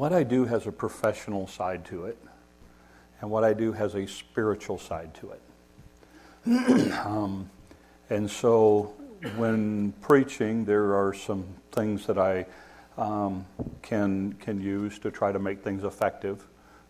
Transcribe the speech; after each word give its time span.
what 0.00 0.14
I 0.14 0.22
do 0.22 0.46
has 0.46 0.66
a 0.66 0.72
professional 0.72 1.46
side 1.46 1.84
to 1.84 2.06
it, 2.06 2.16
and 3.20 3.30
what 3.30 3.44
I 3.44 3.52
do 3.52 3.72
has 3.72 3.94
a 3.94 4.06
spiritual 4.06 4.78
side 4.78 5.12
to 5.16 5.32
it. 5.32 6.92
um, 7.04 7.50
and 8.08 8.30
so 8.30 8.94
when 9.36 9.92
preaching, 10.00 10.64
there 10.64 10.94
are 10.94 11.12
some 11.12 11.44
things 11.70 12.06
that 12.06 12.16
I 12.16 12.46
um, 12.96 13.44
can, 13.82 14.32
can 14.40 14.62
use 14.62 14.98
to 15.00 15.10
try 15.10 15.32
to 15.32 15.38
make 15.38 15.62
things 15.62 15.84
effective, 15.84 16.46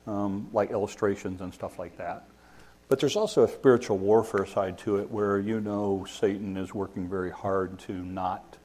um, 0.06 0.48
like 0.52 0.70
illustrations 0.70 1.40
and 1.40 1.52
stuff 1.52 1.80
like 1.80 1.98
that. 1.98 2.28
But 2.86 3.00
there's 3.00 3.16
also 3.16 3.42
a 3.42 3.48
spiritual 3.48 3.98
warfare 3.98 4.46
side 4.46 4.78
to 4.84 4.98
it 4.98 5.10
where 5.10 5.40
you 5.40 5.60
know 5.60 6.06
Satan 6.08 6.56
is 6.56 6.72
working 6.72 7.08
very 7.08 7.32
hard 7.32 7.80
to 7.80 7.92
not 7.92 8.56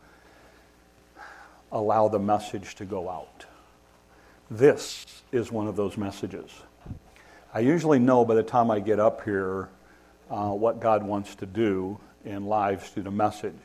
allow 1.72 2.10
the 2.10 2.20
message 2.20 2.76
to 2.76 2.86
go 2.86 3.10
out. 3.10 3.48
This 4.50 5.24
is 5.32 5.52
one 5.52 5.68
of 5.68 5.76
those 5.76 5.98
messages. 5.98 6.52
I 7.52 7.62
usually 7.62 7.98
know 7.98 8.24
by 8.26 8.36
the 8.36 8.44
time 8.44 8.70
I 8.70 8.80
get 8.80 9.00
up 9.00 9.24
here 9.24 9.70
uh, 10.30 10.50
what 10.50 10.80
God 10.80 11.04
wants 11.04 11.34
to 11.36 11.48
do 11.48 12.00
in 12.26 12.46
lives 12.46 12.90
through 12.90 13.04
the 13.04 13.12
message. 13.12 13.58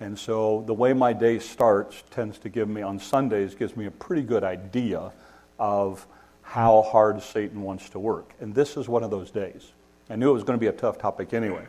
And 0.00 0.18
so 0.18 0.64
the 0.66 0.72
way 0.72 0.94
my 0.94 1.12
day 1.12 1.38
starts 1.38 2.02
tends 2.10 2.38
to 2.38 2.48
give 2.48 2.68
me, 2.70 2.80
on 2.80 2.98
Sundays, 2.98 3.54
gives 3.54 3.76
me 3.76 3.84
a 3.84 3.90
pretty 3.90 4.22
good 4.22 4.44
idea 4.44 5.12
of 5.58 6.06
how 6.40 6.80
hard 6.82 7.22
Satan 7.22 7.60
wants 7.60 7.90
to 7.90 7.98
work. 7.98 8.32
And 8.40 8.54
this 8.54 8.78
is 8.78 8.88
one 8.88 9.04
of 9.04 9.10
those 9.10 9.30
days. 9.30 9.72
I 10.08 10.16
knew 10.16 10.30
it 10.30 10.34
was 10.34 10.44
going 10.44 10.58
to 10.58 10.60
be 10.60 10.68
a 10.68 10.72
tough 10.72 10.96
topic 10.96 11.34
anyway. 11.34 11.66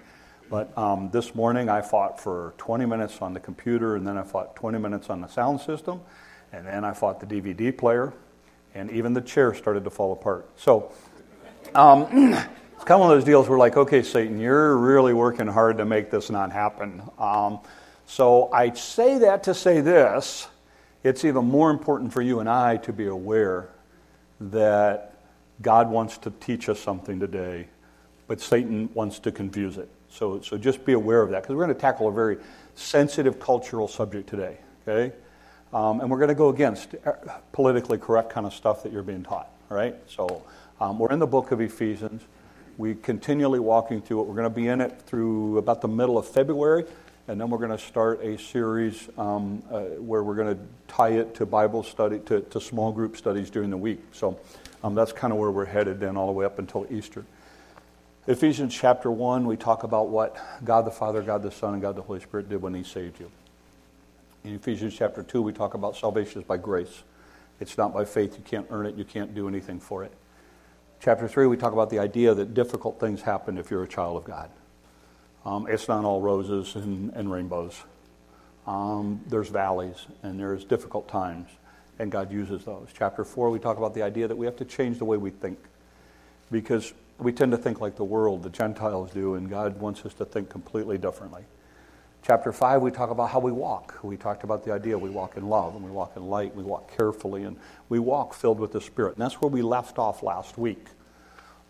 But 0.50 0.76
um, 0.78 1.10
this 1.12 1.36
morning 1.36 1.68
I 1.68 1.82
fought 1.82 2.22
for 2.22 2.54
20 2.58 2.86
minutes 2.86 3.22
on 3.22 3.34
the 3.34 3.40
computer, 3.42 3.98
and 3.98 4.08
then 4.08 4.18
I 4.18 4.24
fought 4.24 4.56
20 4.56 4.78
minutes 4.80 5.10
on 5.10 5.20
the 5.20 5.28
sound 5.28 5.60
system, 5.60 6.00
and 6.54 6.66
then 6.66 6.86
I 6.86 6.94
fought 6.94 7.20
the 7.20 7.26
DVD 7.26 7.76
player, 7.76 8.14
and 8.76 8.92
even 8.92 9.14
the 9.14 9.22
chair 9.22 9.54
started 9.54 9.86
to 9.86 9.90
fall 9.90 10.14
apart. 10.14 10.48
So 10.58 10.92
um, 11.74 12.02
it's 12.34 12.84
kind 12.84 12.92
of 12.92 13.00
one 13.00 13.12
of 13.12 13.18
those 13.18 13.24
deals 13.24 13.50
where, 13.50 13.58
like, 13.58 13.78
okay, 13.78 14.04
Satan, 14.04 14.40
you're 14.40 14.78
really 14.78 15.14
working 15.14 15.48
hard 15.48 15.78
to 15.78 15.86
make 15.86 16.12
this 16.12 16.30
not 16.30 16.52
happen. 16.52 17.02
Um, 17.18 17.60
so 18.06 18.52
I 18.52 18.74
say 18.74 19.18
that 19.20 19.44
to 19.46 19.54
say 19.54 19.82
this 19.82 20.48
it's 21.04 21.24
even 21.24 21.46
more 21.46 21.70
important 21.70 22.12
for 22.12 22.22
you 22.22 22.40
and 22.40 22.50
I 22.50 22.78
to 22.78 22.92
be 22.92 23.06
aware 23.06 23.70
that 24.40 25.14
God 25.62 25.90
wants 25.90 26.18
to 26.20 26.32
teach 26.32 26.68
us 26.68 26.80
something 26.80 27.20
today, 27.20 27.68
but 28.28 28.42
Satan 28.42 28.90
wants 28.94 29.20
to 29.20 29.32
confuse 29.32 29.78
it. 29.78 29.88
So, 30.10 30.42
so 30.42 30.58
just 30.58 30.84
be 30.84 30.94
aware 30.94 31.22
of 31.22 31.30
that 31.30 31.44
because 31.44 31.56
we're 31.56 31.64
going 31.64 31.76
to 31.76 31.80
tackle 31.80 32.08
a 32.08 32.12
very 32.12 32.38
sensitive 32.74 33.40
cultural 33.40 33.88
subject 33.88 34.28
today, 34.28 34.58
okay? 34.88 35.16
Um, 35.76 36.00
and 36.00 36.10
we're 36.10 36.20
going 36.20 36.30
to 36.30 36.36
go 36.36 36.48
against 36.48 36.96
uh, 37.06 37.12
politically 37.52 37.98
correct 37.98 38.30
kind 38.30 38.48
of 38.48 38.54
stuff 38.54 38.84
that 38.84 38.94
you're 38.94 39.04
being 39.04 39.24
taught, 39.24 39.50
right? 39.68 39.94
So 40.08 40.42
um, 40.80 40.98
we're 40.98 41.12
in 41.12 41.20
the 41.20 41.28
book 41.28 41.52
of 41.52 41.60
Ephesians. 41.60 42.22
We 42.78 42.96
continually 42.96 43.60
walking 43.60 44.02
through 44.02 44.22
it. 44.22 44.28
We're 44.28 44.36
going 44.36 44.50
to 44.50 44.56
be 44.56 44.70
in 44.70 44.80
it 44.80 45.02
through 45.02 45.58
about 45.58 45.82
the 45.82 45.90
middle 45.90 46.18
of 46.18 46.26
February. 46.26 46.86
And 47.28 47.42
then 47.42 47.50
we're 47.50 47.58
going 47.58 47.78
to 47.78 47.78
start 47.78 48.24
a 48.24 48.38
series 48.38 49.10
um, 49.18 49.64
uh, 49.70 49.82
where 50.00 50.24
we're 50.24 50.36
going 50.36 50.56
to 50.56 50.64
tie 50.88 51.10
it 51.10 51.36
to 51.36 51.46
Bible 51.46 51.84
study, 51.84 52.20
to, 52.20 52.40
to 52.40 52.62
small 52.62 52.94
group 52.94 53.18
studies 53.18 53.50
during 53.50 53.70
the 53.70 53.78
week. 53.78 54.00
So 54.14 54.40
um, 54.82 54.96
that's 54.96 55.12
kind 55.12 55.34
of 55.34 55.40
where 55.40 55.52
we're 55.52 55.66
headed 55.66 56.00
then, 56.00 56.16
all 56.16 56.28
the 56.28 56.32
way 56.32 56.46
up 56.46 56.58
until 56.58 56.88
Easter. 56.90 57.26
Ephesians 58.28 58.74
chapter 58.74 59.12
1, 59.12 59.46
we 59.46 59.58
talk 59.58 59.84
about 59.84 60.08
what 60.08 60.38
God 60.64 60.86
the 60.86 60.92
Father, 60.92 61.22
God 61.22 61.44
the 61.44 61.52
Son, 61.52 61.74
and 61.74 61.82
God 61.82 61.98
the 61.98 62.02
Holy 62.02 62.22
Spirit 62.22 62.48
did 62.48 62.62
when 62.62 62.74
He 62.74 62.84
saved 62.84 63.20
you. 63.20 63.30
In 64.46 64.54
Ephesians 64.54 64.94
chapter 64.96 65.24
2, 65.24 65.42
we 65.42 65.52
talk 65.54 65.74
about 65.74 65.96
salvation 65.96 66.40
is 66.40 66.48
by 66.48 66.58
grace. 66.58 67.02
It's 67.60 67.80
not 67.80 67.96
by 67.96 68.06
faith. 68.06 68.38
You 68.38 68.44
can't 68.44 68.68
earn 68.70 68.86
it. 68.86 68.94
You 68.94 69.04
can't 69.04 69.34
do 69.34 69.48
anything 69.48 69.80
for 69.80 70.04
it. 70.04 70.12
Chapter 71.00 71.28
3, 71.28 71.48
we 71.48 71.58
talk 71.58 71.74
about 71.74 71.90
the 71.90 71.98
idea 71.98 72.32
that 72.36 72.54
difficult 72.54 73.00
things 73.00 73.24
happen 73.24 73.58
if 73.58 73.72
you're 73.72 73.82
a 73.82 73.88
child 73.88 74.18
of 74.18 74.24
God. 74.24 74.52
Um, 75.46 75.66
it's 75.68 75.88
not 75.88 76.06
all 76.06 76.22
roses 76.22 76.76
and, 76.76 77.12
and 77.14 77.32
rainbows. 77.32 77.74
Um, 78.68 79.20
there's 79.26 79.50
valleys 79.50 80.06
and 80.22 80.40
there's 80.40 80.64
difficult 80.64 81.08
times, 81.08 81.50
and 81.98 82.12
God 82.12 82.32
uses 82.32 82.66
those. 82.66 82.90
Chapter 82.96 83.24
4, 83.24 83.50
we 83.50 83.58
talk 83.58 83.80
about 83.80 83.96
the 83.96 84.04
idea 84.04 84.28
that 84.28 84.38
we 84.38 84.46
have 84.46 84.58
to 84.58 84.66
change 84.66 85.00
the 85.00 85.06
way 85.06 85.18
we 85.18 85.32
think 85.32 85.58
because 86.52 86.94
we 87.18 87.32
tend 87.32 87.52
to 87.52 87.58
think 87.58 87.82
like 87.82 87.96
the 87.96 88.04
world, 88.04 88.44
the 88.44 88.52
Gentiles 88.52 89.10
do, 89.10 89.34
and 89.34 89.50
God 89.50 89.80
wants 89.80 90.06
us 90.06 90.14
to 90.16 90.26
think 90.26 90.50
completely 90.50 91.00
differently. 91.00 91.46
Chapter 92.26 92.52
5, 92.52 92.82
we 92.82 92.90
talk 92.90 93.12
about 93.12 93.30
how 93.30 93.38
we 93.38 93.52
walk. 93.52 94.00
We 94.02 94.18
talked 94.18 94.44
about 94.44 94.64
the 94.64 94.74
idea 94.74 94.98
we 94.98 95.12
walk 95.12 95.38
in 95.38 95.48
love 95.48 95.76
and 95.76 95.86
we 95.86 95.92
walk 95.92 96.14
in 96.18 96.26
light, 96.26 96.56
we 96.56 96.64
walk 96.64 96.98
carefully, 96.98 97.44
and 97.44 97.56
we 97.88 98.00
walk 98.00 98.34
filled 98.34 98.60
with 98.60 98.72
the 98.72 98.82
Spirit. 98.82 99.14
And 99.14 99.22
that's 99.22 99.40
where 99.40 99.52
we 99.52 99.62
left 99.62 100.00
off 100.00 100.24
last 100.24 100.58
week. 100.58 100.88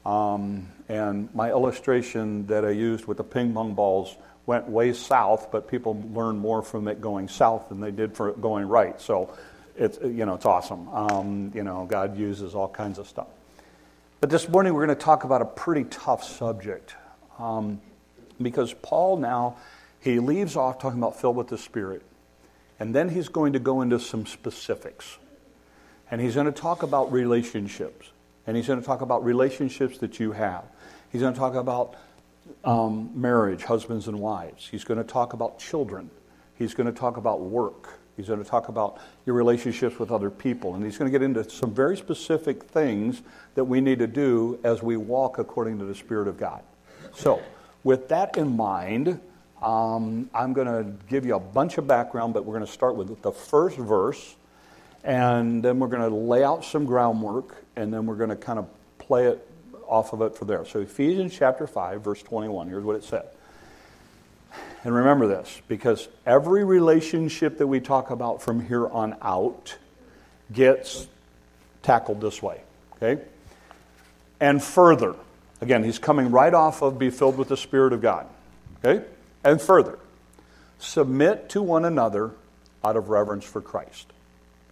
Um, 0.05 0.71
and 0.87 1.27
my 1.35 1.49
illustration 1.49 2.47
that 2.47 2.63
I 2.63 2.69
used 2.69 3.05
with 3.05 3.17
the 3.17 3.23
ping 3.25 3.53
pong 3.53 3.73
balls 3.73 4.15
went 4.45 4.69
way 4.69 4.93
south, 4.93 5.51
but 5.51 5.67
people 5.67 6.01
learned 6.13 6.39
more 6.39 6.61
from 6.61 6.87
it 6.87 7.01
going 7.01 7.27
south 7.27 7.67
than 7.67 7.81
they 7.81 7.91
did 7.91 8.15
for 8.15 8.29
it 8.29 8.39
going 8.39 8.65
right. 8.65 9.01
So 9.01 9.35
it's, 9.75 9.99
you 10.01 10.25
know, 10.25 10.35
it's 10.35 10.45
awesome. 10.45 10.87
Um, 10.87 11.51
you 11.53 11.63
know, 11.63 11.85
God 11.85 12.17
uses 12.17 12.55
all 12.55 12.69
kinds 12.69 12.97
of 12.97 13.09
stuff. 13.09 13.27
But 14.21 14.29
this 14.29 14.47
morning 14.47 14.73
we're 14.73 14.85
going 14.85 14.97
to 14.97 15.03
talk 15.03 15.25
about 15.25 15.41
a 15.41 15.45
pretty 15.45 15.83
tough 15.83 16.23
subject 16.23 16.95
um, 17.39 17.81
because 18.41 18.73
Paul 18.73 19.17
now, 19.17 19.57
he 20.05 20.19
leaves 20.19 20.55
off 20.55 20.77
talking 20.77 20.99
about 20.99 21.19
filled 21.19 21.35
with 21.35 21.47
the 21.47 21.57
Spirit, 21.57 22.03
and 22.79 22.93
then 22.93 23.09
he's 23.09 23.27
going 23.27 23.53
to 23.53 23.59
go 23.59 23.81
into 23.81 23.99
some 23.99 24.27
specifics. 24.27 25.17
And 26.11 26.21
he's 26.21 26.35
going 26.35 26.45
to 26.45 26.51
talk 26.51 26.83
about 26.83 27.11
relationships. 27.11 28.11
And 28.45 28.55
he's 28.55 28.67
going 28.67 28.79
to 28.79 28.85
talk 28.85 29.01
about 29.01 29.25
relationships 29.25 29.97
that 29.97 30.19
you 30.19 30.33
have. 30.33 30.63
He's 31.11 31.21
going 31.21 31.33
to 31.33 31.39
talk 31.39 31.55
about 31.55 31.95
um, 32.63 33.09
marriage, 33.15 33.63
husbands 33.63 34.07
and 34.07 34.19
wives. 34.19 34.67
He's 34.69 34.83
going 34.83 34.99
to 34.99 35.03
talk 35.03 35.33
about 35.33 35.57
children. 35.57 36.11
He's 36.53 36.75
going 36.75 36.85
to 36.85 36.97
talk 36.97 37.17
about 37.17 37.41
work. 37.41 37.97
He's 38.15 38.27
going 38.27 38.43
to 38.43 38.47
talk 38.47 38.69
about 38.69 38.99
your 39.25 39.35
relationships 39.35 39.97
with 39.97 40.11
other 40.11 40.29
people. 40.29 40.75
And 40.75 40.85
he's 40.85 40.99
going 40.99 41.11
to 41.11 41.19
get 41.19 41.25
into 41.25 41.49
some 41.49 41.73
very 41.73 41.97
specific 41.97 42.65
things 42.65 43.23
that 43.55 43.63
we 43.63 43.81
need 43.81 43.97
to 43.97 44.07
do 44.07 44.59
as 44.63 44.83
we 44.83 44.97
walk 44.97 45.39
according 45.39 45.79
to 45.79 45.85
the 45.85 45.95
Spirit 45.95 46.27
of 46.27 46.37
God. 46.37 46.61
So, 47.15 47.41
with 47.83 48.07
that 48.09 48.37
in 48.37 48.55
mind, 48.55 49.19
um, 49.61 50.29
I'm 50.33 50.53
going 50.53 50.67
to 50.67 50.91
give 51.07 51.25
you 51.25 51.35
a 51.35 51.39
bunch 51.39 51.77
of 51.77 51.87
background, 51.87 52.33
but 52.33 52.45
we're 52.45 52.55
going 52.55 52.65
to 52.65 52.71
start 52.71 52.95
with 52.95 53.21
the 53.21 53.31
first 53.31 53.77
verse 53.77 54.35
and 55.05 55.61
then 55.61 55.77
we're 55.77 55.87
going 55.87 56.09
to 56.09 56.15
lay 56.15 56.43
out 56.43 56.65
some 56.65 56.83
groundwork, 56.85 57.63
and 57.75 57.93
then 57.93 58.07
we're 58.07 58.15
going 58.15 58.31
to 58.31 58.35
kind 58.35 58.57
of 58.57 58.67
play 58.97 59.27
it 59.27 59.47
off 59.87 60.13
of 60.13 60.21
it 60.23 60.35
for 60.35 60.45
there. 60.45 60.65
So, 60.65 60.79
Ephesians 60.79 61.33
chapter 61.37 61.67
5, 61.67 62.01
verse 62.01 62.23
21, 62.23 62.67
here's 62.67 62.83
what 62.83 62.95
it 62.95 63.03
said. 63.03 63.27
And 64.83 64.95
remember 64.95 65.27
this, 65.27 65.61
because 65.67 66.09
every 66.25 66.63
relationship 66.63 67.59
that 67.59 67.67
we 67.67 67.79
talk 67.79 68.09
about 68.09 68.41
from 68.41 68.65
here 68.65 68.87
on 68.87 69.15
out 69.21 69.77
gets 70.51 71.07
tackled 71.83 72.19
this 72.19 72.41
way. 72.41 72.61
Okay? 72.95 73.21
And 74.39 74.63
further, 74.63 75.15
again, 75.61 75.83
he's 75.83 75.99
coming 75.99 76.31
right 76.31 76.53
off 76.53 76.81
of 76.81 76.97
be 76.97 77.11
filled 77.11 77.37
with 77.37 77.49
the 77.49 77.57
Spirit 77.57 77.93
of 77.93 78.01
God. 78.01 78.27
Okay? 78.83 79.05
And 79.45 79.61
further, 79.61 79.99
submit 80.79 81.49
to 81.49 81.61
one 81.61 81.85
another 81.85 82.31
out 82.83 82.97
of 82.97 83.09
reverence 83.09 83.45
for 83.45 83.61
Christ. 83.61 84.11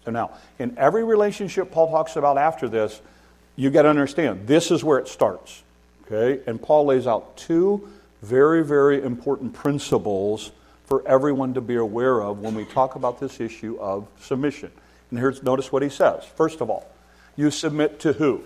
So 0.03 0.11
now, 0.11 0.31
in 0.59 0.77
every 0.77 1.03
relationship 1.03 1.71
Paul 1.71 1.89
talks 1.89 2.15
about 2.15 2.37
after 2.37 2.67
this, 2.67 2.99
you 3.55 3.69
got 3.69 3.83
to 3.83 3.89
understand 3.89 4.47
this 4.47 4.71
is 4.71 4.83
where 4.83 4.97
it 4.97 5.07
starts. 5.07 5.63
Okay? 6.05 6.43
And 6.47 6.61
Paul 6.61 6.85
lays 6.85 7.07
out 7.07 7.37
two 7.37 7.87
very, 8.21 8.65
very 8.65 9.01
important 9.01 9.53
principles 9.53 10.51
for 10.85 11.07
everyone 11.07 11.53
to 11.53 11.61
be 11.61 11.75
aware 11.75 12.21
of 12.21 12.39
when 12.39 12.55
we 12.55 12.65
talk 12.65 12.95
about 12.95 13.19
this 13.19 13.39
issue 13.39 13.77
of 13.79 14.07
submission. 14.19 14.71
And 15.11 15.19
here's 15.19 15.43
notice 15.43 15.71
what 15.71 15.83
he 15.83 15.89
says. 15.89 16.23
First 16.35 16.61
of 16.61 16.69
all, 16.69 16.89
you 17.35 17.51
submit 17.51 17.99
to 18.01 18.13
who? 18.13 18.43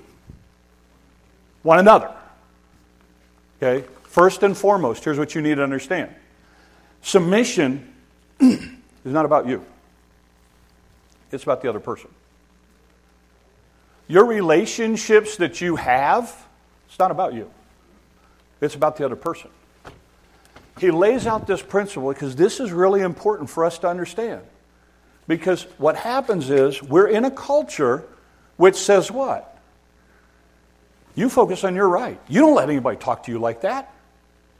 One 1.64 1.80
another. 1.80 2.12
Okay? 3.62 3.88
First 4.18 4.42
and 4.42 4.58
foremost, 4.58 5.04
here's 5.04 5.20
what 5.20 5.36
you 5.36 5.44
need 5.44 5.58
to 5.58 5.64
understand. 5.64 6.10
Submission 7.04 7.94
is 8.40 8.64
not 9.06 9.26
about 9.26 9.48
you. 9.48 9.64
It's 11.32 11.44
about 11.44 11.62
the 11.62 11.70
other 11.70 11.80
person. 11.80 12.10
Your 14.08 14.26
relationships 14.26 15.38
that 15.38 15.62
you 15.62 15.76
have, 15.76 16.36
it's 16.88 16.98
not 16.98 17.12
about 17.12 17.36
you, 17.36 17.52
it's 18.60 18.74
about 18.74 18.98
the 18.98 19.06
other 19.06 19.16
person. 19.16 19.52
He 20.80 20.90
lays 20.90 21.28
out 21.28 21.46
this 21.46 21.62
principle 21.62 22.12
because 22.12 22.36
this 22.36 22.60
is 22.60 22.72
really 22.72 23.02
important 23.02 23.52
for 23.52 23.66
us 23.66 23.78
to 23.78 23.88
understand. 23.88 24.42
Because 25.28 25.68
what 25.78 25.96
happens 25.96 26.50
is 26.50 26.82
we're 26.82 27.08
in 27.08 27.24
a 27.24 27.30
culture 27.30 28.04
which 28.56 28.78
says 28.78 29.12
what? 29.12 29.60
You 31.14 31.30
focus 31.30 31.64
on 31.64 31.76
your 31.76 31.88
right. 31.88 32.20
You 32.28 32.42
don't 32.42 32.56
let 32.56 32.68
anybody 32.68 32.98
talk 32.98 33.22
to 33.26 33.32
you 33.32 33.38
like 33.38 33.62
that. 33.62 33.94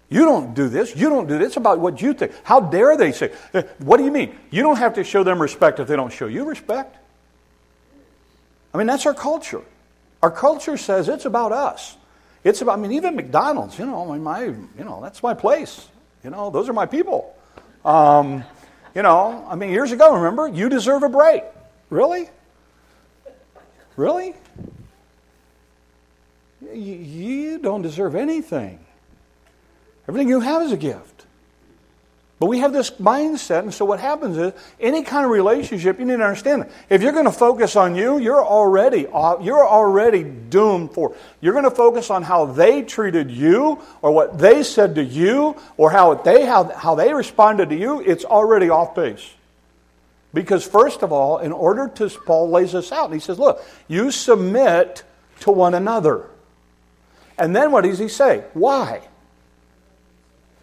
You 0.10 0.24
don't 0.24 0.54
do 0.54 0.70
this. 0.70 0.96
You 0.96 1.10
don't 1.10 1.28
do 1.28 1.38
this. 1.38 1.48
It's 1.48 1.58
about 1.58 1.80
what 1.80 2.02
you 2.02 2.14
think. 2.14 2.32
How 2.44 2.62
dare 2.62 2.96
they 2.96 3.12
say? 3.12 3.34
Uh, 3.54 3.64
what 3.80 3.98
do 3.98 4.06
you 4.06 4.12
mean? 4.12 4.36
You 4.52 4.64
don't 4.64 4.78
have 4.78 4.94
to 4.96 5.04
show 5.04 5.24
them 5.24 5.42
respect 5.42 5.80
if 5.80 5.88
they 5.88 5.96
don't 5.96 6.14
show 6.14 6.28
you 6.28 6.46
respect. 6.46 6.96
I 8.74 8.78
mean, 8.78 8.88
that's 8.88 9.06
our 9.06 9.14
culture. 9.14 9.62
Our 10.24 10.32
culture 10.32 10.78
says 10.78 11.10
it's 11.10 11.26
about 11.26 11.52
us. 11.52 11.98
It's 12.44 12.62
about, 12.62 12.80
I 12.80 12.82
mean, 12.82 12.94
even 12.94 13.16
McDonald's, 13.16 13.78
you 13.78 13.86
know, 13.86 14.06
my, 14.18 14.44
you 14.44 14.70
know, 14.78 15.02
that's 15.02 15.22
my 15.22 15.34
place. 15.34 15.88
You 16.24 16.30
know, 16.30 16.50
those 16.50 16.70
are 16.70 16.74
my 16.74 16.86
people. 16.86 17.36
Um, 17.84 18.44
you 18.96 19.02
know, 19.02 19.46
I 19.50 19.56
mean, 19.56 19.72
years 19.72 19.92
ago, 19.92 20.16
remember, 20.16 20.48
you 20.48 20.70
deserve 20.70 21.04
a 21.04 21.10
break. 21.10 21.44
Really? 21.90 22.30
Really? 23.96 24.36
You 26.74 27.60
don't 27.60 27.82
deserve 27.82 28.16
anything. 28.16 28.80
Everything 30.08 30.30
you 30.30 30.40
have 30.40 30.62
is 30.62 30.72
a 30.72 30.78
gift. 30.78 31.18
But 32.40 32.48
we 32.48 32.60
have 32.60 32.72
this 32.72 32.92
mindset, 32.92 33.62
and 33.62 33.74
so 33.74 33.84
what 33.84 34.00
happens 34.00 34.38
is 34.38 34.54
any 34.80 35.02
kind 35.02 35.26
of 35.26 35.32
relationship, 35.32 35.98
you 35.98 36.06
need 36.06 36.18
to 36.18 36.24
understand 36.24 36.62
that. 36.62 36.72
If 36.88 37.02
you're 37.02 37.12
going 37.12 37.26
to 37.26 37.32
focus 37.32 37.76
on 37.76 37.96
you, 37.96 38.20
you're 38.20 38.46
already 38.46 39.02
you're 39.42 39.68
already 39.68 40.24
doomed 40.24 40.92
for. 40.92 41.16
You're 41.42 41.54
going 41.54 41.64
to 41.64 41.72
focus 41.72 42.12
on 42.12 42.22
how 42.22 42.46
they 42.46 42.84
treated 42.84 43.32
you, 43.32 43.80
or 44.04 44.12
what 44.12 44.38
they 44.38 44.62
said 44.62 44.96
to 44.96 45.04
you, 45.04 45.56
or 45.78 45.90
how 45.90 46.14
they 46.14 46.46
how, 46.46 46.66
how 46.66 46.94
they 46.94 47.12
responded 47.12 47.70
to 47.70 47.76
you. 47.76 48.02
It's 48.02 48.24
already 48.24 48.70
off 48.70 48.94
base. 48.94 49.28
Because 50.32 50.64
first 50.64 51.02
of 51.02 51.12
all, 51.12 51.40
in 51.40 51.52
order 51.52 51.88
to 51.88 52.10
Paul 52.28 52.52
lays 52.52 52.74
this 52.74 52.92
out, 52.92 53.06
and 53.06 53.16
he 53.16 53.20
says, 53.20 53.40
"Look, 53.40 53.66
you 53.88 54.12
submit 54.12 55.04
to 55.40 55.50
one 55.50 55.74
another." 55.74 56.30
And 57.40 57.56
then 57.56 57.72
what 57.72 57.84
does 57.84 57.98
he 57.98 58.10
say? 58.10 58.44
Why? 58.54 59.02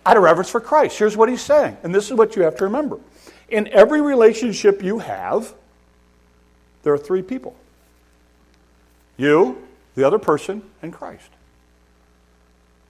Out 0.06 0.16
of 0.16 0.22
reverence 0.22 0.50
for 0.50 0.60
Christ. 0.60 0.98
Here's 0.98 1.16
what 1.16 1.28
he's 1.28 1.42
saying, 1.42 1.76
and 1.82 1.94
this 1.94 2.06
is 2.06 2.14
what 2.14 2.36
you 2.36 2.42
have 2.42 2.56
to 2.56 2.64
remember. 2.64 2.98
In 3.48 3.68
every 3.68 4.00
relationship 4.00 4.82
you 4.82 4.98
have, 4.98 5.54
there 6.82 6.92
are 6.92 6.98
three 6.98 7.22
people 7.22 7.56
you, 9.16 9.62
the 9.94 10.04
other 10.04 10.18
person, 10.18 10.62
and 10.82 10.92
Christ. 10.92 11.28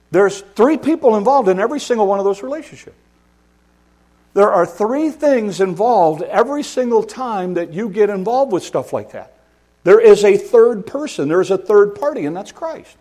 There's 0.09 0.41
three 0.41 0.77
people 0.77 1.17
involved 1.17 1.49
in 1.49 1.59
every 1.59 1.79
single 1.79 2.07
one 2.07 2.19
of 2.19 2.25
those 2.25 2.41
relationships. 2.41 2.95
There 4.33 4.51
are 4.51 4.65
three 4.65 5.11
things 5.11 5.61
involved 5.61 6.21
every 6.23 6.63
single 6.63 7.03
time 7.03 7.53
that 7.53 7.73
you 7.73 7.89
get 7.89 8.09
involved 8.09 8.51
with 8.51 8.63
stuff 8.63 8.91
like 8.91 9.11
that. 9.11 9.33
There 9.83 9.99
is 9.99 10.25
a 10.25 10.35
third 10.35 10.87
person, 10.87 11.29
there 11.29 11.41
is 11.41 11.51
a 11.51 11.57
third 11.57 11.95
party, 11.95 12.25
and 12.25 12.35
that's 12.35 12.51
Christ. 12.51 12.97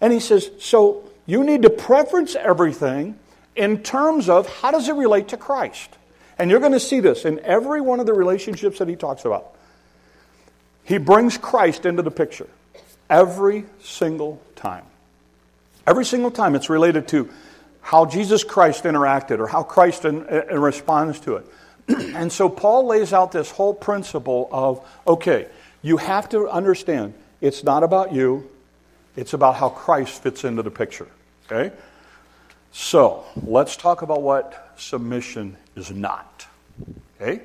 And 0.00 0.12
he 0.12 0.20
says, 0.20 0.50
so 0.58 1.08
you 1.26 1.44
need 1.44 1.62
to 1.62 1.70
preference 1.70 2.34
everything 2.36 3.18
in 3.54 3.82
terms 3.82 4.28
of 4.28 4.48
how 4.60 4.70
does 4.70 4.88
it 4.88 4.94
relate 4.94 5.28
to 5.28 5.36
Christ. 5.36 5.90
And 6.38 6.50
you're 6.50 6.60
going 6.60 6.72
to 6.72 6.80
see 6.80 7.00
this 7.00 7.24
in 7.24 7.40
every 7.40 7.80
one 7.80 8.00
of 8.00 8.06
the 8.06 8.12
relationships 8.12 8.78
that 8.78 8.88
he 8.88 8.96
talks 8.96 9.24
about. 9.24 9.54
He 10.84 10.98
brings 10.98 11.36
Christ 11.36 11.86
into 11.86 12.02
the 12.02 12.10
picture 12.10 12.48
every 13.10 13.64
single 13.82 14.40
time. 14.54 14.84
Every 15.86 16.04
single 16.04 16.30
time 16.30 16.54
it's 16.54 16.70
related 16.70 17.08
to 17.08 17.30
how 17.80 18.06
Jesus 18.06 18.44
Christ 18.44 18.84
interacted 18.84 19.38
or 19.38 19.46
how 19.46 19.62
Christ 19.62 20.04
in, 20.04 20.26
in 20.26 20.60
responds 20.60 21.20
to 21.20 21.36
it. 21.36 21.46
and 21.88 22.32
so 22.32 22.48
Paul 22.48 22.86
lays 22.86 23.12
out 23.12 23.32
this 23.32 23.50
whole 23.50 23.74
principle 23.74 24.48
of 24.52 24.86
okay, 25.06 25.46
you 25.82 25.96
have 25.96 26.28
to 26.30 26.48
understand 26.48 27.14
it's 27.40 27.62
not 27.62 27.82
about 27.82 28.12
you, 28.12 28.50
it's 29.14 29.32
about 29.32 29.56
how 29.56 29.68
Christ 29.68 30.22
fits 30.22 30.44
into 30.44 30.62
the 30.62 30.70
picture. 30.70 31.06
Okay? 31.50 31.74
So, 32.72 33.24
let's 33.42 33.76
talk 33.76 34.02
about 34.02 34.22
what 34.22 34.72
submission 34.76 35.56
is 35.76 35.90
not. 35.90 36.46
Okay? 37.20 37.42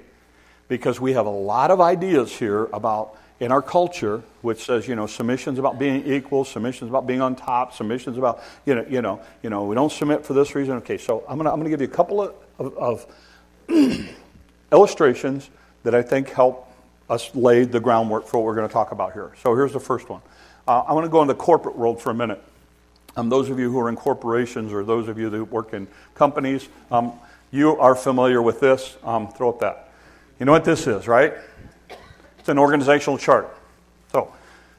Because 0.68 1.00
we 1.00 1.13
have 1.13 1.25
a 1.25 1.30
lot 1.30 1.71
of 1.71 1.80
ideas 1.80 2.31
here 2.31 2.65
about 2.74 3.18
in 3.39 3.51
our 3.51 3.62
culture, 3.62 4.21
which 4.42 4.63
says, 4.63 4.88
you 4.88 4.95
know, 4.95 5.07
submission's 5.07 5.57
about 5.57 5.80
being 5.80 6.06
equal, 6.06 6.45
submission's 6.45 6.89
about 6.89 7.07
being 7.07 7.21
on 7.21 7.36
top, 7.36 7.74
submission's 7.74 8.18
about, 8.18 8.42
you 8.65 8.75
know, 8.75 8.86
you 8.88 9.01
know, 9.01 9.19
you 9.42 9.50
know, 9.50 9.63
we 9.63 9.74
don't 9.74 9.92
submit 9.92 10.25
for 10.25 10.33
this 10.33 10.53
reason. 10.53 10.75
Okay, 10.77 10.98
so 10.98 11.24
I'm 11.27 11.38
gonna 11.38 11.51
I'm 11.51 11.57
gonna 11.57 11.69
give 11.69 11.81
you 11.81 11.88
a 11.88 11.89
couple 11.89 12.21
of, 12.21 12.36
of, 12.59 12.77
of 12.77 13.06
illustrations 14.71 15.50
that 15.83 15.95
I 15.95 16.01
think 16.01 16.30
help 16.30 16.68
us 17.09 17.33
lay 17.36 17.65
the 17.65 17.80
groundwork 17.80 18.25
for 18.25 18.38
what 18.38 18.45
we're 18.45 18.56
going 18.56 18.68
to 18.68 18.74
talk 18.74 18.92
about 18.92 19.13
here. 19.13 19.31
So 19.42 19.53
here's 19.53 19.74
the 19.74 19.80
first 19.80 20.09
one. 20.09 20.21
Uh, 20.68 20.80
I 20.81 20.94
want 20.94 21.06
to 21.06 21.09
go 21.09 21.21
into 21.21 21.33
the 21.33 21.39
corporate 21.39 21.77
world 21.77 22.01
for 22.01 22.09
a 22.09 22.13
minute. 22.13 22.42
Um, 23.16 23.30
those 23.30 23.50
of 23.50 23.60
you 23.60 23.72
who 23.72 23.80
are 23.80 23.90
in 23.90 23.96
corporations 23.96 24.72
or 24.72 24.84
those 24.84 25.08
of 25.08 25.19
you 25.19 25.30
that 25.30 25.46
work 25.46 25.74
in 25.74 25.88
companies, 26.16 26.68
um, 26.92 27.13
you 27.52 27.78
are 27.78 27.96
familiar 27.96 28.42
with 28.42 28.60
this. 28.60 28.98
Um, 29.04 29.30
throw 29.31 29.50
up 29.50 29.60
that. 29.60 29.92
You 30.40 30.46
know 30.46 30.54
what 30.54 30.63
this 30.63 30.88
is, 30.88 31.08
right? 31.08 31.34
It's 32.40 32.50
an 32.50 32.58
organizational 32.58 33.18
chart. 33.18 33.56
So, 34.12 34.34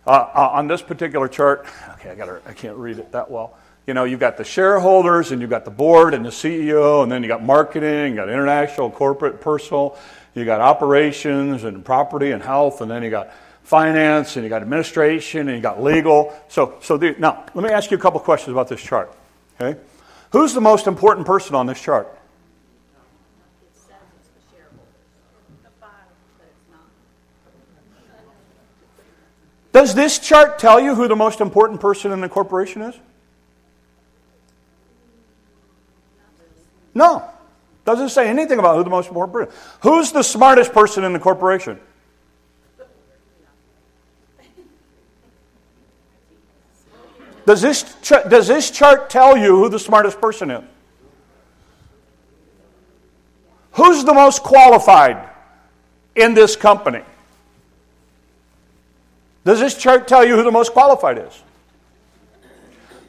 uh, 0.07 0.11
uh, 0.11 0.51
on 0.53 0.67
this 0.67 0.83
particular 0.83 1.29
chart, 1.29 1.67
okay, 1.93 2.11
I 2.11 2.15
gotta, 2.15 2.41
I 2.47 2.53
can't 2.53 2.77
read 2.77 2.99
it 2.99 3.13
that 3.13 3.31
well. 3.31 3.57
You 3.87 3.95
know, 3.95 4.05
you've 4.05 4.21
got 4.21 4.37
the 4.37 4.45
shareholders, 4.45 5.31
and 5.31 5.41
you've 5.41 5.51
got 5.51 5.65
the 5.65 5.71
board, 5.71 6.15
and 6.15 6.25
the 6.25 6.31
CEO, 6.31 7.03
and 7.03 7.13
then 7.13 7.23
you 7.23 7.29
got 7.29 7.43
marketing, 7.43 8.11
you 8.11 8.17
got 8.17 8.29
international, 8.29 8.91
corporate, 8.91 9.41
personal, 9.41 9.97
you 10.35 10.45
got 10.45 10.61
operations, 10.61 11.65
and 11.65 11.85
property, 11.85 12.31
and 12.31 12.43
health, 12.43 12.81
and 12.81 12.91
then 12.91 13.03
you 13.03 13.11
got 13.11 13.31
finance, 13.63 14.37
and 14.37 14.45
you 14.45 14.51
got 14.51 14.63
administration, 14.63 15.49
and 15.49 15.57
you 15.57 15.63
got 15.63 15.83
legal. 15.83 16.33
So, 16.49 16.77
so 16.81 16.97
the, 16.97 17.15
now, 17.19 17.45
let 17.55 17.65
me 17.65 17.71
ask 17.71 17.91
you 17.91 17.97
a 17.97 18.01
couple 18.01 18.21
questions 18.21 18.53
about 18.53 18.69
this 18.69 18.81
chart. 18.81 19.15
Okay? 19.61 19.79
Who's 20.31 20.55
the 20.55 20.61
most 20.61 20.87
important 20.87 21.27
person 21.27 21.55
on 21.55 21.67
this 21.67 21.81
chart? 21.81 22.19
Does 29.73 29.95
this 29.95 30.19
chart 30.19 30.59
tell 30.59 30.79
you 30.79 30.95
who 30.95 31.09
the 31.09 31.17
most 31.17 31.41
important 31.41 31.81
person 31.81 32.13
in 32.13 32.21
the 32.21 32.29
corporation 32.29 32.83
is? 32.83 32.95
No. 36.95 37.27
Doesn't 37.85 38.11
say 38.11 38.29
anything 38.29 38.59
about 38.59 38.77
who 38.77 38.85
the 38.85 38.91
most 38.91 39.09
important 39.09 39.33
person. 39.33 39.63
Who's 39.81 40.13
the 40.13 40.23
smartest 40.23 40.73
person 40.73 41.05
in 41.05 41.15
the 41.15 41.19
corporation? 41.19 41.81
Does 47.47 47.61
this, 47.61 47.83
does 48.03 48.47
this 48.47 48.71
chart 48.71 49.11
tell 49.11 49.37
you 49.37 49.57
who 49.57 49.69
the 49.69 49.79
smartest 49.79 50.21
person 50.21 50.51
is? 50.51 50.65
Who's 53.73 54.05
the 54.05 54.15
most 54.15 54.43
qualified 54.43 55.29
in 56.15 56.35
this 56.35 56.57
company? 56.57 57.03
Does 59.45 59.61
this 59.61 59.77
chart 59.77 60.07
tell 60.07 60.25
you 60.25 60.37
who 60.37 60.45
the 60.45 60.53
most 60.53 60.73
qualified 60.73 61.19
is? 61.19 61.43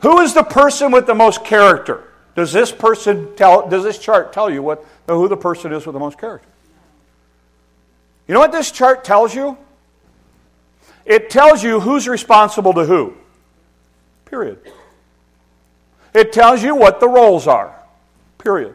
Who 0.01 0.19
is 0.19 0.33
the 0.33 0.43
person 0.43 0.91
with 0.91 1.05
the 1.05 1.15
most 1.15 1.43
character? 1.43 2.03
Does 2.35 2.51
this 2.51 2.71
person 2.71 3.35
tell 3.35 3.69
does 3.69 3.83
this 3.83 3.99
chart 3.99 4.33
tell 4.33 4.49
you 4.49 4.63
what 4.63 4.83
who 5.07 5.27
the 5.27 5.37
person 5.37 5.71
is 5.71 5.85
with 5.85 5.93
the 5.93 5.99
most 5.99 6.17
character? 6.17 6.47
You 8.27 8.33
know 8.33 8.39
what 8.39 8.51
this 8.51 8.71
chart 8.71 9.03
tells 9.03 9.35
you? 9.35 9.57
It 11.05 11.29
tells 11.29 11.63
you 11.63 11.79
who's 11.79 12.07
responsible 12.07 12.73
to 12.73 12.85
who. 12.85 13.15
Period. 14.33 14.57
It 16.15 16.33
tells 16.33 16.63
you 16.63 16.73
what 16.75 16.99
the 16.99 17.07
roles 17.07 17.45
are. 17.45 17.79
Period. 18.39 18.73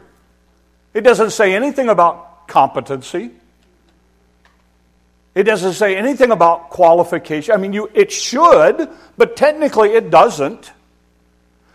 It 0.93 1.01
doesn't 1.01 1.31
say 1.31 1.53
anything 1.53 1.89
about 1.89 2.47
competency. 2.47 3.31
It 5.35 5.43
doesn't 5.43 5.73
say 5.73 5.97
anything 5.97 6.31
about 6.31 6.69
qualification. 6.69 7.53
I 7.53 7.57
mean, 7.57 7.73
you, 7.73 7.91
it 7.93 8.09
should, 8.09 8.87
but 9.17 9.35
technically 9.35 9.89
it 9.89 10.09
doesn't. 10.09 10.71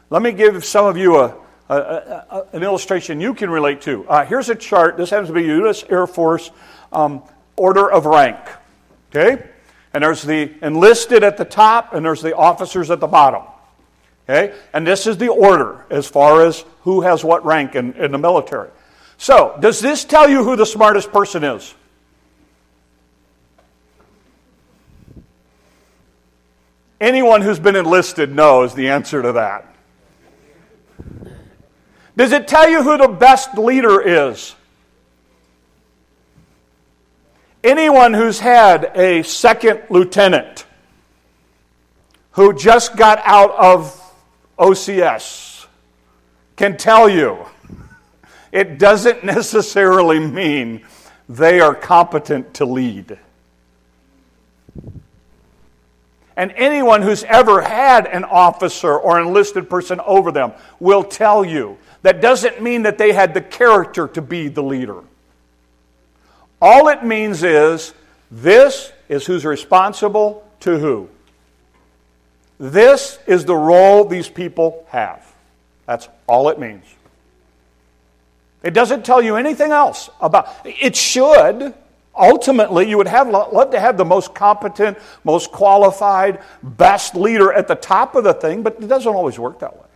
Let 0.09 0.23
me 0.23 0.33
give 0.33 0.65
some 0.65 0.87
of 0.87 0.97
you 0.97 1.19
a, 1.19 1.37
a, 1.69 1.75
a, 1.75 2.47
an 2.55 2.63
illustration 2.63 3.21
you 3.21 3.35
can 3.35 3.51
relate 3.51 3.83
to. 3.83 4.09
Uh, 4.09 4.25
here's 4.25 4.49
a 4.49 4.55
chart. 4.55 4.97
This 4.97 5.11
happens 5.11 5.29
to 5.29 5.35
be 5.35 5.43
U.S. 5.43 5.85
Air 5.91 6.07
Force 6.07 6.51
um, 6.91 7.23
order 7.55 7.93
of 7.93 8.07
rank. 8.07 8.39
Okay? 9.11 9.47
And 9.93 10.03
there's 10.03 10.23
the 10.23 10.55
enlisted 10.63 11.23
at 11.23 11.37
the 11.37 11.45
top, 11.45 11.93
and 11.93 12.03
there's 12.07 12.23
the 12.23 12.35
officers 12.35 12.91
at 12.91 12.99
the 12.99 13.07
bottom. 13.07 13.43
Okay? 14.29 14.55
And 14.73 14.87
this 14.87 15.07
is 15.07 15.19
the 15.19 15.29
order 15.29 15.85
as 15.91 16.07
far 16.07 16.45
as 16.45 16.65
who 16.83 17.03
has 17.03 17.25
what 17.25 17.45
rank 17.45 17.75
in, 17.75 17.93
in 17.95 18.13
the 18.13 18.19
military. 18.19 18.71
So, 19.17 19.57
does 19.61 19.81
this 19.81 20.05
tell 20.05 20.29
you 20.29 20.43
who 20.43 20.57
the 20.57 20.67
smartest 20.67 21.13
person 21.13 21.45
is? 21.45 21.75
Anyone 27.01 27.43
who's 27.43 27.59
been 27.59 27.77
enlisted 27.77 28.35
knows 28.35 28.75
the 28.75 28.89
answer 28.89 29.21
to 29.21 29.33
that. 29.33 29.75
Does 32.17 32.33
it 32.33 32.49
tell 32.49 32.69
you 32.69 32.83
who 32.83 32.97
the 32.97 33.09
best 33.09 33.59
leader 33.59 34.01
is? 34.01 34.55
Anyone 37.63 38.15
who's 38.15 38.39
had 38.39 38.93
a 38.95 39.23
second 39.23 39.83
lieutenant 39.91 40.67
who 42.33 42.53
just 42.53 42.97
got 42.97 43.21
out 43.25 43.51
of 43.53 44.01
OCS 44.59 45.67
can 46.57 46.77
tell 46.77 47.09
you 47.09 47.45
it 48.53 48.79
doesn't 48.79 49.25
necessarily 49.25 50.21
mean 50.21 50.85
they 51.29 51.61
are 51.61 51.75
competent 51.75 52.55
to 52.55 52.65
lead. 52.65 53.19
And 56.37 56.53
anyone 56.57 57.03
who's 57.03 57.25
ever 57.25 57.63
had 57.63 58.07
an 58.07 58.25
officer 58.25 58.97
or 58.97 59.21
enlisted 59.21 59.71
person 59.71 60.01
over 60.01 60.33
them 60.33 60.53
will 60.81 61.05
tell 61.05 61.45
you 61.45 61.79
that 62.03 62.21
doesn't 62.21 62.61
mean 62.63 62.83
that 62.83 62.99
they 62.99 63.13
had 63.13 63.35
the 63.35 63.41
character 63.41 64.09
to 64.09 64.23
be 64.23 64.49
the 64.49 64.63
leader. 64.63 65.03
All 66.61 66.89
it 66.89 67.05
means 67.05 67.43
is 67.43 67.95
this 68.31 68.93
is 69.09 69.27
who's 69.27 69.45
responsible 69.45 70.49
to 70.61 70.79
who. 70.79 71.09
This 72.59 73.19
is 73.27 73.45
the 73.45 73.57
role 73.57 74.05
these 74.05 74.29
people 74.29 74.87
have. 74.89 75.25
That's 75.87 76.09
all 76.27 76.49
it 76.49 76.59
means. 76.59 76.85
It 78.63 78.73
doesn't 78.73 79.05
tell 79.05 79.21
you 79.21 79.37
anything 79.37 79.73
else 79.73 80.09
about 80.21 80.49
it 80.65 80.97
should 80.97 81.75
ultimately 82.17 82.89
you 82.89 82.97
would 82.97 83.09
have 83.09 83.29
love 83.29 83.71
to 83.73 83.81
have 83.81 83.97
the 83.97 84.05
most 84.05 84.35
competent, 84.35 84.99
most 85.25 85.51
qualified, 85.51 86.41
best 86.63 87.15
leader 87.15 87.53
at 87.53 87.69
the 87.69 87.75
top 87.75 88.15
of 88.15 88.25
the 88.25 88.35
thing, 88.35 88.63
but 88.63 88.77
it 88.81 88.87
doesn't 88.87 89.13
always 89.13 89.39
work 89.39 89.59
that 89.59 89.75
way. 89.75 89.87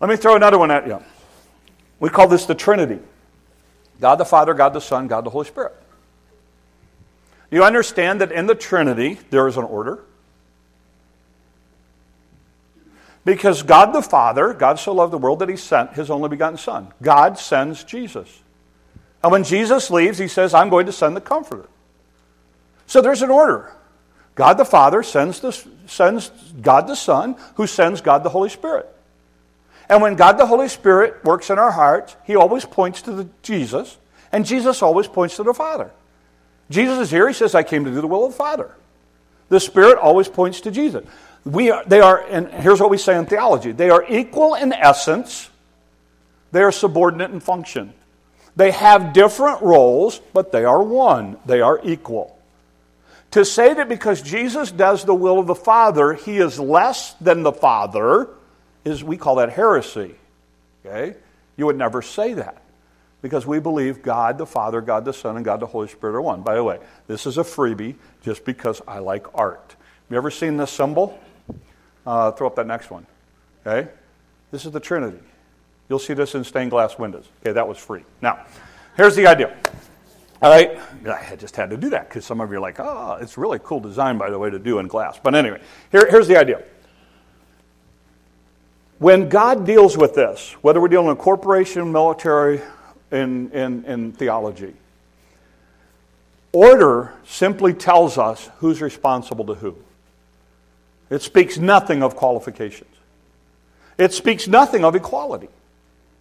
Let 0.00 0.10
me 0.10 0.16
throw 0.16 0.36
another 0.36 0.58
one 0.58 0.70
at 0.70 0.86
you. 0.86 1.02
We 2.00 2.08
call 2.08 2.28
this 2.28 2.46
the 2.46 2.54
Trinity. 2.54 3.00
God 4.00 4.16
the 4.16 4.24
Father, 4.24 4.54
God 4.54 4.72
the 4.72 4.80
Son, 4.80 5.08
God 5.08 5.24
the 5.24 5.30
Holy 5.30 5.46
Spirit. 5.46 5.74
You 7.50 7.64
understand 7.64 8.20
that 8.20 8.30
in 8.30 8.46
the 8.46 8.54
Trinity 8.54 9.18
there 9.30 9.48
is 9.48 9.56
an 9.56 9.64
order? 9.64 10.00
Because 13.28 13.62
God 13.62 13.92
the 13.92 14.00
Father, 14.00 14.54
God 14.54 14.78
so 14.78 14.94
loved 14.94 15.12
the 15.12 15.18
world 15.18 15.40
that 15.40 15.50
he 15.50 15.56
sent 15.58 15.92
his 15.92 16.08
only 16.08 16.30
begotten 16.30 16.56
Son. 16.56 16.88
God 17.02 17.38
sends 17.38 17.84
Jesus. 17.84 18.40
And 19.22 19.30
when 19.30 19.44
Jesus 19.44 19.90
leaves, 19.90 20.16
he 20.16 20.28
says, 20.28 20.54
I'm 20.54 20.70
going 20.70 20.86
to 20.86 20.92
send 20.92 21.14
the 21.14 21.20
Comforter. 21.20 21.68
So 22.86 23.02
there's 23.02 23.20
an 23.20 23.28
order. 23.28 23.70
God 24.34 24.54
the 24.54 24.64
Father 24.64 25.02
sends, 25.02 25.40
the, 25.40 25.52
sends 25.86 26.30
God 26.62 26.86
the 26.86 26.94
Son, 26.94 27.36
who 27.56 27.66
sends 27.66 28.00
God 28.00 28.22
the 28.22 28.30
Holy 28.30 28.48
Spirit. 28.48 28.88
And 29.90 30.00
when 30.00 30.16
God 30.16 30.38
the 30.38 30.46
Holy 30.46 30.68
Spirit 30.68 31.22
works 31.22 31.50
in 31.50 31.58
our 31.58 31.72
hearts, 31.72 32.16
he 32.24 32.34
always 32.34 32.64
points 32.64 33.02
to 33.02 33.12
the 33.12 33.28
Jesus, 33.42 33.98
and 34.32 34.46
Jesus 34.46 34.80
always 34.80 35.06
points 35.06 35.36
to 35.36 35.42
the 35.42 35.52
Father. 35.52 35.90
Jesus 36.70 36.98
is 36.98 37.10
here, 37.10 37.28
he 37.28 37.34
says, 37.34 37.54
I 37.54 37.62
came 37.62 37.84
to 37.84 37.90
do 37.90 38.00
the 38.00 38.06
will 38.06 38.24
of 38.24 38.32
the 38.32 38.38
Father. 38.38 38.74
The 39.50 39.60
Spirit 39.60 39.98
always 39.98 40.28
points 40.28 40.62
to 40.62 40.70
Jesus. 40.70 41.04
We 41.48 41.70
are, 41.70 41.82
they 41.86 42.00
are, 42.00 42.18
and 42.28 42.48
here's 42.48 42.78
what 42.78 42.90
we 42.90 42.98
say 42.98 43.16
in 43.16 43.24
theology 43.24 43.72
they 43.72 43.88
are 43.88 44.04
equal 44.06 44.54
in 44.54 44.70
essence, 44.70 45.48
they 46.52 46.62
are 46.62 46.72
subordinate 46.72 47.30
in 47.30 47.40
function. 47.40 47.94
They 48.54 48.70
have 48.72 49.14
different 49.14 49.62
roles, 49.62 50.20
but 50.34 50.52
they 50.52 50.64
are 50.64 50.82
one, 50.82 51.38
they 51.46 51.62
are 51.62 51.80
equal. 51.82 52.38
To 53.30 53.46
say 53.46 53.72
that 53.72 53.88
because 53.88 54.20
Jesus 54.20 54.70
does 54.70 55.04
the 55.04 55.14
will 55.14 55.38
of 55.38 55.46
the 55.46 55.54
Father, 55.54 56.12
he 56.12 56.36
is 56.36 56.60
less 56.60 57.14
than 57.14 57.44
the 57.44 57.52
Father, 57.52 58.28
is 58.84 59.02
we 59.02 59.16
call 59.16 59.36
that 59.36 59.50
heresy. 59.50 60.16
Okay? 60.84 61.16
You 61.56 61.64
would 61.64 61.76
never 61.76 62.02
say 62.02 62.34
that 62.34 62.60
because 63.22 63.46
we 63.46 63.58
believe 63.58 64.02
God 64.02 64.36
the 64.36 64.46
Father, 64.46 64.82
God 64.82 65.06
the 65.06 65.14
Son, 65.14 65.36
and 65.36 65.44
God 65.44 65.60
the 65.60 65.66
Holy 65.66 65.88
Spirit 65.88 66.16
are 66.16 66.22
one. 66.22 66.42
By 66.42 66.56
the 66.56 66.64
way, 66.64 66.78
this 67.06 67.26
is 67.26 67.38
a 67.38 67.42
freebie 67.42 67.94
just 68.22 68.44
because 68.44 68.82
I 68.86 68.98
like 68.98 69.26
art. 69.34 69.76
Have 69.76 70.10
you 70.10 70.16
ever 70.18 70.30
seen 70.30 70.58
this 70.58 70.70
symbol? 70.70 71.18
Uh, 72.06 72.30
throw 72.32 72.46
up 72.46 72.56
that 72.56 72.66
next 72.66 72.90
one. 72.90 73.06
Okay? 73.66 73.90
This 74.50 74.64
is 74.64 74.72
the 74.72 74.80
Trinity. 74.80 75.18
You'll 75.88 75.98
see 75.98 76.14
this 76.14 76.34
in 76.34 76.44
stained 76.44 76.70
glass 76.70 76.98
windows. 76.98 77.26
Okay, 77.40 77.52
that 77.52 77.66
was 77.66 77.78
free. 77.78 78.02
Now, 78.20 78.44
here's 78.96 79.16
the 79.16 79.26
idea. 79.26 79.56
All 80.40 80.50
right, 80.50 80.78
I 81.06 81.36
just 81.36 81.56
had 81.56 81.70
to 81.70 81.76
do 81.76 81.90
that 81.90 82.08
because 82.08 82.24
some 82.24 82.40
of 82.40 82.50
you 82.50 82.58
are 82.58 82.60
like, 82.60 82.78
oh, 82.78 83.18
it's 83.20 83.36
really 83.36 83.58
cool 83.62 83.80
design, 83.80 84.18
by 84.18 84.30
the 84.30 84.38
way, 84.38 84.50
to 84.50 84.58
do 84.58 84.78
in 84.78 84.86
glass. 84.86 85.18
But 85.20 85.34
anyway, 85.34 85.60
here, 85.90 86.08
here's 86.10 86.28
the 86.28 86.38
idea. 86.38 86.62
When 88.98 89.28
God 89.28 89.66
deals 89.66 89.96
with 89.96 90.14
this, 90.14 90.52
whether 90.62 90.80
we're 90.80 90.88
dealing 90.88 91.08
with 91.08 91.18
corporation, 91.18 91.90
military, 91.90 92.60
in, 93.10 93.50
in, 93.52 93.84
in 93.84 94.12
theology, 94.12 94.74
order 96.52 97.14
simply 97.24 97.72
tells 97.72 98.18
us 98.18 98.50
who's 98.58 98.80
responsible 98.82 99.46
to 99.46 99.54
who. 99.54 99.76
It 101.10 101.22
speaks 101.22 101.58
nothing 101.58 102.02
of 102.02 102.16
qualifications. 102.16 102.94
It 103.96 104.12
speaks 104.12 104.46
nothing 104.46 104.84
of 104.84 104.94
equality. 104.94 105.48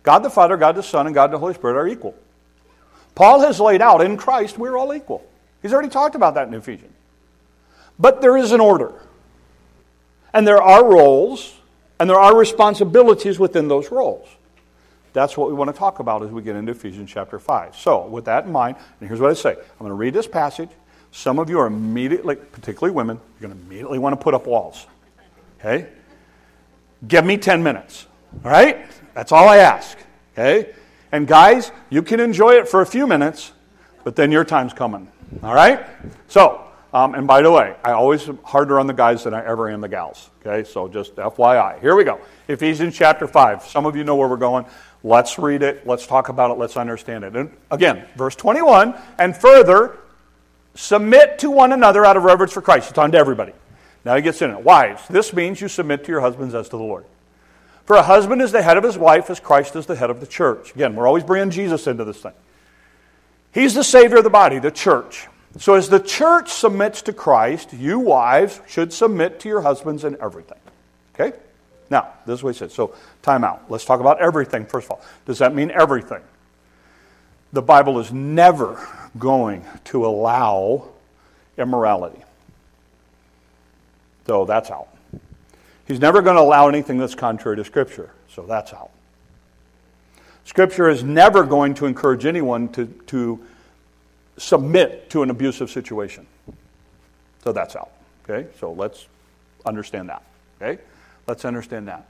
God 0.03 0.19
the 0.19 0.29
Father, 0.29 0.57
God 0.57 0.75
the 0.75 0.83
Son, 0.83 1.05
and 1.05 1.13
God 1.13 1.31
the 1.31 1.37
Holy 1.37 1.53
Spirit 1.53 1.75
are 1.75 1.87
equal. 1.87 2.15
Paul 3.13 3.41
has 3.41 3.59
laid 3.59 3.81
out 3.81 4.01
in 4.01 4.15
Christ 4.15 4.57
we're 4.57 4.77
all 4.77 4.93
equal. 4.93 5.25
He's 5.61 5.73
already 5.73 5.89
talked 5.89 6.15
about 6.15 6.35
that 6.35 6.47
in 6.47 6.53
Ephesians. 6.53 6.93
But 7.99 8.21
there 8.21 8.37
is 8.37 8.51
an 8.51 8.61
order. 8.61 8.93
And 10.33 10.47
there 10.47 10.61
are 10.61 10.85
roles, 10.85 11.53
and 11.99 12.09
there 12.09 12.19
are 12.19 12.35
responsibilities 12.35 13.39
within 13.39 13.67
those 13.67 13.91
roles. 13.91 14.27
That's 15.13 15.35
what 15.35 15.49
we 15.49 15.55
want 15.55 15.73
to 15.73 15.77
talk 15.77 15.99
about 15.99 16.21
as 16.21 16.29
we 16.29 16.43
get 16.43 16.55
into 16.55 16.73
Ephesians 16.73 17.09
chapter 17.09 17.39
5. 17.39 17.75
So, 17.75 18.05
with 18.05 18.25
that 18.25 18.45
in 18.45 18.51
mind, 18.51 18.77
and 18.99 19.09
here's 19.09 19.19
what 19.19 19.31
I 19.31 19.33
say 19.33 19.51
I'm 19.51 19.79
going 19.79 19.89
to 19.89 19.95
read 19.95 20.13
this 20.13 20.27
passage. 20.27 20.69
Some 21.11 21.39
of 21.39 21.49
you 21.49 21.59
are 21.59 21.67
immediately, 21.67 22.35
particularly 22.35 22.95
women, 22.95 23.19
you're 23.39 23.49
going 23.49 23.59
to 23.59 23.65
immediately 23.65 23.99
want 23.99 24.13
to 24.13 24.23
put 24.23 24.33
up 24.33 24.47
walls. 24.47 24.85
Okay? 25.59 25.89
Give 27.07 27.25
me 27.25 27.37
10 27.37 27.63
minutes. 27.63 28.07
All 28.43 28.51
right? 28.51 28.85
That's 29.13 29.31
all 29.31 29.47
I 29.47 29.57
ask. 29.57 29.97
Okay? 30.33 30.73
And 31.11 31.27
guys, 31.27 31.71
you 31.89 32.01
can 32.01 32.19
enjoy 32.19 32.55
it 32.55 32.67
for 32.67 32.81
a 32.81 32.85
few 32.85 33.07
minutes, 33.07 33.53
but 34.03 34.15
then 34.15 34.31
your 34.31 34.43
time's 34.43 34.73
coming. 34.73 35.07
All 35.43 35.53
right? 35.53 35.85
So, 36.27 36.63
um, 36.93 37.15
and 37.15 37.27
by 37.27 37.41
the 37.41 37.51
way, 37.51 37.75
I 37.83 37.91
always 37.91 38.27
am 38.27 38.39
harder 38.43 38.79
on 38.79 38.87
the 38.87 38.93
guys 38.93 39.23
than 39.23 39.33
I 39.33 39.45
ever 39.45 39.69
am 39.69 39.81
the 39.81 39.89
gals. 39.89 40.29
Okay? 40.45 40.67
So 40.69 40.87
just 40.87 41.15
FYI. 41.15 41.79
Here 41.81 41.95
we 41.95 42.03
go. 42.03 42.19
Ephesians 42.47 42.95
chapter 42.95 43.27
5. 43.27 43.63
Some 43.63 43.85
of 43.85 43.95
you 43.95 44.03
know 44.03 44.15
where 44.15 44.27
we're 44.27 44.37
going. 44.37 44.65
Let's 45.03 45.37
read 45.37 45.63
it. 45.63 45.85
Let's 45.85 46.07
talk 46.07 46.29
about 46.29 46.51
it. 46.51 46.55
Let's 46.55 46.77
understand 46.77 47.23
it. 47.23 47.35
And 47.35 47.51
again, 47.71 48.05
verse 48.15 48.35
21 48.35 48.95
and 49.19 49.35
further, 49.35 49.97
Submit 50.77 51.39
to 51.39 51.49
one 51.49 51.73
another 51.73 52.05
out 52.05 52.17
of 52.17 52.23
reverence 52.23 52.53
for 52.53 52.61
Christ. 52.61 52.91
It's 52.91 52.99
on 52.99 53.11
to 53.13 53.17
everybody. 53.17 53.51
Now 54.05 54.15
he 54.15 54.21
gets 54.21 54.43
in 54.43 54.51
it. 54.51 54.61
Wives, 54.61 55.01
this 55.09 55.33
means 55.33 55.59
you 55.59 55.67
submit 55.67 56.03
to 56.05 56.11
your 56.11 56.21
husbands 56.21 56.53
as 56.53 56.69
to 56.69 56.77
the 56.77 56.83
Lord. 56.83 57.03
For 57.85 57.95
a 57.95 58.03
husband 58.03 58.43
is 58.43 58.51
the 58.51 58.61
head 58.61 58.77
of 58.77 58.83
his 58.83 58.95
wife 58.95 59.31
as 59.31 59.39
Christ 59.39 59.75
is 59.75 59.87
the 59.87 59.95
head 59.95 60.11
of 60.11 60.19
the 60.19 60.27
church. 60.27 60.75
Again, 60.75 60.95
we're 60.95 61.07
always 61.07 61.23
bringing 61.23 61.49
Jesus 61.49 61.87
into 61.87 62.05
this 62.05 62.21
thing. 62.21 62.33
He's 63.51 63.73
the 63.73 63.83
Savior 63.83 64.17
of 64.17 64.23
the 64.23 64.29
body, 64.29 64.59
the 64.59 64.69
church. 64.69 65.27
So 65.57 65.73
as 65.73 65.89
the 65.89 65.99
church 65.99 66.51
submits 66.51 67.01
to 67.03 67.13
Christ, 67.13 67.73
you 67.73 67.97
wives 67.97 68.61
should 68.67 68.93
submit 68.93 69.39
to 69.39 69.49
your 69.49 69.61
husbands 69.61 70.03
in 70.03 70.15
everything. 70.21 70.59
Okay? 71.15 71.35
Now, 71.89 72.09
this 72.27 72.39
is 72.39 72.43
what 72.43 72.53
he 72.53 72.59
says. 72.59 72.71
So, 72.71 72.93
time 73.23 73.43
out. 73.43 73.63
Let's 73.67 73.85
talk 73.85 73.99
about 73.99 74.21
everything 74.21 74.67
first 74.67 74.85
of 74.85 74.91
all. 74.91 75.01
Does 75.25 75.39
that 75.39 75.55
mean 75.55 75.71
everything? 75.71 76.21
The 77.53 77.61
Bible 77.61 77.99
is 77.99 78.11
never 78.11 78.85
going 79.17 79.65
to 79.85 80.05
allow 80.05 80.89
immorality. 81.57 82.23
So 84.27 84.45
that's 84.45 84.69
out. 84.69 84.89
He's 85.87 85.99
never 85.99 86.21
going 86.21 86.35
to 86.35 86.41
allow 86.41 86.67
anything 86.67 86.97
that's 86.97 87.15
contrary 87.15 87.55
to 87.57 87.63
Scripture. 87.63 88.11
So 88.27 88.43
that's 88.43 88.73
out. 88.73 88.91
Scripture 90.43 90.89
is 90.89 91.03
never 91.03 91.43
going 91.43 91.73
to 91.75 91.85
encourage 91.85 92.25
anyone 92.25 92.69
to, 92.69 92.85
to 93.07 93.43
submit 94.37 95.09
to 95.09 95.23
an 95.23 95.29
abusive 95.29 95.69
situation. 95.69 96.25
So 97.43 97.51
that's 97.51 97.75
out. 97.75 97.91
Okay? 98.23 98.47
So 98.59 98.71
let's 98.71 99.07
understand 99.65 100.09
that. 100.09 100.23
Okay? 100.61 100.81
Let's 101.27 101.43
understand 101.43 101.87
that. 101.87 102.05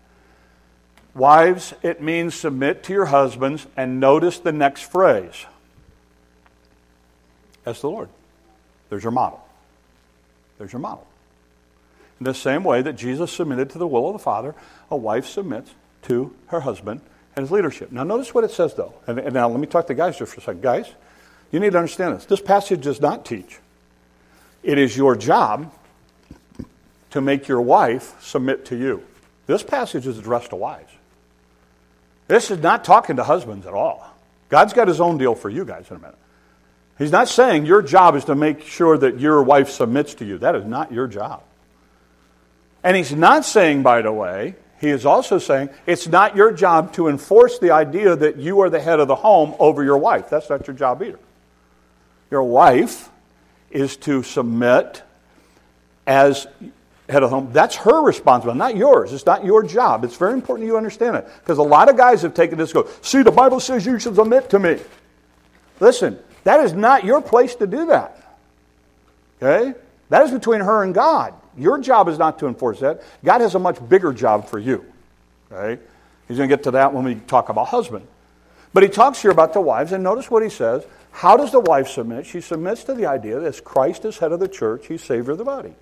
Wives, 1.18 1.74
it 1.82 2.00
means 2.00 2.36
submit 2.36 2.84
to 2.84 2.94
your 2.94 3.08
husbands, 3.08 3.66
and 3.76 4.00
notice 4.00 4.38
the 4.38 4.52
next 4.52 4.84
phrase 4.84 5.48
as 7.66 7.82
the 7.82 7.90
Lord. 7.90 8.10
There's 8.90 9.02
your 9.02 9.12
model. 9.12 9.44
There's 10.60 10.72
your 10.72 10.80
model. 10.80 11.08
In 12.20 12.26
the 12.26 12.36
same 12.36 12.64
way 12.64 12.84
that 12.84 12.94
Jesus 12.94 13.32
submitted 13.32 13.72
to 13.72 13.80
the 13.80 13.88
will 13.88 14.08
of 14.08 14.14
the 14.14 14.20
Father, 14.20 14.54
a 14.92 14.96
wife 14.96 15.26
submits 15.26 15.72
to 16.04 16.36
her 16.48 16.60
husband 16.60 17.02
and 17.36 17.44
his 17.44 17.52
leadership. 17.52 17.92
Now, 17.92 18.04
notice 18.04 18.34
what 18.34 18.44
it 18.44 18.52
says, 18.52 18.76
though. 18.76 18.94
And, 19.08 19.20
and 19.20 19.34
now 19.34 19.50
let 19.50 19.60
me 19.60 19.68
talk 19.68 19.88
to 19.88 19.96
guys 19.96 20.18
just 20.18 20.34
for 20.34 20.40
a 20.40 20.44
second. 20.44 20.62
Guys, 20.62 20.94
you 21.52 21.60
need 21.60 21.72
to 21.72 21.80
understand 21.80 22.16
this. 22.16 22.26
This 22.26 22.42
passage 22.42 22.82
does 22.82 23.02
not 23.02 23.26
teach. 23.26 23.60
It 24.62 24.78
is 24.78 24.96
your 24.96 25.16
job 25.16 25.72
to 27.10 27.22
make 27.22 27.48
your 27.48 27.62
wife 27.62 28.22
submit 28.22 28.66
to 28.66 28.76
you. 28.76 29.04
This 29.48 29.64
passage 29.64 30.06
is 30.06 30.20
addressed 30.20 30.50
to 30.50 30.56
wives. 30.56 30.92
This 32.28 32.52
is 32.52 32.60
not 32.60 32.84
talking 32.84 33.16
to 33.16 33.24
husbands 33.24 33.66
at 33.66 33.74
all. 33.74 34.06
God's 34.50 34.74
got 34.74 34.88
his 34.88 35.02
own 35.02 35.18
deal 35.18 35.36
for 35.36 35.50
you 35.50 35.66
guys 35.66 35.90
in 35.90 35.98
a 35.98 36.00
minute. 36.00 36.18
He's 36.98 37.12
not 37.12 37.28
saying 37.28 37.66
your 37.66 37.82
job 37.82 38.16
is 38.16 38.26
to 38.26 38.36
make 38.36 38.64
sure 38.64 38.98
that 38.98 39.20
your 39.20 39.44
wife 39.44 39.70
submits 39.70 40.16
to 40.16 40.26
you. 40.26 40.40
That 40.40 40.56
is 40.56 40.66
not 40.66 40.92
your 40.92 41.08
job. 41.08 41.44
And 42.84 42.98
he's 42.98 43.14
not 43.14 43.46
saying, 43.46 43.84
by 43.84 44.02
the 44.02 44.12
way, 44.12 44.56
he 44.80 44.90
is 44.90 45.06
also 45.06 45.40
saying 45.40 45.70
it's 45.86 46.08
not 46.08 46.36
your 46.36 46.52
job 46.52 46.94
to 46.94 47.08
enforce 47.08 47.60
the 47.60 47.72
idea 47.72 48.16
that 48.16 48.38
you 48.38 48.62
are 48.62 48.70
the 48.70 48.80
head 48.80 49.00
of 49.00 49.08
the 49.08 49.16
home 49.16 49.56
over 49.60 49.84
your 49.84 49.98
wife. 49.98 50.30
That's 50.30 50.50
not 50.50 50.68
your 50.68 50.76
job 50.76 51.02
either. 51.02 51.20
Your 52.32 52.44
wife 52.44 53.10
is 53.72 53.98
to 53.98 54.24
submit 54.24 55.04
as 56.06 56.48
head 57.10 57.24
of 57.24 57.30
home, 57.30 57.50
that's 57.52 57.76
her 57.78 58.02
responsibility, 58.04 58.58
not 58.58 58.76
yours. 58.76 59.14
It's 59.14 59.26
not 59.26 59.46
your 59.46 59.64
job. 59.64 60.04
It's 60.04 60.16
very 60.16 60.34
important 60.34 60.68
you 60.68 60.78
understand 60.78 61.16
it. 61.16 61.28
Because 61.40 61.58
a 61.58 61.64
lot 61.64 61.90
of 61.90 61.98
guys 61.98 62.22
have 62.22 62.34
taken 62.34 62.58
this 62.58 62.74
go, 62.74 62.88
see, 63.02 63.24
the 63.24 63.32
Bible 63.32 63.60
says 63.60 63.86
you 63.86 63.98
should 64.00 64.16
submit 64.16 64.50
to 64.50 64.60
me. 64.60 64.80
Listen, 65.80 66.20
that 66.44 66.60
is 66.62 66.74
not 66.74 67.06
your 67.06 67.22
place 67.22 67.56
to 67.56 67.68
do 67.68 67.88
that. 67.88 68.38
Okay? 69.42 69.78
That 70.10 70.24
is 70.24 70.32
between 70.32 70.62
her 70.62 70.84
and 70.84 70.94
God. 70.94 71.34
Your 71.58 71.80
job 71.80 72.08
is 72.08 72.18
not 72.18 72.40
to 72.40 72.48
enforce 72.48 72.80
that. 72.82 73.02
God 73.24 73.42
has 73.42 73.56
a 73.56 73.60
much 73.60 73.78
bigger 73.88 74.14
job 74.14 74.48
for 74.48 74.60
you. 74.60 74.86
Okay? 75.52 75.82
He's 76.28 76.38
going 76.38 76.50
to 76.50 76.56
get 76.56 76.64
to 76.64 76.72
that 76.72 76.94
when 76.94 77.06
we 77.06 77.16
talk 77.16 77.50
about 77.50 77.68
husband. 77.68 78.06
But 78.74 78.84
he 78.84 78.90
talks 78.90 79.22
here 79.22 79.32
about 79.32 79.54
the 79.54 79.62
wives, 79.62 79.92
and 79.92 80.04
notice 80.04 80.30
what 80.30 80.44
he 80.44 80.50
says. 80.50 80.86
How 81.12 81.38
does 81.38 81.52
the 81.52 81.60
wife 81.60 81.88
submit? 81.88 82.26
She 82.26 82.42
submits 82.42 82.84
to 82.84 82.94
the 82.94 83.06
idea 83.06 83.40
that 83.40 83.64
Christ 83.64 84.06
is 84.06 84.18
head 84.18 84.32
of 84.32 84.40
the 84.40 84.48
church, 84.48 84.88
he's 84.88 85.04
Savior 85.04 85.32
of 85.32 85.38
the 85.38 85.46
body. 85.46 85.74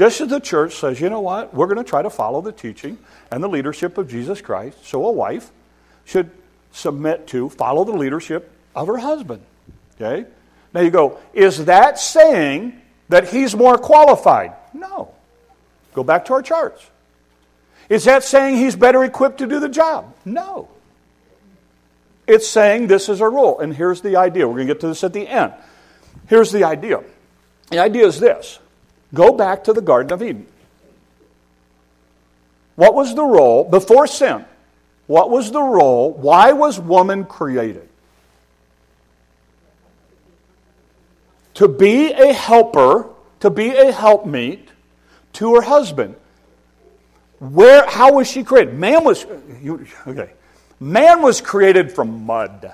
Just 0.00 0.22
as 0.22 0.28
the 0.28 0.40
church 0.40 0.76
says, 0.76 0.98
you 0.98 1.10
know 1.10 1.20
what, 1.20 1.52
we're 1.52 1.66
going 1.66 1.76
to 1.76 1.84
try 1.84 2.00
to 2.00 2.08
follow 2.08 2.40
the 2.40 2.52
teaching 2.52 2.96
and 3.30 3.44
the 3.44 3.48
leadership 3.50 3.98
of 3.98 4.08
Jesus 4.08 4.40
Christ, 4.40 4.78
so 4.86 5.04
a 5.04 5.12
wife 5.12 5.50
should 6.06 6.30
submit 6.72 7.26
to, 7.26 7.50
follow 7.50 7.84
the 7.84 7.92
leadership 7.92 8.50
of 8.74 8.86
her 8.86 8.96
husband. 8.96 9.42
Okay? 10.00 10.26
Now 10.72 10.80
you 10.80 10.90
go, 10.90 11.18
is 11.34 11.66
that 11.66 11.98
saying 11.98 12.80
that 13.10 13.28
he's 13.28 13.54
more 13.54 13.76
qualified? 13.76 14.54
No. 14.72 15.12
Go 15.92 16.02
back 16.02 16.24
to 16.24 16.32
our 16.32 16.40
charts. 16.40 16.82
Is 17.90 18.04
that 18.04 18.24
saying 18.24 18.56
he's 18.56 18.76
better 18.76 19.04
equipped 19.04 19.36
to 19.40 19.46
do 19.46 19.60
the 19.60 19.68
job? 19.68 20.14
No. 20.24 20.70
It's 22.26 22.48
saying 22.48 22.86
this 22.86 23.10
is 23.10 23.20
our 23.20 23.30
role. 23.30 23.58
And 23.58 23.76
here's 23.76 24.00
the 24.00 24.16
idea. 24.16 24.48
We're 24.48 24.54
going 24.54 24.68
to 24.68 24.72
get 24.72 24.80
to 24.80 24.88
this 24.88 25.04
at 25.04 25.12
the 25.12 25.28
end. 25.28 25.52
Here's 26.26 26.52
the 26.52 26.64
idea. 26.64 27.04
The 27.68 27.80
idea 27.80 28.06
is 28.06 28.18
this 28.18 28.60
Go 29.12 29.32
back 29.32 29.64
to 29.64 29.72
the 29.72 29.80
Garden 29.80 30.12
of 30.12 30.22
Eden. 30.22 30.46
What 32.76 32.94
was 32.94 33.14
the 33.14 33.24
role 33.24 33.64
before 33.64 34.06
sin? 34.06 34.44
What 35.06 35.28
was 35.28 35.50
the 35.50 35.60
role? 35.60 36.12
Why 36.12 36.52
was 36.52 36.78
woman 36.78 37.24
created? 37.24 37.88
To 41.54 41.68
be 41.68 42.12
a 42.12 42.32
helper, 42.32 43.08
to 43.40 43.50
be 43.50 43.68
a 43.70 43.92
helpmeet 43.92 44.68
to 45.34 45.56
her 45.56 45.62
husband. 45.62 46.14
Where, 47.40 47.86
how 47.88 48.14
was 48.14 48.30
she 48.30 48.44
created? 48.44 48.74
Man 48.74 49.04
was, 49.04 49.26
okay. 50.06 50.30
Man 50.78 51.22
was 51.22 51.40
created 51.40 51.92
from 51.92 52.24
mud. 52.24 52.72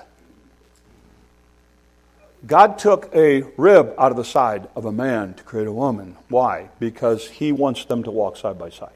God 2.47 2.79
took 2.79 3.13
a 3.13 3.41
rib 3.57 3.93
out 3.97 4.11
of 4.11 4.17
the 4.17 4.23
side 4.23 4.69
of 4.73 4.85
a 4.85 4.91
man 4.91 5.33
to 5.33 5.43
create 5.43 5.67
a 5.67 5.71
woman. 5.71 6.15
Why? 6.29 6.69
Because 6.79 7.27
he 7.27 7.51
wants 7.51 7.85
them 7.85 8.03
to 8.03 8.11
walk 8.11 8.37
side 8.37 8.57
by 8.57 8.69
side. 8.69 8.91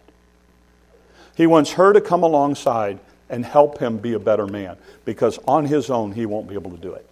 He 1.35 1.47
wants 1.47 1.73
her 1.73 1.91
to 1.91 1.99
come 1.99 2.23
alongside 2.23 2.99
and 3.29 3.45
help 3.45 3.79
him 3.79 3.97
be 3.97 4.13
a 4.13 4.19
better 4.19 4.47
man 4.47 4.77
because 5.05 5.37
on 5.47 5.65
his 5.65 5.89
own 5.89 6.13
he 6.13 6.25
won't 6.25 6.47
be 6.47 6.53
able 6.53 6.71
to 6.71 6.77
do 6.77 6.93
it. 6.93 7.05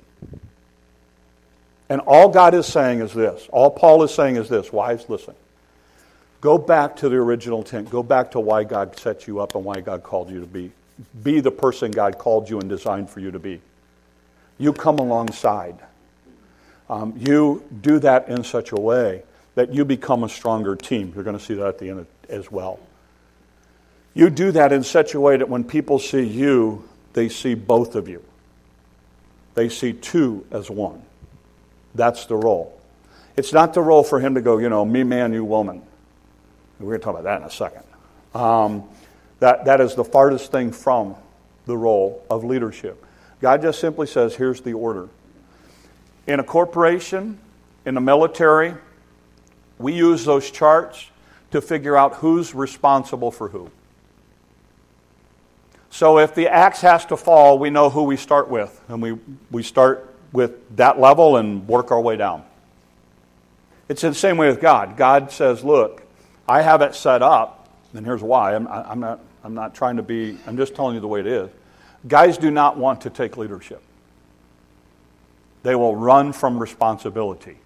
And 1.89 2.01
all 2.01 2.29
God 2.29 2.53
is 2.53 2.67
saying 2.67 3.01
is 3.01 3.13
this 3.13 3.47
all 3.51 3.71
Paul 3.71 4.03
is 4.03 4.13
saying 4.13 4.37
is 4.37 4.47
this 4.47 4.71
wives, 4.71 5.09
listen. 5.09 5.35
Go 6.41 6.57
back 6.57 6.95
to 6.97 7.09
the 7.09 7.17
original 7.17 7.59
intent. 7.59 7.89
Go 7.89 8.01
back 8.01 8.31
to 8.31 8.39
why 8.39 8.63
God 8.63 8.97
set 8.97 9.27
you 9.27 9.41
up 9.41 9.55
and 9.55 9.65
why 9.65 9.81
God 9.81 10.03
called 10.03 10.29
you 10.29 10.39
to 10.39 10.45
be. 10.45 10.71
Be 11.21 11.41
the 11.41 11.51
person 11.51 11.91
God 11.91 12.17
called 12.17 12.49
you 12.49 12.59
and 12.59 12.69
designed 12.69 13.09
for 13.09 13.19
you 13.19 13.31
to 13.31 13.39
be. 13.39 13.59
You 14.57 14.71
come 14.71 14.99
alongside 14.99 15.79
um, 16.89 17.13
you 17.17 17.63
do 17.81 17.99
that 17.99 18.29
in 18.29 18.43
such 18.43 18.71
a 18.71 18.75
way 18.75 19.23
that 19.55 19.73
you 19.73 19.85
become 19.85 20.23
a 20.23 20.29
stronger 20.29 20.75
team. 20.75 21.11
You're 21.13 21.23
going 21.23 21.37
to 21.37 21.43
see 21.43 21.53
that 21.55 21.67
at 21.67 21.79
the 21.79 21.89
end 21.89 22.07
as 22.29 22.51
well. 22.51 22.79
You 24.13 24.29
do 24.29 24.51
that 24.51 24.71
in 24.71 24.83
such 24.83 25.13
a 25.13 25.19
way 25.19 25.37
that 25.37 25.49
when 25.49 25.63
people 25.63 25.99
see 25.99 26.23
you, 26.23 26.87
they 27.13 27.29
see 27.29 27.53
both 27.53 27.95
of 27.95 28.07
you. 28.07 28.23
They 29.53 29.69
see 29.69 29.93
two 29.93 30.45
as 30.51 30.69
one. 30.69 31.03
That's 31.93 32.25
the 32.25 32.35
role. 32.35 32.79
It's 33.35 33.53
not 33.53 33.73
the 33.73 33.81
role 33.81 34.03
for 34.03 34.19
him 34.19 34.35
to 34.35 34.41
go, 34.41 34.57
you 34.57 34.69
know, 34.69 34.83
me 34.83 35.03
man, 35.03 35.33
you 35.33 35.45
woman. 35.45 35.81
We're 36.79 36.87
going 36.87 36.99
to 36.99 37.03
talk 37.03 37.13
about 37.19 37.23
that 37.23 37.41
in 37.41 37.47
a 37.47 37.51
second. 37.51 37.83
Um, 38.33 38.83
that, 39.39 39.65
that 39.65 39.81
is 39.81 39.95
the 39.95 40.03
farthest 40.03 40.51
thing 40.51 40.71
from 40.71 41.15
the 41.65 41.77
role 41.77 42.25
of 42.29 42.43
leadership. 42.43 43.03
God 43.41 43.61
just 43.61 43.79
simply 43.79 44.07
says, 44.07 44.35
here's 44.35 44.61
the 44.61 44.73
order 44.73 45.09
in 46.29 46.39
a 46.39 46.43
corporation, 46.43 47.39
in 47.85 47.95
the 47.95 48.01
military, 48.01 48.75
we 49.79 49.93
use 49.93 50.25
those 50.25 50.51
charts 50.51 51.09
to 51.49 51.59
figure 51.59 51.97
out 51.97 52.15
who's 52.15 52.53
responsible 52.53 53.31
for 53.31 53.49
who. 53.49 53.71
So 55.89 56.19
if 56.19 56.35
the 56.35 56.47
axe 56.47 56.81
has 56.81 57.03
to 57.07 57.17
fall, 57.17 57.57
we 57.57 57.71
know 57.71 57.89
who 57.89 58.03
we 58.03 58.15
start 58.15 58.47
with. 58.47 58.79
And 58.89 59.01
we, 59.01 59.17
we 59.49 59.63
start 59.63 60.13
with 60.31 60.77
that 60.77 60.99
level 60.99 61.37
and 61.37 61.67
work 61.67 61.91
our 61.91 61.99
way 61.99 62.15
down. 62.15 62.43
It's 63.89 64.03
the 64.03 64.13
same 64.13 64.37
way 64.37 64.49
with 64.49 64.61
God. 64.61 64.97
God 64.97 65.31
says, 65.31 65.63
Look, 65.63 66.03
I 66.47 66.61
have 66.61 66.83
it 66.83 66.93
set 66.93 67.23
up, 67.23 67.69
and 67.95 68.05
here's 68.05 68.21
why. 68.21 68.53
I'm, 68.53 68.67
I'm, 68.67 68.99
not, 68.99 69.19
I'm 69.43 69.55
not 69.55 69.73
trying 69.73 69.97
to 69.97 70.03
be, 70.03 70.37
I'm 70.45 70.57
just 70.57 70.75
telling 70.75 70.93
you 70.93 71.01
the 71.01 71.07
way 71.07 71.21
it 71.21 71.27
is. 71.27 71.49
Guys 72.07 72.37
do 72.37 72.51
not 72.51 72.77
want 72.77 73.01
to 73.01 73.09
take 73.09 73.35
leadership. 73.35 73.81
They 75.63 75.75
will 75.75 75.95
run 75.95 76.33
from 76.33 76.59
responsibility. 76.59 77.57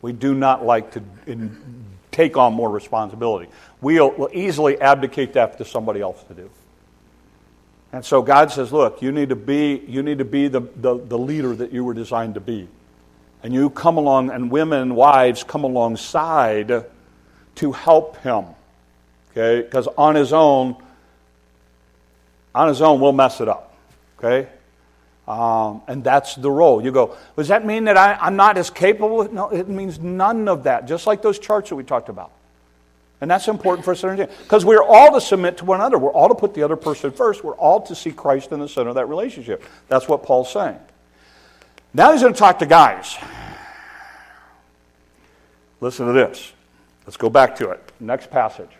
We 0.00 0.12
do 0.12 0.34
not 0.34 0.64
like 0.64 0.92
to 0.92 1.02
in, 1.26 1.84
take 2.10 2.36
on 2.36 2.52
more 2.54 2.70
responsibility. 2.70 3.50
We'll, 3.80 4.10
we'll 4.10 4.30
easily 4.32 4.80
abdicate 4.80 5.34
that 5.34 5.58
to 5.58 5.64
somebody 5.64 6.00
else 6.00 6.22
to 6.24 6.34
do. 6.34 6.50
And 7.92 8.04
so 8.04 8.22
God 8.22 8.50
says, 8.50 8.72
look, 8.72 9.00
you 9.00 9.12
need 9.12 9.30
to 9.30 9.36
be, 9.36 9.82
you 9.86 10.02
need 10.02 10.18
to 10.18 10.24
be 10.24 10.48
the, 10.48 10.60
the, 10.76 10.98
the 10.98 11.18
leader 11.18 11.54
that 11.54 11.72
you 11.72 11.84
were 11.84 11.94
designed 11.94 12.34
to 12.34 12.40
be. 12.40 12.68
And 13.42 13.54
you 13.54 13.70
come 13.70 13.96
along, 13.96 14.30
and 14.30 14.50
women 14.50 14.94
wives 14.94 15.44
come 15.44 15.64
alongside 15.64 16.84
to 17.54 17.72
help 17.72 18.16
him. 18.18 18.46
Okay? 19.30 19.62
Because 19.62 19.86
on 19.96 20.16
his 20.16 20.32
own, 20.32 20.76
on 22.54 22.68
his 22.68 22.82
own, 22.82 23.00
we'll 23.00 23.12
mess 23.12 23.40
it 23.40 23.48
up. 23.48 23.74
Okay? 24.18 24.48
Um, 25.28 25.82
and 25.86 26.02
that's 26.02 26.36
the 26.36 26.50
role. 26.50 26.82
You 26.82 26.90
go, 26.90 27.14
does 27.36 27.48
that 27.48 27.66
mean 27.66 27.84
that 27.84 27.98
I, 27.98 28.26
am 28.26 28.36
not 28.36 28.56
as 28.56 28.70
capable? 28.70 29.30
No, 29.30 29.50
it 29.50 29.68
means 29.68 30.00
none 30.00 30.48
of 30.48 30.62
that, 30.62 30.88
just 30.88 31.06
like 31.06 31.20
those 31.20 31.38
charts 31.38 31.68
that 31.68 31.76
we 31.76 31.84
talked 31.84 32.08
about. 32.08 32.32
And 33.20 33.30
that's 33.30 33.46
important 33.46 33.84
for 33.84 33.92
us 33.92 34.00
to 34.00 34.08
understand. 34.08 34.38
Because 34.42 34.64
we're 34.64 34.82
all 34.82 35.12
to 35.12 35.20
submit 35.20 35.58
to 35.58 35.66
one 35.66 35.80
another. 35.80 35.98
We're 35.98 36.12
all 36.12 36.28
to 36.28 36.34
put 36.34 36.54
the 36.54 36.62
other 36.62 36.76
person 36.76 37.10
first. 37.10 37.44
We're 37.44 37.56
all 37.56 37.82
to 37.82 37.94
see 37.94 38.10
Christ 38.10 38.52
in 38.52 38.60
the 38.60 38.68
center 38.68 38.88
of 38.88 38.94
that 38.94 39.06
relationship. 39.06 39.62
That's 39.88 40.08
what 40.08 40.22
Paul's 40.22 40.50
saying. 40.50 40.78
Now 41.92 42.12
he's 42.12 42.22
going 42.22 42.32
to 42.32 42.38
talk 42.38 42.58
to 42.60 42.66
guys. 42.66 43.18
Listen 45.82 46.06
to 46.06 46.12
this. 46.14 46.52
Let's 47.04 47.18
go 47.18 47.28
back 47.28 47.56
to 47.56 47.70
it. 47.70 47.92
Next 48.00 48.30
passage. 48.30 48.70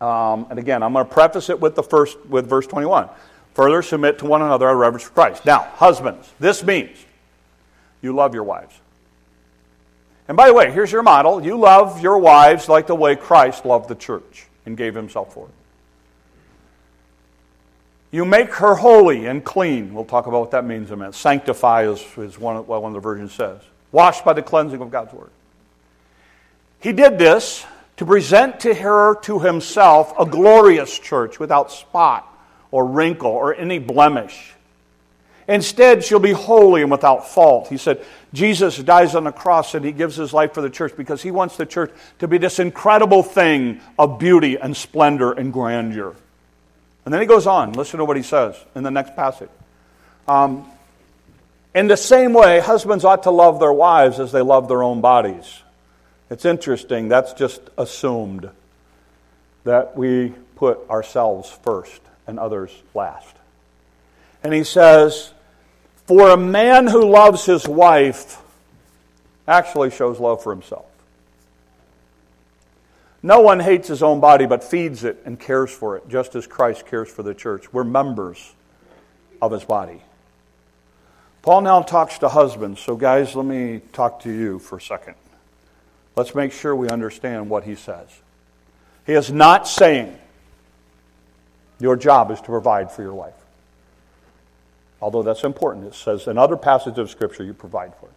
Um, 0.00 0.46
and 0.50 0.60
again, 0.60 0.84
I'm 0.84 0.92
going 0.92 1.06
to 1.06 1.12
preface 1.12 1.50
it 1.50 1.58
with 1.58 1.74
the 1.74 1.82
first 1.82 2.24
with 2.26 2.48
verse 2.48 2.68
21. 2.68 3.08
Further, 3.56 3.80
submit 3.80 4.18
to 4.18 4.26
one 4.26 4.42
another 4.42 4.68
out 4.68 4.74
of 4.74 4.78
reverence 4.80 5.04
for 5.04 5.12
Christ. 5.12 5.46
Now, 5.46 5.60
husbands, 5.60 6.30
this 6.38 6.62
means 6.62 6.94
you 8.02 8.14
love 8.14 8.34
your 8.34 8.44
wives. 8.44 8.78
And 10.28 10.36
by 10.36 10.48
the 10.48 10.52
way, 10.52 10.70
here's 10.70 10.92
your 10.92 11.02
model. 11.02 11.42
You 11.42 11.58
love 11.58 12.02
your 12.02 12.18
wives 12.18 12.68
like 12.68 12.86
the 12.86 12.94
way 12.94 13.16
Christ 13.16 13.64
loved 13.64 13.88
the 13.88 13.94
church 13.94 14.44
and 14.66 14.76
gave 14.76 14.94
himself 14.94 15.32
for 15.32 15.46
it. 15.46 15.54
You 18.10 18.26
make 18.26 18.52
her 18.56 18.74
holy 18.74 19.24
and 19.24 19.42
clean. 19.42 19.94
We'll 19.94 20.04
talk 20.04 20.26
about 20.26 20.40
what 20.40 20.50
that 20.50 20.66
means 20.66 20.88
in 20.88 20.92
a 20.92 20.96
minute. 20.98 21.14
Sanctify 21.14 21.88
is, 21.88 22.04
is 22.18 22.38
one, 22.38 22.56
what 22.66 22.82
one 22.82 22.90
of 22.90 22.94
the 22.94 23.00
versions 23.00 23.32
says. 23.32 23.62
Washed 23.90 24.22
by 24.22 24.34
the 24.34 24.42
cleansing 24.42 24.82
of 24.82 24.90
God's 24.90 25.14
word. 25.14 25.30
He 26.80 26.92
did 26.92 27.18
this 27.18 27.64
to 27.96 28.04
present 28.04 28.60
to 28.60 28.74
her 28.74 29.14
to 29.22 29.38
himself 29.38 30.12
a 30.18 30.26
glorious 30.26 30.98
church 30.98 31.40
without 31.40 31.72
spot 31.72 32.34
or 32.76 32.84
wrinkle 32.84 33.30
or 33.30 33.54
any 33.54 33.78
blemish. 33.78 34.52
Instead, 35.48 36.04
she'll 36.04 36.18
be 36.18 36.32
holy 36.32 36.82
and 36.82 36.90
without 36.90 37.26
fault. 37.26 37.68
He 37.68 37.78
said, 37.78 38.04
Jesus 38.34 38.76
dies 38.76 39.14
on 39.14 39.24
the 39.24 39.32
cross 39.32 39.74
and 39.74 39.82
he 39.82 39.92
gives 39.92 40.14
his 40.14 40.34
life 40.34 40.52
for 40.52 40.60
the 40.60 40.68
church 40.68 40.92
because 40.94 41.22
he 41.22 41.30
wants 41.30 41.56
the 41.56 41.64
church 41.64 41.90
to 42.18 42.28
be 42.28 42.36
this 42.36 42.58
incredible 42.58 43.22
thing 43.22 43.80
of 43.98 44.18
beauty 44.18 44.56
and 44.56 44.76
splendor 44.76 45.32
and 45.32 45.54
grandeur. 45.54 46.14
And 47.06 47.14
then 47.14 47.22
he 47.22 47.26
goes 47.26 47.46
on. 47.46 47.72
Listen 47.72 47.96
to 47.98 48.04
what 48.04 48.18
he 48.18 48.22
says 48.22 48.62
in 48.74 48.82
the 48.82 48.90
next 48.90 49.16
passage. 49.16 49.48
Um, 50.28 50.70
in 51.74 51.86
the 51.86 51.96
same 51.96 52.34
way, 52.34 52.60
husbands 52.60 53.06
ought 53.06 53.22
to 53.22 53.30
love 53.30 53.58
their 53.58 53.72
wives 53.72 54.20
as 54.20 54.32
they 54.32 54.42
love 54.42 54.68
their 54.68 54.82
own 54.82 55.00
bodies. 55.00 55.62
It's 56.28 56.44
interesting, 56.44 57.08
that's 57.08 57.32
just 57.32 57.62
assumed 57.78 58.50
that 59.64 59.96
we 59.96 60.34
put 60.56 60.90
ourselves 60.90 61.48
first 61.62 62.02
and 62.26 62.38
others 62.38 62.70
last. 62.94 63.34
And 64.42 64.52
he 64.52 64.64
says, 64.64 65.32
For 66.06 66.30
a 66.30 66.36
man 66.36 66.86
who 66.86 67.08
loves 67.08 67.44
his 67.44 67.66
wife 67.66 68.40
actually 69.48 69.90
shows 69.90 70.18
love 70.18 70.42
for 70.42 70.52
himself. 70.52 70.86
No 73.22 73.40
one 73.40 73.58
hates 73.58 73.88
his 73.88 74.02
own 74.02 74.20
body 74.20 74.46
but 74.46 74.62
feeds 74.62 75.02
it 75.02 75.22
and 75.24 75.38
cares 75.38 75.70
for 75.70 75.96
it, 75.96 76.08
just 76.08 76.34
as 76.36 76.46
Christ 76.46 76.86
cares 76.86 77.10
for 77.10 77.22
the 77.22 77.34
church. 77.34 77.72
We're 77.72 77.84
members 77.84 78.54
of 79.42 79.50
his 79.50 79.64
body. 79.64 80.00
Paul 81.42 81.62
now 81.62 81.82
talks 81.82 82.18
to 82.18 82.28
husbands. 82.28 82.80
So, 82.80 82.96
guys, 82.96 83.34
let 83.34 83.46
me 83.46 83.80
talk 83.92 84.20
to 84.22 84.30
you 84.30 84.58
for 84.58 84.78
a 84.78 84.80
second. 84.80 85.14
Let's 86.16 86.34
make 86.34 86.52
sure 86.52 86.74
we 86.74 86.88
understand 86.88 87.50
what 87.50 87.64
he 87.64 87.74
says. 87.74 88.08
He 89.06 89.12
is 89.12 89.30
not 89.30 89.68
saying 89.68 90.18
your 91.78 91.96
job 91.96 92.30
is 92.30 92.40
to 92.40 92.46
provide 92.46 92.90
for 92.90 93.02
your 93.02 93.14
wife. 93.14 93.34
Although 95.00 95.22
that's 95.22 95.44
important. 95.44 95.86
It 95.86 95.94
says 95.94 96.26
in 96.26 96.38
other 96.38 96.56
passages 96.56 96.98
of 96.98 97.10
Scripture, 97.10 97.44
you 97.44 97.52
provide 97.54 97.94
for 97.96 98.06
it. 98.06 98.12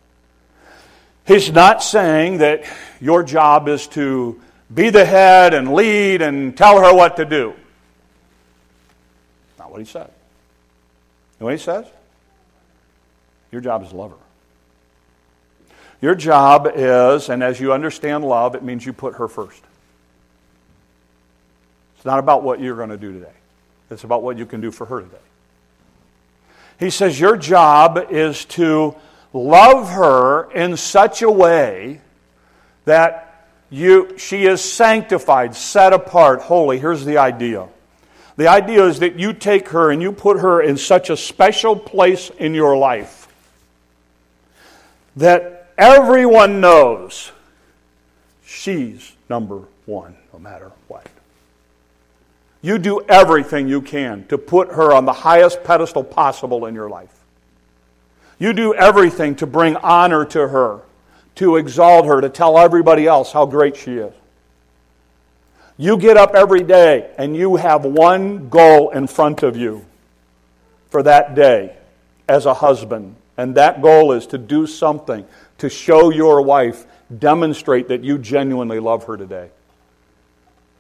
He's 1.25 1.51
not 1.51 1.83
saying 1.83 2.39
that 2.39 2.63
your 2.99 3.21
job 3.23 3.67
is 3.67 3.87
to 3.89 4.41
be 4.73 4.89
the 4.89 5.05
head 5.05 5.53
and 5.53 5.73
lead 5.73 6.21
and 6.21 6.57
tell 6.57 6.81
her 6.81 6.95
what 6.95 7.17
to 7.17 7.25
do. 7.25 7.53
Not 9.57 9.71
what 9.71 9.79
he 9.79 9.85
said. 9.85 10.07
You 10.07 11.41
know 11.41 11.45
what 11.45 11.53
he 11.53 11.59
says? 11.59 11.85
Your 13.51 13.61
job 13.61 13.83
is 13.83 13.89
to 13.89 13.95
love 13.95 14.11
her. 14.11 14.17
Your 16.01 16.15
job 16.15 16.71
is, 16.73 17.29
and 17.29 17.43
as 17.43 17.59
you 17.59 17.73
understand 17.73 18.23
love, 18.23 18.55
it 18.55 18.63
means 18.63 18.85
you 18.85 18.93
put 18.93 19.15
her 19.15 19.27
first. 19.27 19.61
It's 21.97 22.05
not 22.05 22.19
about 22.19 22.43
what 22.43 22.61
you're 22.61 22.77
going 22.77 22.89
to 22.89 22.97
do 22.97 23.11
today, 23.11 23.33
it's 23.89 24.03
about 24.03 24.23
what 24.23 24.37
you 24.37 24.45
can 24.45 24.61
do 24.61 24.71
for 24.71 24.85
her 24.85 25.01
today. 25.01 25.17
He 26.79 26.89
says, 26.89 27.19
Your 27.19 27.37
job 27.37 28.07
is 28.09 28.45
to 28.45 28.95
love 29.33 29.89
her 29.89 30.51
in 30.51 30.77
such 30.77 31.21
a 31.21 31.29
way 31.29 32.01
that 32.85 33.47
you, 33.69 34.17
she 34.17 34.45
is 34.45 34.61
sanctified, 34.61 35.55
set 35.55 35.93
apart, 35.93 36.41
holy. 36.41 36.79
Here's 36.79 37.05
the 37.05 37.17
idea. 37.17 37.67
The 38.37 38.47
idea 38.47 38.85
is 38.85 38.99
that 38.99 39.19
you 39.19 39.33
take 39.33 39.69
her 39.69 39.91
and 39.91 40.01
you 40.01 40.11
put 40.11 40.39
her 40.39 40.61
in 40.61 40.77
such 40.77 41.09
a 41.09 41.17
special 41.17 41.75
place 41.75 42.31
in 42.37 42.53
your 42.53 42.77
life 42.77 43.27
that 45.17 45.73
everyone 45.77 46.61
knows 46.61 47.31
she's 48.45 49.11
number 49.27 49.63
one, 49.85 50.15
no 50.31 50.39
matter 50.39 50.71
what. 50.87 51.05
You 52.61 52.77
do 52.77 53.01
everything 53.07 53.67
you 53.67 53.81
can 53.81 54.25
to 54.27 54.37
put 54.37 54.73
her 54.73 54.93
on 54.93 55.05
the 55.05 55.13
highest 55.13 55.63
pedestal 55.63 56.03
possible 56.03 56.65
in 56.65 56.75
your 56.75 56.89
life. 56.89 57.13
You 58.37 58.53
do 58.53 58.73
everything 58.73 59.35
to 59.35 59.47
bring 59.47 59.75
honor 59.77 60.25
to 60.25 60.47
her, 60.47 60.81
to 61.35 61.55
exalt 61.57 62.05
her, 62.05 62.21
to 62.21 62.29
tell 62.29 62.57
everybody 62.57 63.07
else 63.07 63.31
how 63.31 63.45
great 63.45 63.77
she 63.77 63.97
is. 63.97 64.13
You 65.77 65.97
get 65.97 66.17
up 66.17 66.35
every 66.35 66.63
day 66.63 67.09
and 67.17 67.35
you 67.35 67.55
have 67.55 67.85
one 67.85 68.49
goal 68.49 68.89
in 68.89 69.07
front 69.07 69.43
of 69.43 69.55
you 69.55 69.85
for 70.89 71.03
that 71.03 71.35
day 71.35 71.75
as 72.27 72.45
a 72.45 72.53
husband. 72.53 73.15
And 73.37 73.55
that 73.55 73.81
goal 73.81 74.11
is 74.11 74.27
to 74.27 74.37
do 74.37 74.67
something 74.67 75.25
to 75.59 75.69
show 75.69 76.09
your 76.09 76.41
wife, 76.41 76.85
demonstrate 77.17 77.87
that 77.87 78.03
you 78.03 78.17
genuinely 78.17 78.79
love 78.79 79.05
her 79.05 79.15
today. 79.15 79.49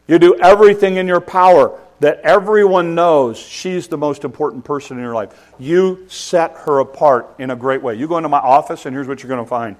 You 0.09 0.17
do 0.17 0.35
everything 0.41 0.97
in 0.97 1.07
your 1.07 1.21
power 1.21 1.79
that 1.99 2.21
everyone 2.21 2.95
knows 2.95 3.37
she's 3.37 3.87
the 3.87 3.97
most 3.97 4.23
important 4.23 4.65
person 4.65 4.97
in 4.97 5.03
your 5.03 5.13
life. 5.13 5.53
You 5.59 6.07
set 6.09 6.57
her 6.65 6.79
apart 6.79 7.35
in 7.37 7.51
a 7.51 7.55
great 7.55 7.83
way. 7.83 7.93
You 7.93 8.07
go 8.07 8.17
into 8.17 8.27
my 8.27 8.39
office, 8.39 8.87
and 8.87 8.95
here's 8.95 9.07
what 9.07 9.21
you're 9.21 9.29
going 9.29 9.43
to 9.43 9.49
find 9.49 9.75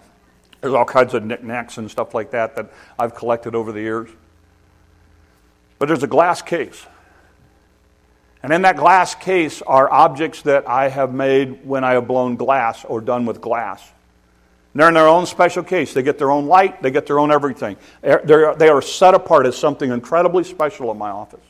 there's 0.61 0.73
all 0.73 0.85
kinds 0.85 1.13
of 1.13 1.23
knickknacks 1.23 1.77
and 1.77 1.89
stuff 1.89 2.13
like 2.13 2.31
that 2.31 2.57
that 2.57 2.71
I've 2.99 3.15
collected 3.15 3.55
over 3.55 3.71
the 3.71 3.79
years. 3.79 4.09
But 5.79 5.87
there's 5.87 6.03
a 6.03 6.07
glass 6.07 6.41
case. 6.41 6.85
And 8.43 8.53
in 8.53 8.61
that 8.61 8.77
glass 8.77 9.15
case 9.15 9.61
are 9.63 9.91
objects 9.91 10.43
that 10.43 10.67
I 10.67 10.89
have 10.89 11.13
made 11.13 11.65
when 11.65 11.83
I 11.83 11.93
have 11.93 12.07
blown 12.07 12.35
glass 12.35 12.85
or 12.85 13.01
done 13.01 13.25
with 13.25 13.41
glass. 13.41 13.89
They're 14.75 14.88
in 14.88 14.93
their 14.93 15.08
own 15.08 15.25
special 15.25 15.63
case. 15.63 15.93
They 15.93 16.03
get 16.03 16.17
their 16.17 16.32
own 16.32 16.45
light, 16.45 16.82
they 16.82 16.91
get 16.91 17.05
their 17.08 17.19
own 17.19 17.32
everything. 17.32 17.77
They're, 18.01 18.55
they 18.55 18.69
are 18.69 18.82
set 18.82 19.13
apart 19.13 19.45
as 19.45 19.58
something 19.58 19.91
incredibly 19.91 20.43
special 20.43 20.91
in 20.91 20.97
my 20.97 21.10
office. 21.10 21.41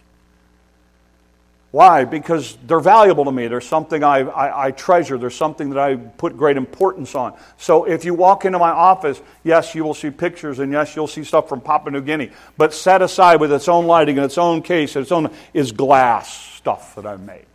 Why? 1.72 2.04
Because 2.04 2.58
they're 2.66 2.80
valuable 2.80 3.26
to 3.26 3.32
me. 3.32 3.48
There's 3.48 3.68
something 3.68 4.04
I, 4.04 4.22
I, 4.22 4.66
I, 4.66 4.72
treasure. 4.72 5.20
There's 5.20 5.36
something 5.36 5.70
that 5.70 5.78
I 5.78 5.98
put 5.98 6.36
great 6.36 6.58
importance 6.58 7.14
on. 7.14 7.38
So 7.58 7.84
if 7.84 8.06
you 8.06 8.16
walk 8.16 8.46
into 8.46 8.58
my 8.58 8.72
office, 8.72 9.22
yes, 9.44 9.76
you 9.76 9.84
will 9.84 9.94
see 9.94 10.10
pictures, 10.10 10.58
and 10.58 10.72
yes, 10.72 10.96
you'll 10.96 11.06
see 11.06 11.24
stuff 11.24 11.48
from 11.48 11.62
Papua 11.62 11.92
New 11.92 12.02
Guinea. 12.02 12.32
But 12.58 12.74
set 12.74 13.04
aside 13.04 13.40
with 13.40 13.52
its 13.52 13.68
own 13.68 13.86
lighting 13.86 14.18
and 14.18 14.26
its 14.26 14.40
own 14.40 14.64
case, 14.64 14.96
its 14.96 15.12
own 15.12 15.32
is 15.54 15.72
glass 15.72 16.34
stuff 16.56 16.96
that 16.96 17.06
I've 17.06 17.22
made. 17.22 17.46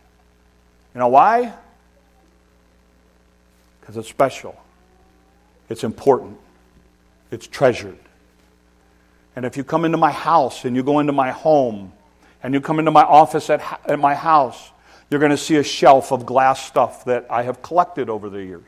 You 0.93 0.99
know 0.99 1.09
why? 1.09 1.53
Because 3.81 3.97
it's 3.97 4.07
special. 4.07 4.55
It's 5.69 5.83
important. 5.83 6.37
It's 7.31 7.47
treasured. 7.47 7.97
And 9.35 9.45
if 9.45 9.57
you 9.57 9.63
come 9.63 9.85
into 9.85 9.97
my 9.97 10.11
house 10.11 10.65
and 10.65 10.75
you 10.75 10.83
go 10.83 10.99
into 10.99 11.13
my 11.13 11.31
home 11.31 11.91
and 12.41 12.53
you 12.53 12.61
come 12.61 12.79
into 12.79 12.91
my 12.91 13.03
office 13.03 13.49
at, 13.49 13.61
at 13.85 13.99
my 13.99 14.15
house, 14.15 14.71
you're 15.09 15.19
going 15.19 15.31
to 15.31 15.37
see 15.37 15.57
a 15.57 15.63
shelf 15.63 16.11
of 16.11 16.25
glass 16.25 16.65
stuff 16.65 17.05
that 17.05 17.25
I 17.29 17.43
have 17.43 17.61
collected 17.61 18.09
over 18.09 18.29
the 18.29 18.43
years. 18.43 18.63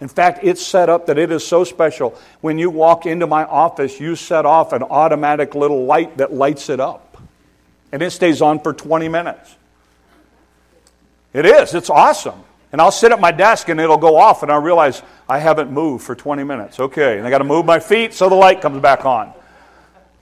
In 0.00 0.08
fact, 0.08 0.40
it's 0.44 0.64
set 0.64 0.88
up 0.88 1.06
that 1.06 1.18
it 1.18 1.32
is 1.32 1.44
so 1.44 1.64
special. 1.64 2.16
When 2.40 2.58
you 2.58 2.70
walk 2.70 3.04
into 3.04 3.26
my 3.26 3.44
office, 3.44 3.98
you 3.98 4.14
set 4.14 4.46
off 4.46 4.72
an 4.72 4.84
automatic 4.84 5.54
little 5.54 5.86
light 5.86 6.18
that 6.18 6.32
lights 6.32 6.68
it 6.68 6.78
up. 6.78 7.20
And 7.90 8.02
it 8.02 8.10
stays 8.10 8.40
on 8.40 8.60
for 8.60 8.72
20 8.72 9.08
minutes. 9.08 9.56
It 11.32 11.46
is, 11.46 11.74
it's 11.74 11.90
awesome. 11.90 12.44
And 12.70 12.80
I'll 12.80 12.92
sit 12.92 13.12
at 13.12 13.20
my 13.20 13.32
desk 13.32 13.68
and 13.68 13.80
it'll 13.80 13.96
go 13.96 14.16
off, 14.16 14.42
and 14.42 14.52
I 14.52 14.56
realize 14.56 15.02
I 15.28 15.38
haven't 15.38 15.70
moved 15.70 16.04
for 16.04 16.14
20 16.14 16.44
minutes. 16.44 16.78
Okay, 16.78 17.18
and 17.18 17.26
I 17.26 17.30
got 17.30 17.38
to 17.38 17.44
move 17.44 17.64
my 17.64 17.78
feet 17.78 18.12
so 18.12 18.28
the 18.28 18.34
light 18.34 18.60
comes 18.60 18.80
back 18.80 19.04
on. 19.04 19.32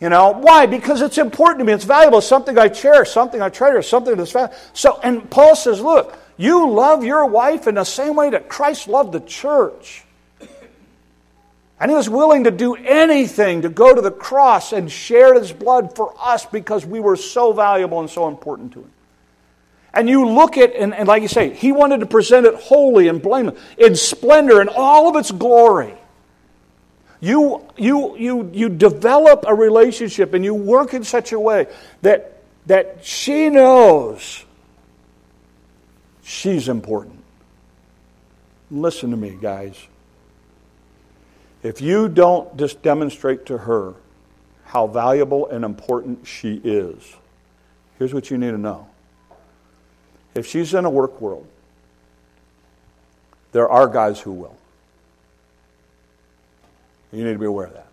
You 0.00 0.10
know, 0.10 0.32
why? 0.32 0.66
Because 0.66 1.00
it's 1.00 1.18
important 1.18 1.60
to 1.60 1.64
me. 1.64 1.72
It's 1.72 1.84
valuable. 1.84 2.18
It's 2.18 2.26
something 2.26 2.58
I 2.58 2.68
cherish, 2.68 3.10
something 3.10 3.40
I 3.40 3.48
treasure, 3.48 3.82
something 3.82 4.16
that's 4.16 4.30
valuable. 4.30 4.56
So, 4.74 5.00
and 5.02 5.28
Paul 5.30 5.56
says, 5.56 5.80
look, 5.80 6.18
you 6.36 6.70
love 6.70 7.02
your 7.02 7.24
wife 7.26 7.66
in 7.66 7.76
the 7.76 7.84
same 7.84 8.14
way 8.14 8.30
that 8.30 8.48
Christ 8.48 8.88
loved 8.88 9.12
the 9.12 9.20
church. 9.20 10.04
And 11.80 11.90
he 11.90 11.96
was 11.96 12.08
willing 12.08 12.44
to 12.44 12.50
do 12.50 12.74
anything 12.74 13.62
to 13.62 13.68
go 13.68 13.94
to 13.94 14.00
the 14.00 14.10
cross 14.10 14.72
and 14.72 14.90
share 14.90 15.34
his 15.34 15.52
blood 15.52 15.94
for 15.94 16.14
us 16.18 16.46
because 16.46 16.86
we 16.86 17.00
were 17.00 17.16
so 17.16 17.52
valuable 17.52 18.00
and 18.00 18.08
so 18.08 18.28
important 18.28 18.72
to 18.74 18.80
him. 18.80 18.90
And 19.96 20.10
you 20.10 20.28
look 20.28 20.58
at, 20.58 20.74
and, 20.74 20.94
and 20.94 21.08
like 21.08 21.22
you 21.22 21.28
say, 21.28 21.54
he 21.54 21.72
wanted 21.72 22.00
to 22.00 22.06
present 22.06 22.44
it 22.44 22.54
holy 22.54 23.08
and 23.08 23.22
blameless, 23.22 23.58
in 23.78 23.96
splendor 23.96 24.60
and 24.60 24.68
all 24.68 25.08
of 25.08 25.16
its 25.16 25.30
glory. 25.30 25.94
You, 27.18 27.64
you, 27.78 28.14
you, 28.18 28.50
you 28.52 28.68
develop 28.68 29.46
a 29.48 29.54
relationship 29.54 30.34
and 30.34 30.44
you 30.44 30.52
work 30.52 30.92
in 30.92 31.02
such 31.02 31.32
a 31.32 31.40
way 31.40 31.66
that, 32.02 32.42
that 32.66 33.06
she 33.06 33.48
knows 33.48 34.44
she's 36.22 36.68
important. 36.68 37.24
Listen 38.70 39.10
to 39.12 39.16
me, 39.16 39.38
guys. 39.40 39.82
If 41.62 41.80
you 41.80 42.10
don't 42.10 42.54
just 42.58 42.82
demonstrate 42.82 43.46
to 43.46 43.56
her 43.56 43.94
how 44.64 44.88
valuable 44.88 45.48
and 45.48 45.64
important 45.64 46.26
she 46.26 46.60
is, 46.62 47.16
here's 47.98 48.12
what 48.12 48.30
you 48.30 48.36
need 48.36 48.50
to 48.50 48.58
know 48.58 48.88
if 50.36 50.46
she's 50.46 50.74
in 50.74 50.84
a 50.84 50.90
work 50.90 51.20
world, 51.20 51.46
there 53.52 53.68
are 53.68 53.88
guys 53.88 54.20
who 54.20 54.32
will. 54.32 54.56
You 57.10 57.24
need 57.24 57.32
to 57.32 57.38
be 57.38 57.46
aware 57.46 57.68
of 57.68 57.72
that. 57.74 57.86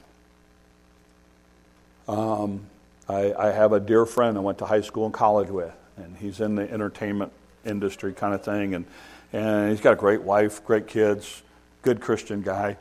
Um, 2.11 2.65
I, 3.07 3.33
I, 3.33 3.51
have 3.51 3.71
a 3.71 3.79
dear 3.79 4.05
friend 4.05 4.37
I 4.37 4.41
went 4.41 4.57
to 4.57 4.65
high 4.65 4.81
school 4.81 5.05
and 5.05 5.13
college 5.13 5.47
with, 5.47 5.73
and 5.95 6.17
he's 6.17 6.41
in 6.41 6.55
the 6.55 6.69
entertainment 6.69 7.31
industry 7.63 8.11
kind 8.11 8.33
of 8.33 8.43
thing, 8.43 8.75
and, 8.75 8.85
and 9.31 9.71
he's 9.71 9.79
got 9.79 9.93
a 9.93 9.95
great 9.95 10.21
wife, 10.21 10.65
great 10.65 10.87
kids, 10.87 11.43
good 11.81 12.01
Christian 12.01 12.41
guy. 12.41 12.75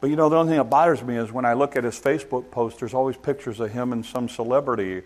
But 0.00 0.10
you 0.10 0.16
know, 0.16 0.28
the 0.28 0.36
only 0.36 0.50
thing 0.52 0.58
that 0.58 0.70
bothers 0.70 1.02
me 1.02 1.16
is 1.16 1.32
when 1.32 1.44
I 1.44 1.54
look 1.54 1.74
at 1.74 1.82
his 1.82 1.98
Facebook 1.98 2.52
post, 2.52 2.78
there's 2.78 2.94
always 2.94 3.16
pictures 3.16 3.58
of 3.58 3.72
him 3.72 3.92
and 3.92 4.06
some 4.06 4.28
celebrity, 4.28 5.02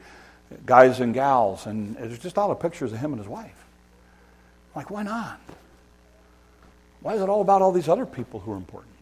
guys 0.67 1.01
and 1.01 1.14
gals, 1.14 1.64
and 1.64 1.97
there's 1.97 2.19
just 2.19 2.37
all 2.37 2.51
the 2.51 2.55
pictures 2.55 2.93
of 2.93 2.99
him 2.99 3.12
and 3.12 3.19
his 3.19 3.29
wife. 3.29 3.63
Like, 4.75 4.91
why 4.91 5.03
not? 5.03 5.41
Why 7.01 7.15
is 7.15 7.23
it 7.23 7.29
all 7.29 7.41
about 7.41 7.63
all 7.63 7.73
these 7.73 7.89
other 7.89 8.07
people 8.07 8.41
who 8.41 8.53
are 8.53 8.57
important? 8.57 8.95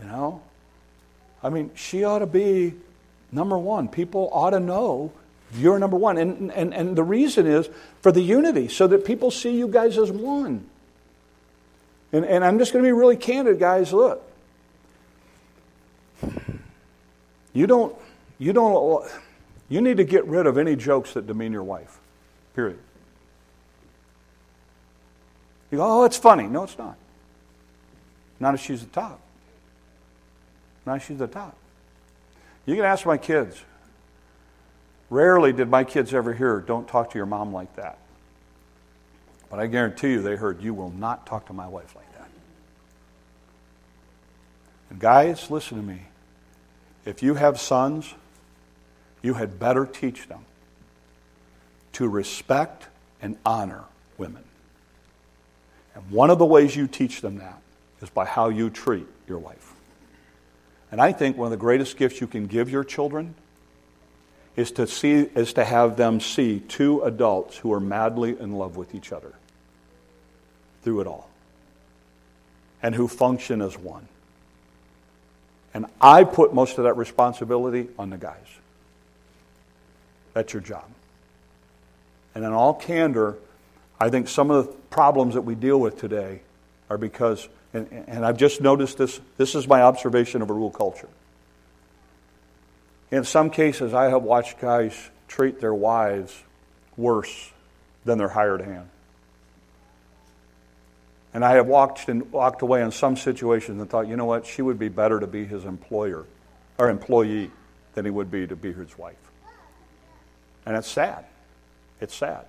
You 0.00 0.06
know? 0.06 0.42
I 1.42 1.48
mean, 1.48 1.70
she 1.74 2.04
ought 2.04 2.20
to 2.20 2.26
be 2.26 2.74
number 3.32 3.58
one. 3.58 3.88
People 3.88 4.28
ought 4.32 4.50
to 4.50 4.60
know 4.60 5.12
you're 5.56 5.78
number 5.78 5.96
one. 5.96 6.18
And, 6.18 6.52
and, 6.52 6.72
and 6.74 6.94
the 6.96 7.02
reason 7.02 7.46
is 7.46 7.68
for 8.02 8.12
the 8.12 8.20
unity, 8.20 8.68
so 8.68 8.86
that 8.86 9.04
people 9.04 9.30
see 9.30 9.56
you 9.56 9.68
guys 9.68 9.98
as 9.98 10.10
one. 10.10 10.66
And, 12.12 12.24
and 12.24 12.44
I'm 12.44 12.58
just 12.58 12.72
going 12.72 12.84
to 12.84 12.88
be 12.88 12.92
really 12.92 13.16
candid, 13.16 13.58
guys. 13.58 13.92
Look, 13.92 14.22
you 17.52 17.66
don't, 17.66 17.96
You 18.38 18.54
don't. 18.54 19.06
You 19.68 19.82
need 19.82 19.98
to 19.98 20.04
get 20.04 20.24
rid 20.26 20.46
of 20.46 20.56
any 20.56 20.74
jokes 20.74 21.12
that 21.12 21.26
demean 21.26 21.52
your 21.52 21.62
wife. 21.62 21.98
Period. 22.56 22.78
You 25.70 25.78
go, 25.78 26.02
oh, 26.02 26.04
it's 26.04 26.16
funny. 26.16 26.46
No, 26.46 26.64
it's 26.64 26.76
not. 26.78 26.96
Not 28.38 28.54
if 28.54 28.60
she's 28.60 28.80
the 28.80 28.90
top. 28.90 29.20
Not 30.86 30.96
if 30.96 31.06
she's 31.06 31.18
the 31.18 31.26
top. 31.26 31.56
You 32.66 32.76
can 32.76 32.84
ask 32.84 33.06
my 33.06 33.18
kids. 33.18 33.62
Rarely 35.10 35.52
did 35.52 35.68
my 35.68 35.84
kids 35.84 36.14
ever 36.14 36.32
hear, 36.32 36.60
don't 36.60 36.86
talk 36.86 37.10
to 37.10 37.18
your 37.18 37.26
mom 37.26 37.52
like 37.52 37.74
that. 37.76 37.98
But 39.50 39.58
I 39.58 39.66
guarantee 39.66 40.12
you 40.12 40.22
they 40.22 40.36
heard, 40.36 40.62
you 40.62 40.72
will 40.72 40.90
not 40.90 41.26
talk 41.26 41.46
to 41.46 41.52
my 41.52 41.66
wife 41.66 41.96
like 41.96 42.12
that. 42.16 42.28
And 44.88 45.00
guys, 45.00 45.50
listen 45.50 45.78
to 45.78 45.82
me. 45.82 46.02
If 47.04 47.22
you 47.22 47.34
have 47.34 47.60
sons, 47.60 48.14
you 49.22 49.34
had 49.34 49.58
better 49.58 49.84
teach 49.84 50.28
them 50.28 50.44
to 51.94 52.08
respect 52.08 52.86
and 53.20 53.36
honor 53.44 53.84
women. 54.16 54.44
And 55.94 56.10
one 56.10 56.30
of 56.30 56.38
the 56.38 56.46
ways 56.46 56.74
you 56.74 56.86
teach 56.86 57.20
them 57.20 57.38
that 57.38 57.60
is 58.00 58.10
by 58.10 58.24
how 58.24 58.48
you 58.48 58.70
treat 58.70 59.06
your 59.28 59.38
wife. 59.38 59.72
And 60.90 61.00
I 61.00 61.12
think 61.12 61.36
one 61.36 61.46
of 61.46 61.50
the 61.50 61.56
greatest 61.56 61.96
gifts 61.96 62.20
you 62.20 62.26
can 62.26 62.46
give 62.46 62.70
your 62.70 62.84
children 62.84 63.34
is 64.56 64.72
to 64.72 64.86
see 64.86 65.12
is 65.12 65.52
to 65.54 65.64
have 65.64 65.96
them 65.96 66.20
see 66.20 66.60
two 66.60 67.02
adults 67.02 67.56
who 67.56 67.72
are 67.72 67.80
madly 67.80 68.38
in 68.38 68.52
love 68.52 68.76
with 68.76 68.94
each 68.94 69.12
other 69.12 69.32
through 70.82 71.00
it 71.00 71.06
all 71.06 71.28
and 72.82 72.94
who 72.94 73.06
function 73.06 73.60
as 73.60 73.78
one. 73.78 74.08
And 75.72 75.86
I 76.00 76.24
put 76.24 76.52
most 76.52 76.78
of 76.78 76.84
that 76.84 76.94
responsibility 76.94 77.88
on 77.98 78.10
the 78.10 78.18
guys. 78.18 78.36
That's 80.34 80.52
your 80.52 80.62
job. 80.62 80.84
And 82.34 82.44
in 82.44 82.52
all 82.52 82.74
candor, 82.74 83.36
I 84.00 84.08
think 84.08 84.28
some 84.28 84.50
of 84.50 84.66
the 84.66 84.72
problems 84.88 85.34
that 85.34 85.42
we 85.42 85.54
deal 85.54 85.78
with 85.78 86.00
today 86.00 86.40
are 86.88 86.96
because, 86.96 87.46
and, 87.74 87.86
and 88.06 88.24
I've 88.24 88.38
just 88.38 88.60
noticed 88.60 88.96
this, 88.96 89.20
this 89.36 89.54
is 89.54 89.68
my 89.68 89.82
observation 89.82 90.40
of 90.40 90.48
a 90.48 90.54
rule 90.54 90.70
culture. 90.70 91.08
In 93.10 93.24
some 93.24 93.50
cases, 93.50 93.92
I 93.92 94.04
have 94.04 94.22
watched 94.22 94.58
guys 94.60 94.94
treat 95.28 95.60
their 95.60 95.74
wives 95.74 96.42
worse 96.96 97.52
than 98.04 98.18
their 98.18 98.28
hired 98.28 98.62
hand. 98.62 98.88
And 101.34 101.44
I 101.44 101.52
have 101.52 101.66
walked 101.66 102.08
and 102.08 102.32
walked 102.32 102.62
away 102.62 102.82
in 102.82 102.90
some 102.90 103.16
situations 103.16 103.80
and 103.80 103.88
thought, 103.88 104.08
you 104.08 104.16
know 104.16 104.24
what, 104.24 104.46
she 104.46 104.62
would 104.62 104.78
be 104.78 104.88
better 104.88 105.20
to 105.20 105.26
be 105.26 105.44
his 105.44 105.64
employer 105.64 106.24
or 106.78 106.88
employee 106.88 107.50
than 107.94 108.04
he 108.04 108.10
would 108.10 108.30
be 108.30 108.46
to 108.46 108.56
be 108.56 108.72
his 108.72 108.96
wife. 108.96 109.14
And 110.66 110.76
it's 110.76 110.90
sad. 110.90 111.24
It's 112.00 112.14
sad. 112.14 112.46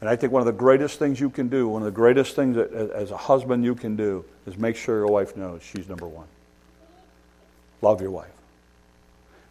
And 0.00 0.08
I 0.08 0.16
think 0.16 0.32
one 0.32 0.40
of 0.40 0.46
the 0.46 0.52
greatest 0.52 0.98
things 0.98 1.20
you 1.20 1.28
can 1.28 1.48
do, 1.48 1.68
one 1.68 1.82
of 1.82 1.86
the 1.86 1.92
greatest 1.92 2.34
things 2.34 2.56
that 2.56 2.72
as 2.72 3.10
a 3.10 3.16
husband 3.16 3.64
you 3.64 3.74
can 3.74 3.96
do, 3.96 4.24
is 4.46 4.56
make 4.56 4.76
sure 4.76 4.96
your 4.96 5.08
wife 5.08 5.36
knows 5.36 5.62
she's 5.62 5.88
number 5.88 6.08
one. 6.08 6.26
Love 7.82 8.00
your 8.00 8.10
wife. 8.10 8.32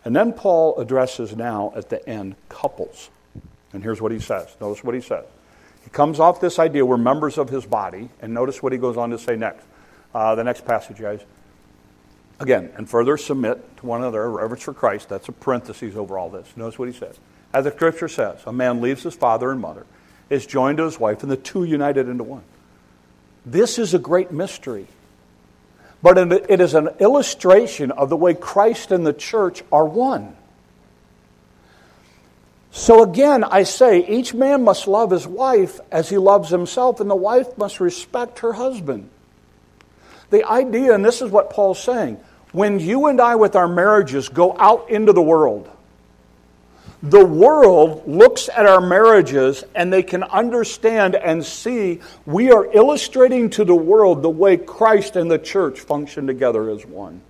And 0.06 0.16
then 0.16 0.34
Paul 0.34 0.80
addresses 0.80 1.36
now 1.36 1.72
at 1.76 1.90
the 1.90 2.08
end 2.08 2.36
couples. 2.48 3.10
And 3.74 3.84
here's 3.84 4.02
what 4.02 4.12
he 4.12 4.20
says. 4.20 4.56
Notice 4.60 4.84
what 4.84 4.96
he 4.96 5.02
says. 5.02 5.26
He 5.84 5.90
comes 5.90 6.20
off 6.20 6.42
this 6.42 6.58
idea 6.60 6.86
we're 6.86 6.98
members 6.98 7.38
of 7.38 7.50
his 7.50 7.66
body, 7.66 8.10
and 8.22 8.34
notice 8.34 8.64
what 8.64 8.72
he 8.72 8.78
goes 8.78 8.98
on 8.98 9.12
to 9.12 9.20
say 9.20 9.36
next. 9.36 9.66
Uh, 10.14 10.36
the 10.36 10.44
next 10.44 10.66
passage, 10.66 10.98
guys. 10.98 11.22
Again, 12.40 12.72
and 12.78 12.90
further 12.90 13.18
submit 13.18 13.78
to 13.78 13.86
one 13.86 14.02
another, 14.02 14.30
reverence 14.30 14.64
for 14.64 14.74
Christ. 14.74 15.10
That's 15.10 15.28
a 15.28 15.32
parenthesis 15.32 15.96
over 15.96 16.18
all 16.18 16.30
this. 16.30 16.48
Notice 16.56 16.80
what 16.80 16.88
he 16.88 16.94
says. 16.94 17.20
As 17.54 17.66
the 17.66 17.72
scripture 17.72 18.08
says, 18.08 18.40
a 18.46 18.54
man 18.54 18.82
leaves 18.82 19.04
his 19.04 19.16
father 19.16 19.52
and 19.52 19.60
mother, 19.60 19.86
is 20.30 20.46
joined 20.46 20.78
to 20.78 20.86
his 20.86 21.00
wife, 21.00 21.24
and 21.24 21.32
the 21.32 21.38
two 21.38 21.64
united 21.64 22.08
into 22.08 22.24
one. 22.24 22.44
This 23.46 23.80
is 23.80 23.94
a 23.94 24.00
great 24.00 24.32
mystery. 24.32 24.88
But 26.02 26.18
it 26.18 26.62
is 26.62 26.76
an 26.76 26.90
illustration 27.00 27.92
of 27.92 28.10
the 28.10 28.16
way 28.16 28.34
Christ 28.34 28.92
and 28.92 29.06
the 29.06 29.14
church 29.14 29.64
are 29.72 29.86
one. 29.86 30.36
So 32.72 33.04
again, 33.04 33.44
I 33.44 33.64
say 33.64 34.08
each 34.08 34.34
man 34.34 34.64
must 34.64 34.88
love 34.88 35.12
his 35.12 35.28
wife 35.28 35.80
as 35.92 36.08
he 36.08 36.18
loves 36.18 36.50
himself, 36.50 37.00
and 37.00 37.10
the 37.10 37.16
wife 37.16 37.58
must 37.58 37.80
respect 37.80 38.40
her 38.40 38.54
husband. 38.54 39.10
The 40.30 40.48
idea, 40.48 40.94
and 40.94 41.04
this 41.04 41.22
is 41.22 41.32
what 41.32 41.50
Paul's 41.50 41.82
saying, 41.82 42.20
when 42.52 42.80
you 42.80 43.08
and 43.08 43.20
I, 43.20 43.36
with 43.36 43.56
our 43.56 43.68
marriages, 43.68 44.30
go 44.30 44.56
out 44.58 44.90
into 44.90 45.12
the 45.12 45.22
world, 45.22 45.70
the 47.02 47.24
world 47.24 48.04
looks 48.08 48.50
at 48.50 48.66
our 48.66 48.82
marriages 48.82 49.64
and 49.74 49.92
they 49.92 50.04
can 50.04 50.24
understand 50.24 51.16
and 51.16 51.44
see 51.44 52.02
we 52.26 52.52
are 52.52 52.66
illustrating 52.74 53.50
to 53.52 53.64
the 53.64 53.76
world 53.76 54.22
the 54.22 54.30
way 54.30 54.58
Christ 54.58 55.16
and 55.16 55.32
the 55.32 55.40
church 55.40 55.80
function 55.80 56.28
together 56.28 56.70
as 56.70 56.86
one. 56.86 57.22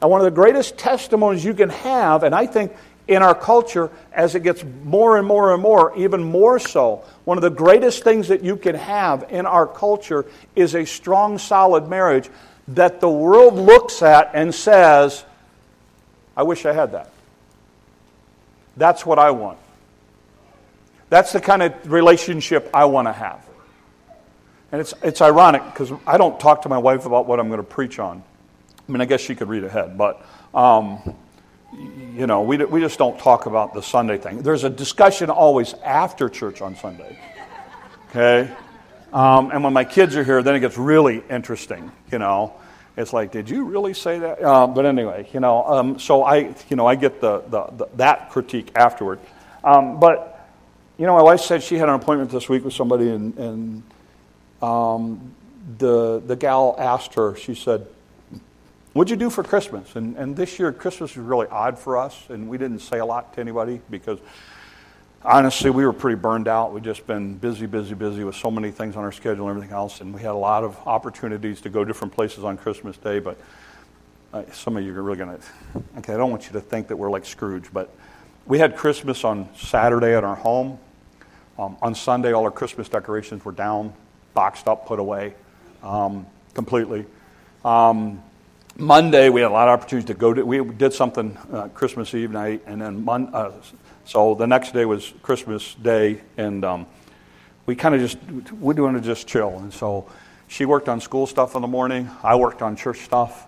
And 0.00 0.10
one 0.10 0.20
of 0.20 0.24
the 0.24 0.30
greatest 0.30 0.78
testimonies 0.78 1.44
you 1.44 1.54
can 1.54 1.70
have, 1.70 2.22
and 2.22 2.34
I 2.34 2.46
think 2.46 2.72
in 3.08 3.22
our 3.22 3.34
culture, 3.34 3.90
as 4.12 4.34
it 4.36 4.44
gets 4.44 4.64
more 4.84 5.18
and 5.18 5.26
more 5.26 5.52
and 5.52 5.62
more, 5.62 5.96
even 5.96 6.22
more 6.22 6.58
so, 6.60 7.04
one 7.24 7.36
of 7.36 7.42
the 7.42 7.50
greatest 7.50 8.04
things 8.04 8.28
that 8.28 8.42
you 8.42 8.56
can 8.56 8.76
have 8.76 9.26
in 9.28 9.44
our 9.44 9.66
culture 9.66 10.24
is 10.54 10.74
a 10.74 10.84
strong, 10.84 11.38
solid 11.38 11.88
marriage 11.88 12.28
that 12.68 13.00
the 13.00 13.08
world 13.08 13.54
looks 13.54 14.02
at 14.02 14.30
and 14.34 14.54
says, 14.54 15.24
I 16.36 16.44
wish 16.44 16.64
I 16.64 16.72
had 16.72 16.92
that. 16.92 17.12
That's 18.76 19.04
what 19.04 19.18
I 19.18 19.30
want. 19.30 19.58
That's 21.10 21.32
the 21.32 21.40
kind 21.40 21.62
of 21.62 21.92
relationship 21.92 22.70
I 22.72 22.86
want 22.86 23.08
to 23.08 23.12
have. 23.12 23.46
And 24.70 24.80
it's, 24.80 24.94
it's 25.02 25.20
ironic 25.20 25.62
because 25.64 25.92
I 26.06 26.16
don't 26.16 26.40
talk 26.40 26.62
to 26.62 26.70
my 26.70 26.78
wife 26.78 27.04
about 27.04 27.26
what 27.26 27.38
I'm 27.38 27.48
going 27.48 27.60
to 27.60 27.64
preach 27.64 27.98
on. 27.98 28.22
I 28.88 28.92
mean, 28.92 29.02
I 29.02 29.04
guess 29.04 29.20
she 29.20 29.34
could 29.34 29.48
read 29.48 29.64
ahead, 29.64 29.98
but, 29.98 30.24
um, 30.54 31.14
you 32.16 32.26
know, 32.26 32.42
we, 32.42 32.56
we 32.64 32.80
just 32.80 32.98
don't 32.98 33.18
talk 33.18 33.44
about 33.46 33.74
the 33.74 33.82
Sunday 33.82 34.16
thing. 34.16 34.42
There's 34.42 34.64
a 34.64 34.70
discussion 34.70 35.28
always 35.28 35.74
after 35.84 36.28
church 36.30 36.62
on 36.62 36.76
Sunday. 36.76 37.18
Okay? 38.08 38.50
Um, 39.12 39.50
and 39.50 39.62
when 39.62 39.74
my 39.74 39.84
kids 39.84 40.16
are 40.16 40.24
here, 40.24 40.42
then 40.42 40.54
it 40.54 40.60
gets 40.60 40.78
really 40.78 41.22
interesting, 41.28 41.92
you 42.10 42.18
know. 42.18 42.54
It's 42.96 43.12
like, 43.12 43.32
did 43.32 43.48
you 43.48 43.64
really 43.64 43.94
say 43.94 44.18
that? 44.18 44.42
Uh, 44.42 44.66
but 44.66 44.84
anyway, 44.84 45.28
you 45.32 45.40
know, 45.40 45.64
um, 45.64 45.98
so 45.98 46.24
I, 46.24 46.54
you 46.68 46.76
know, 46.76 46.86
I 46.86 46.94
get 46.94 47.20
the, 47.20 47.40
the, 47.48 47.64
the 47.76 47.88
that 47.96 48.30
critique 48.30 48.70
afterward. 48.74 49.18
Um, 49.64 49.98
but, 49.98 50.48
you 50.98 51.06
know, 51.06 51.14
my 51.14 51.22
wife 51.22 51.40
said 51.40 51.62
she 51.62 51.76
had 51.76 51.88
an 51.88 51.94
appointment 51.94 52.30
this 52.30 52.48
week 52.48 52.64
with 52.64 52.74
somebody, 52.74 53.08
and, 53.08 53.36
and 53.38 53.82
um, 54.60 55.34
the, 55.78 56.22
the 56.26 56.36
gal 56.36 56.74
asked 56.78 57.14
her, 57.14 57.34
she 57.36 57.54
said, 57.54 57.86
What'd 58.92 59.10
you 59.10 59.16
do 59.16 59.30
for 59.30 59.42
Christmas? 59.42 59.96
And, 59.96 60.16
and 60.18 60.36
this 60.36 60.58
year, 60.58 60.70
Christmas 60.70 61.16
was 61.16 61.24
really 61.24 61.46
odd 61.46 61.78
for 61.78 61.96
us, 61.96 62.26
and 62.28 62.46
we 62.50 62.58
didn't 62.58 62.80
say 62.80 62.98
a 62.98 63.06
lot 63.06 63.32
to 63.34 63.40
anybody 63.40 63.80
because 63.88 64.18
honestly, 65.24 65.70
we 65.70 65.84
were 65.84 65.92
pretty 65.92 66.20
burned 66.20 66.48
out. 66.48 66.72
We'd 66.72 66.84
just 66.84 67.06
been 67.06 67.34
busy, 67.34 67.66
busy, 67.66 67.94
busy 67.94 68.24
with 68.24 68.36
so 68.36 68.50
many 68.50 68.70
things 68.70 68.96
on 68.96 69.04
our 69.04 69.12
schedule 69.12 69.48
and 69.48 69.56
everything 69.56 69.74
else, 69.74 70.00
and 70.00 70.12
we 70.14 70.20
had 70.20 70.30
a 70.30 70.34
lot 70.34 70.64
of 70.64 70.76
opportunities 70.86 71.60
to 71.62 71.70
go 71.70 71.84
different 71.84 72.14
places 72.14 72.44
on 72.44 72.56
Christmas 72.56 72.96
Day. 72.96 73.18
But 73.18 73.38
uh, 74.32 74.44
some 74.52 74.76
of 74.76 74.84
you 74.84 74.96
are 74.96 75.02
really 75.02 75.18
going 75.18 75.38
to, 75.38 75.82
okay, 75.98 76.14
I 76.14 76.16
don't 76.16 76.30
want 76.30 76.46
you 76.46 76.52
to 76.52 76.60
think 76.60 76.88
that 76.88 76.96
we're 76.96 77.10
like 77.10 77.24
Scrooge, 77.24 77.72
but 77.72 77.94
we 78.46 78.58
had 78.58 78.76
Christmas 78.76 79.24
on 79.24 79.48
Saturday 79.56 80.14
at 80.14 80.24
our 80.24 80.36
home. 80.36 80.78
Um, 81.58 81.76
on 81.82 81.94
Sunday, 81.94 82.32
all 82.32 82.44
our 82.44 82.50
Christmas 82.50 82.88
decorations 82.88 83.44
were 83.44 83.52
down, 83.52 83.92
boxed 84.34 84.66
up, 84.66 84.86
put 84.86 84.98
away 84.98 85.34
um, 85.82 86.26
completely. 86.54 87.04
Um, 87.64 88.22
Monday, 88.78 89.28
we 89.28 89.42
had 89.42 89.50
a 89.50 89.52
lot 89.52 89.68
of 89.68 89.78
opportunities 89.78 90.08
to 90.08 90.14
go 90.14 90.32
to. 90.32 90.44
We 90.44 90.64
did 90.64 90.94
something 90.94 91.36
uh, 91.52 91.68
Christmas 91.68 92.14
Eve 92.14 92.30
night, 92.30 92.62
and 92.66 92.80
then 92.80 93.04
Mon- 93.04 93.32
uh, 93.34 93.52
so 94.04 94.34
the 94.34 94.46
next 94.46 94.72
day 94.72 94.84
was 94.84 95.12
Christmas 95.22 95.74
Day, 95.74 96.20
and 96.36 96.64
um, 96.64 96.86
we 97.66 97.76
kind 97.76 97.94
of 97.94 98.00
just 98.00 98.18
we 98.60 98.74
wanted 98.74 99.02
to 99.02 99.06
just 99.06 99.26
chill. 99.26 99.58
And 99.58 99.72
so 99.72 100.06
she 100.48 100.64
worked 100.64 100.88
on 100.88 101.00
school 101.00 101.26
stuff 101.26 101.54
in 101.54 101.62
the 101.62 101.68
morning. 101.68 102.10
I 102.22 102.34
worked 102.34 102.62
on 102.62 102.76
church 102.76 103.00
stuff. 103.00 103.46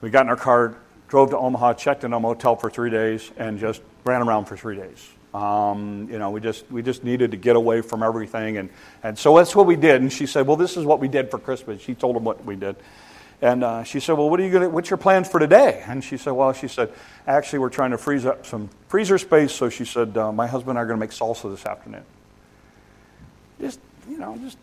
We 0.00 0.10
got 0.10 0.22
in 0.22 0.28
our 0.28 0.36
car, 0.36 0.76
drove 1.08 1.30
to 1.30 1.38
Omaha, 1.38 1.74
checked 1.74 2.04
in 2.04 2.12
a 2.12 2.20
motel 2.20 2.56
for 2.56 2.70
three 2.70 2.90
days, 2.90 3.30
and 3.36 3.58
just 3.58 3.82
ran 4.04 4.22
around 4.22 4.46
for 4.46 4.56
three 4.56 4.76
days. 4.76 5.08
Um, 5.34 6.08
you 6.10 6.18
know, 6.18 6.30
we 6.30 6.40
just 6.40 6.70
we 6.70 6.82
just 6.82 7.04
needed 7.04 7.32
to 7.32 7.36
get 7.36 7.56
away 7.56 7.82
from 7.82 8.02
everything, 8.02 8.56
and 8.56 8.70
and 9.02 9.18
so 9.18 9.36
that's 9.36 9.54
what 9.54 9.66
we 9.66 9.76
did. 9.76 10.00
And 10.00 10.12
she 10.12 10.26
said, 10.26 10.46
"Well, 10.46 10.56
this 10.56 10.76
is 10.76 10.84
what 10.84 11.00
we 11.00 11.08
did 11.08 11.30
for 11.30 11.38
Christmas." 11.38 11.82
She 11.82 11.94
told 11.94 12.16
them 12.16 12.24
what 12.24 12.44
we 12.44 12.56
did. 12.56 12.76
And 13.42 13.64
uh, 13.64 13.84
she 13.84 14.00
said, 14.00 14.14
Well, 14.14 14.30
what 14.30 14.40
are 14.40 14.44
you 14.44 14.52
gonna, 14.52 14.68
what's 14.68 14.90
your 14.90 14.96
plans 14.96 15.28
for 15.28 15.38
today? 15.38 15.82
And 15.86 16.02
she 16.02 16.16
said, 16.16 16.32
Well, 16.32 16.52
she 16.52 16.68
said, 16.68 16.92
Actually, 17.26 17.60
we're 17.60 17.70
trying 17.70 17.90
to 17.90 17.98
freeze 17.98 18.24
up 18.24 18.46
some 18.46 18.70
freezer 18.88 19.18
space. 19.18 19.52
So 19.52 19.68
she 19.68 19.84
said, 19.84 20.16
uh, 20.16 20.32
My 20.32 20.46
husband 20.46 20.70
and 20.70 20.78
I 20.78 20.82
are 20.82 20.86
going 20.86 20.98
to 20.98 21.00
make 21.00 21.10
salsa 21.10 21.50
this 21.50 21.66
afternoon. 21.66 22.04
Just, 23.60 23.80
you 24.08 24.18
know, 24.18 24.36
just, 24.38 24.58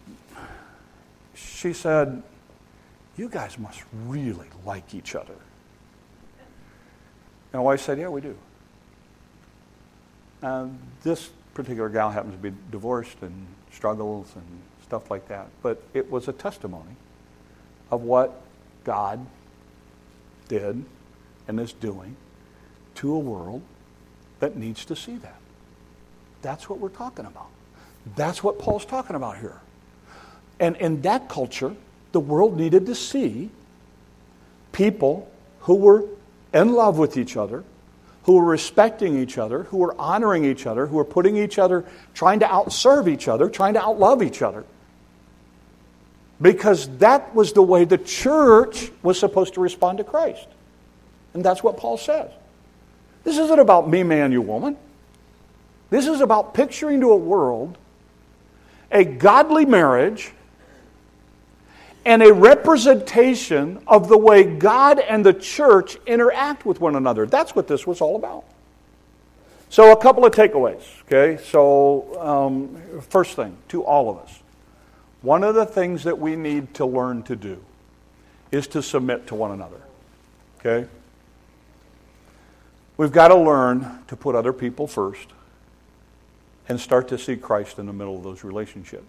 she 1.35 1.73
said, 1.73 2.23
You 3.17 3.29
guys 3.29 3.57
must 3.59 3.83
really 4.05 4.47
like 4.65 4.93
each 4.93 5.15
other. 5.15 5.35
And 7.53 7.59
my 7.59 7.61
wife 7.61 7.81
said, 7.81 7.99
Yeah, 7.99 8.09
we 8.09 8.21
do. 8.21 8.37
Uh, 10.41 10.67
this 11.03 11.29
particular 11.53 11.89
gal 11.89 12.09
happens 12.09 12.33
to 12.33 12.39
be 12.39 12.55
divorced 12.71 13.17
and 13.21 13.45
struggles 13.71 14.31
and 14.35 14.45
stuff 14.83 15.11
like 15.11 15.27
that. 15.27 15.47
But 15.61 15.81
it 15.93 16.09
was 16.09 16.27
a 16.27 16.33
testimony 16.33 16.95
of 17.91 18.01
what 18.01 18.41
God 18.83 19.25
did 20.47 20.83
and 21.47 21.59
is 21.59 21.73
doing 21.73 22.15
to 22.95 23.13
a 23.13 23.19
world 23.19 23.61
that 24.39 24.55
needs 24.55 24.85
to 24.85 24.95
see 24.95 25.15
that. 25.17 25.39
That's 26.41 26.67
what 26.69 26.79
we're 26.79 26.89
talking 26.89 27.25
about. 27.25 27.47
That's 28.15 28.43
what 28.43 28.59
Paul's 28.59 28.85
talking 28.85 29.15
about 29.15 29.37
here. 29.37 29.61
And 30.59 30.75
in 30.77 31.01
that 31.01 31.29
culture, 31.29 31.75
the 32.11 32.19
world 32.19 32.57
needed 32.57 32.85
to 32.87 32.95
see 32.95 33.49
people 34.71 35.31
who 35.61 35.75
were 35.75 36.05
in 36.53 36.73
love 36.73 36.97
with 36.97 37.17
each 37.17 37.37
other, 37.37 37.63
who 38.23 38.33
were 38.33 38.45
respecting 38.45 39.17
each 39.17 39.37
other, 39.37 39.63
who 39.63 39.77
were 39.77 39.95
honoring 39.99 40.45
each 40.45 40.65
other, 40.65 40.87
who 40.87 40.97
were 40.97 41.05
putting 41.05 41.37
each 41.37 41.57
other, 41.57 41.85
trying 42.13 42.39
to 42.39 42.45
outserve 42.45 43.07
each 43.07 43.27
other, 43.27 43.49
trying 43.49 43.73
to 43.73 43.79
outlove 43.79 44.23
each 44.23 44.41
other. 44.41 44.65
Because 46.41 46.87
that 46.97 47.35
was 47.35 47.53
the 47.53 47.61
way 47.61 47.85
the 47.85 47.97
church 47.97 48.91
was 49.03 49.19
supposed 49.19 49.53
to 49.53 49.61
respond 49.61 49.99
to 49.99 50.03
Christ. 50.03 50.47
And 51.33 51.45
that's 51.45 51.63
what 51.63 51.77
Paul 51.77 51.97
says. 51.97 52.31
This 53.23 53.37
isn't 53.37 53.59
about 53.59 53.89
me, 53.89 54.03
man, 54.03 54.31
you 54.31 54.41
woman. 54.41 54.75
This 55.89 56.07
is 56.07 56.21
about 56.21 56.53
picturing 56.53 57.01
to 57.01 57.11
a 57.11 57.17
world 57.17 57.77
a 58.91 59.05
godly 59.05 59.65
marriage 59.65 60.31
and 62.05 62.21
a 62.23 62.33
representation 62.33 63.81
of 63.87 64.09
the 64.09 64.17
way 64.17 64.43
God 64.43 64.99
and 64.99 65.25
the 65.25 65.33
church 65.33 65.97
interact 66.07 66.65
with 66.65 66.81
one 66.81 66.95
another. 66.95 67.25
That's 67.25 67.55
what 67.55 67.67
this 67.67 67.85
was 67.85 68.01
all 68.01 68.15
about. 68.15 68.43
So, 69.69 69.93
a 69.93 70.01
couple 70.01 70.25
of 70.25 70.33
takeaways, 70.33 70.83
okay? 71.05 71.41
So, 71.41 72.19
um, 72.19 73.01
first 73.09 73.35
thing, 73.37 73.55
to 73.69 73.85
all 73.85 74.09
of 74.09 74.17
us, 74.17 74.40
one 75.21 75.43
of 75.43 75.55
the 75.55 75.65
things 75.65 76.03
that 76.03 76.17
we 76.17 76.35
need 76.35 76.73
to 76.75 76.85
learn 76.85 77.23
to 77.23 77.35
do 77.35 77.63
is 78.51 78.67
to 78.67 78.81
submit 78.81 79.27
to 79.27 79.35
one 79.35 79.51
another, 79.51 79.81
okay? 80.59 80.89
We've 82.97 83.11
got 83.11 83.29
to 83.29 83.35
learn 83.35 83.99
to 84.07 84.15
put 84.15 84.35
other 84.35 84.51
people 84.51 84.87
first 84.87 85.27
and 86.67 86.79
start 86.79 87.07
to 87.09 87.17
see 87.17 87.35
Christ 87.35 87.79
in 87.79 87.85
the 87.85 87.93
middle 87.93 88.17
of 88.17 88.23
those 88.23 88.43
relationships. 88.43 89.05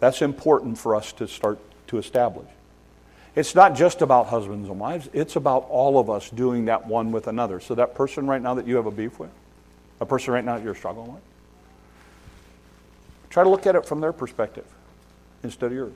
That's 0.00 0.22
important 0.22 0.78
for 0.78 0.94
us 0.94 1.12
to 1.14 1.26
start 1.26 1.58
to 1.88 1.98
establish. 1.98 2.48
It's 3.34 3.54
not 3.54 3.74
just 3.74 4.02
about 4.02 4.26
husbands 4.26 4.68
and 4.68 4.80
wives, 4.80 5.08
it's 5.12 5.36
about 5.36 5.66
all 5.70 5.98
of 5.98 6.10
us 6.10 6.28
doing 6.30 6.64
that 6.66 6.86
one 6.86 7.12
with 7.12 7.28
another. 7.28 7.60
So, 7.60 7.74
that 7.76 7.94
person 7.94 8.26
right 8.26 8.42
now 8.42 8.54
that 8.54 8.66
you 8.66 8.76
have 8.76 8.86
a 8.86 8.90
beef 8.90 9.18
with, 9.18 9.30
a 10.00 10.06
person 10.06 10.34
right 10.34 10.44
now 10.44 10.56
that 10.56 10.64
you're 10.64 10.74
struggling 10.74 11.14
with, 11.14 11.22
try 13.30 13.44
to 13.44 13.50
look 13.50 13.66
at 13.66 13.76
it 13.76 13.86
from 13.86 14.00
their 14.00 14.12
perspective 14.12 14.64
instead 15.42 15.66
of 15.66 15.72
yours. 15.72 15.94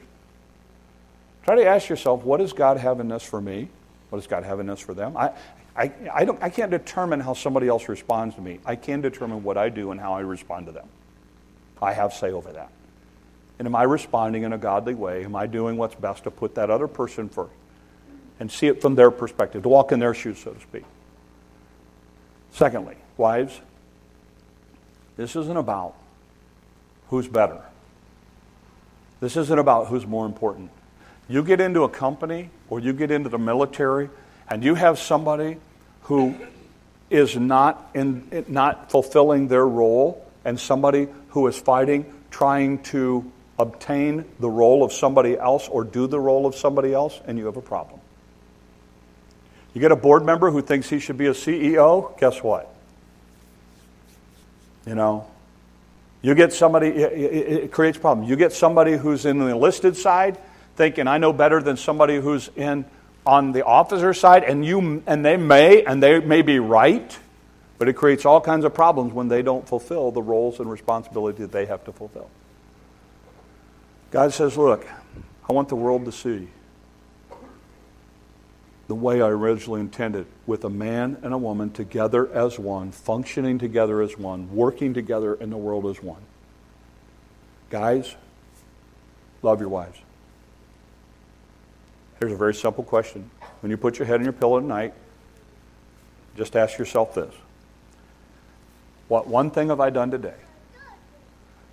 Try 1.44 1.56
to 1.56 1.66
ask 1.66 1.88
yourself, 1.88 2.24
what 2.24 2.38
does 2.38 2.52
God 2.52 2.76
have 2.76 3.00
in 3.00 3.08
this 3.08 3.22
for 3.22 3.40
me? 3.40 3.68
What 4.10 4.18
does 4.18 4.26
God 4.26 4.44
have 4.44 4.60
in 4.60 4.66
this 4.66 4.80
for 4.80 4.94
them? 4.94 5.16
I, 5.16 5.32
I, 5.76 5.92
I, 6.12 6.24
don't, 6.24 6.40
I 6.42 6.50
can't 6.50 6.70
determine 6.70 7.20
how 7.20 7.34
somebody 7.34 7.66
else 7.66 7.88
responds 7.88 8.34
to 8.36 8.40
me. 8.40 8.60
I 8.64 8.76
can 8.76 9.00
determine 9.00 9.42
what 9.42 9.56
I 9.56 9.68
do 9.68 9.90
and 9.90 10.00
how 10.00 10.14
I 10.14 10.20
respond 10.20 10.66
to 10.66 10.72
them. 10.72 10.88
I 11.80 11.92
have 11.92 12.12
say 12.12 12.30
over 12.30 12.52
that. 12.52 12.70
And 13.58 13.66
am 13.66 13.74
I 13.74 13.82
responding 13.84 14.44
in 14.44 14.52
a 14.52 14.58
godly 14.58 14.94
way? 14.94 15.24
Am 15.24 15.34
I 15.34 15.46
doing 15.46 15.76
what's 15.76 15.94
best 15.94 16.24
to 16.24 16.30
put 16.30 16.54
that 16.54 16.70
other 16.70 16.88
person 16.88 17.28
first 17.28 17.52
and 18.38 18.50
see 18.50 18.66
it 18.66 18.80
from 18.80 18.94
their 18.94 19.10
perspective, 19.10 19.62
to 19.62 19.68
walk 19.68 19.92
in 19.92 19.98
their 19.98 20.14
shoes, 20.14 20.38
so 20.38 20.52
to 20.52 20.60
speak? 20.60 20.84
Secondly, 22.52 22.96
wives, 23.16 23.60
this 25.16 25.36
isn't 25.36 25.56
about 25.56 25.94
who's 27.08 27.28
better. 27.28 27.62
This 29.22 29.36
isn't 29.36 29.56
about 29.56 29.86
who's 29.86 30.04
more 30.04 30.26
important. 30.26 30.68
You 31.28 31.44
get 31.44 31.60
into 31.60 31.84
a 31.84 31.88
company 31.88 32.50
or 32.68 32.80
you 32.80 32.92
get 32.92 33.12
into 33.12 33.28
the 33.28 33.38
military 33.38 34.10
and 34.48 34.64
you 34.64 34.74
have 34.74 34.98
somebody 34.98 35.58
who 36.02 36.34
is 37.08 37.36
not, 37.36 37.88
in, 37.94 38.44
not 38.48 38.90
fulfilling 38.90 39.46
their 39.46 39.64
role 39.64 40.28
and 40.44 40.58
somebody 40.58 41.06
who 41.28 41.46
is 41.46 41.56
fighting, 41.56 42.04
trying 42.32 42.82
to 42.82 43.30
obtain 43.60 44.24
the 44.40 44.50
role 44.50 44.82
of 44.82 44.92
somebody 44.92 45.38
else 45.38 45.68
or 45.68 45.84
do 45.84 46.08
the 46.08 46.18
role 46.18 46.44
of 46.44 46.56
somebody 46.56 46.92
else, 46.92 47.20
and 47.24 47.38
you 47.38 47.46
have 47.46 47.56
a 47.56 47.62
problem. 47.62 48.00
You 49.72 49.80
get 49.80 49.92
a 49.92 49.96
board 49.96 50.24
member 50.24 50.50
who 50.50 50.62
thinks 50.62 50.90
he 50.90 50.98
should 50.98 51.16
be 51.16 51.26
a 51.26 51.32
CEO, 51.32 52.18
guess 52.18 52.42
what? 52.42 52.74
You 54.84 54.96
know, 54.96 55.31
you 56.22 56.34
get 56.36 56.52
somebody, 56.52 56.88
it, 56.88 57.72
creates 57.72 57.98
problems. 57.98 58.30
You 58.30 58.36
get 58.36 58.52
somebody 58.52 58.96
who's 58.96 59.26
in 59.26 59.38
the 59.38 59.46
enlisted 59.46 59.96
side 59.96 60.38
thinking, 60.76 61.08
I 61.08 61.18
know 61.18 61.32
better 61.32 61.60
than 61.60 61.76
somebody 61.76 62.16
who's 62.16 62.48
in 62.56 62.84
on 63.26 63.52
the 63.52 63.64
officer 63.64 64.14
side, 64.14 64.44
and 64.44 64.64
you 64.64 65.02
and 65.06 65.24
they 65.24 65.36
may, 65.36 65.84
and 65.84 66.02
they 66.02 66.20
may 66.20 66.42
be 66.42 66.58
right, 66.58 67.18
but 67.78 67.88
it 67.88 67.94
creates 67.94 68.24
all 68.24 68.40
kinds 68.40 68.64
of 68.64 68.74
problems 68.74 69.12
when 69.12 69.28
they 69.28 69.42
don't 69.42 69.68
fulfill 69.68 70.10
the 70.10 70.22
roles 70.22 70.58
and 70.60 70.70
responsibilities 70.70 71.40
that 71.40 71.52
they 71.52 71.66
have 71.66 71.84
to 71.84 71.92
fulfill. 71.92 72.30
God 74.10 74.32
says, 74.32 74.56
Look, 74.56 74.86
I 75.48 75.52
want 75.52 75.68
the 75.68 75.76
world 75.76 76.04
to 76.06 76.12
see 76.12 76.48
the 78.92 78.96
way 78.96 79.22
I 79.22 79.28
originally 79.28 79.80
intended 79.80 80.26
with 80.46 80.66
a 80.66 80.68
man 80.68 81.16
and 81.22 81.32
a 81.32 81.38
woman 81.38 81.70
together 81.70 82.30
as 82.30 82.58
one, 82.58 82.92
functioning 82.92 83.58
together 83.58 84.02
as 84.02 84.18
one, 84.18 84.54
working 84.54 84.92
together 84.92 85.32
in 85.32 85.48
the 85.48 85.56
world 85.56 85.86
as 85.86 86.02
one. 86.02 86.20
Guys, 87.70 88.16
love 89.40 89.60
your 89.60 89.70
wives. 89.70 89.98
Here's 92.20 92.34
a 92.34 92.36
very 92.36 92.52
simple 92.52 92.84
question. 92.84 93.30
When 93.62 93.70
you 93.70 93.78
put 93.78 93.98
your 93.98 94.04
head 94.04 94.16
on 94.16 94.24
your 94.24 94.34
pillow 94.34 94.58
at 94.58 94.64
night, 94.64 94.92
just 96.36 96.54
ask 96.54 96.76
yourself 96.76 97.14
this 97.14 97.34
What 99.08 99.26
one 99.26 99.50
thing 99.50 99.70
have 99.70 99.80
I 99.80 99.88
done 99.88 100.10
today 100.10 100.36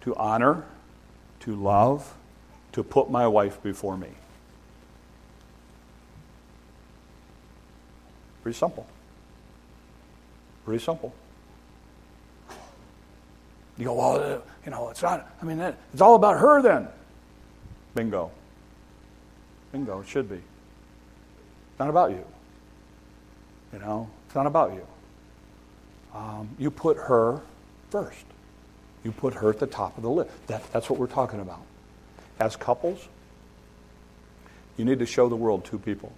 to 0.04 0.16
honor, 0.16 0.64
to 1.42 1.54
love, 1.54 2.16
to 2.72 2.82
put 2.82 3.12
my 3.12 3.28
wife 3.28 3.62
before 3.62 3.98
me. 3.98 4.12
Pretty 8.50 8.58
simple. 8.58 8.88
Pretty 10.66 10.84
simple. 10.84 11.14
You 13.78 13.86
go, 13.86 13.94
well, 13.94 14.16
uh, 14.16 14.40
you 14.66 14.72
know, 14.72 14.90
it's 14.90 15.04
not, 15.04 15.32
I 15.40 15.46
mean, 15.46 15.60
it's 15.60 16.02
all 16.02 16.16
about 16.16 16.40
her 16.40 16.60
then. 16.64 16.88
Bingo. 17.94 18.32
Bingo, 19.72 20.02
it 20.02 20.08
should 20.08 20.28
be. 20.28 20.38
It's 20.38 21.78
not 21.78 21.92
about 21.92 22.10
you. 22.10 22.26
You 23.72 23.78
know, 23.78 24.10
it's 24.26 24.34
not 24.34 24.48
about 24.48 24.74
you. 24.74 24.88
Um, 26.16 26.50
you 26.58 26.72
put 26.72 26.98
her 26.98 27.42
first. 27.92 28.26
You 29.04 29.12
put 29.12 29.36
her 29.36 29.52
at 29.52 29.60
the 29.60 29.68
top 29.68 29.96
of 29.96 30.02
the 30.02 30.10
list. 30.10 30.32
That, 30.48 30.64
that's 30.74 30.90
what 30.90 30.98
we're 30.98 31.06
talking 31.06 31.40
about. 31.40 31.62
As 32.40 32.56
couples, 32.56 33.08
you 34.76 34.86
need 34.86 34.98
to 34.98 35.06
show 35.06 35.30
the 35.30 35.36
world 35.36 35.66
two 35.66 35.78
people 35.78 36.12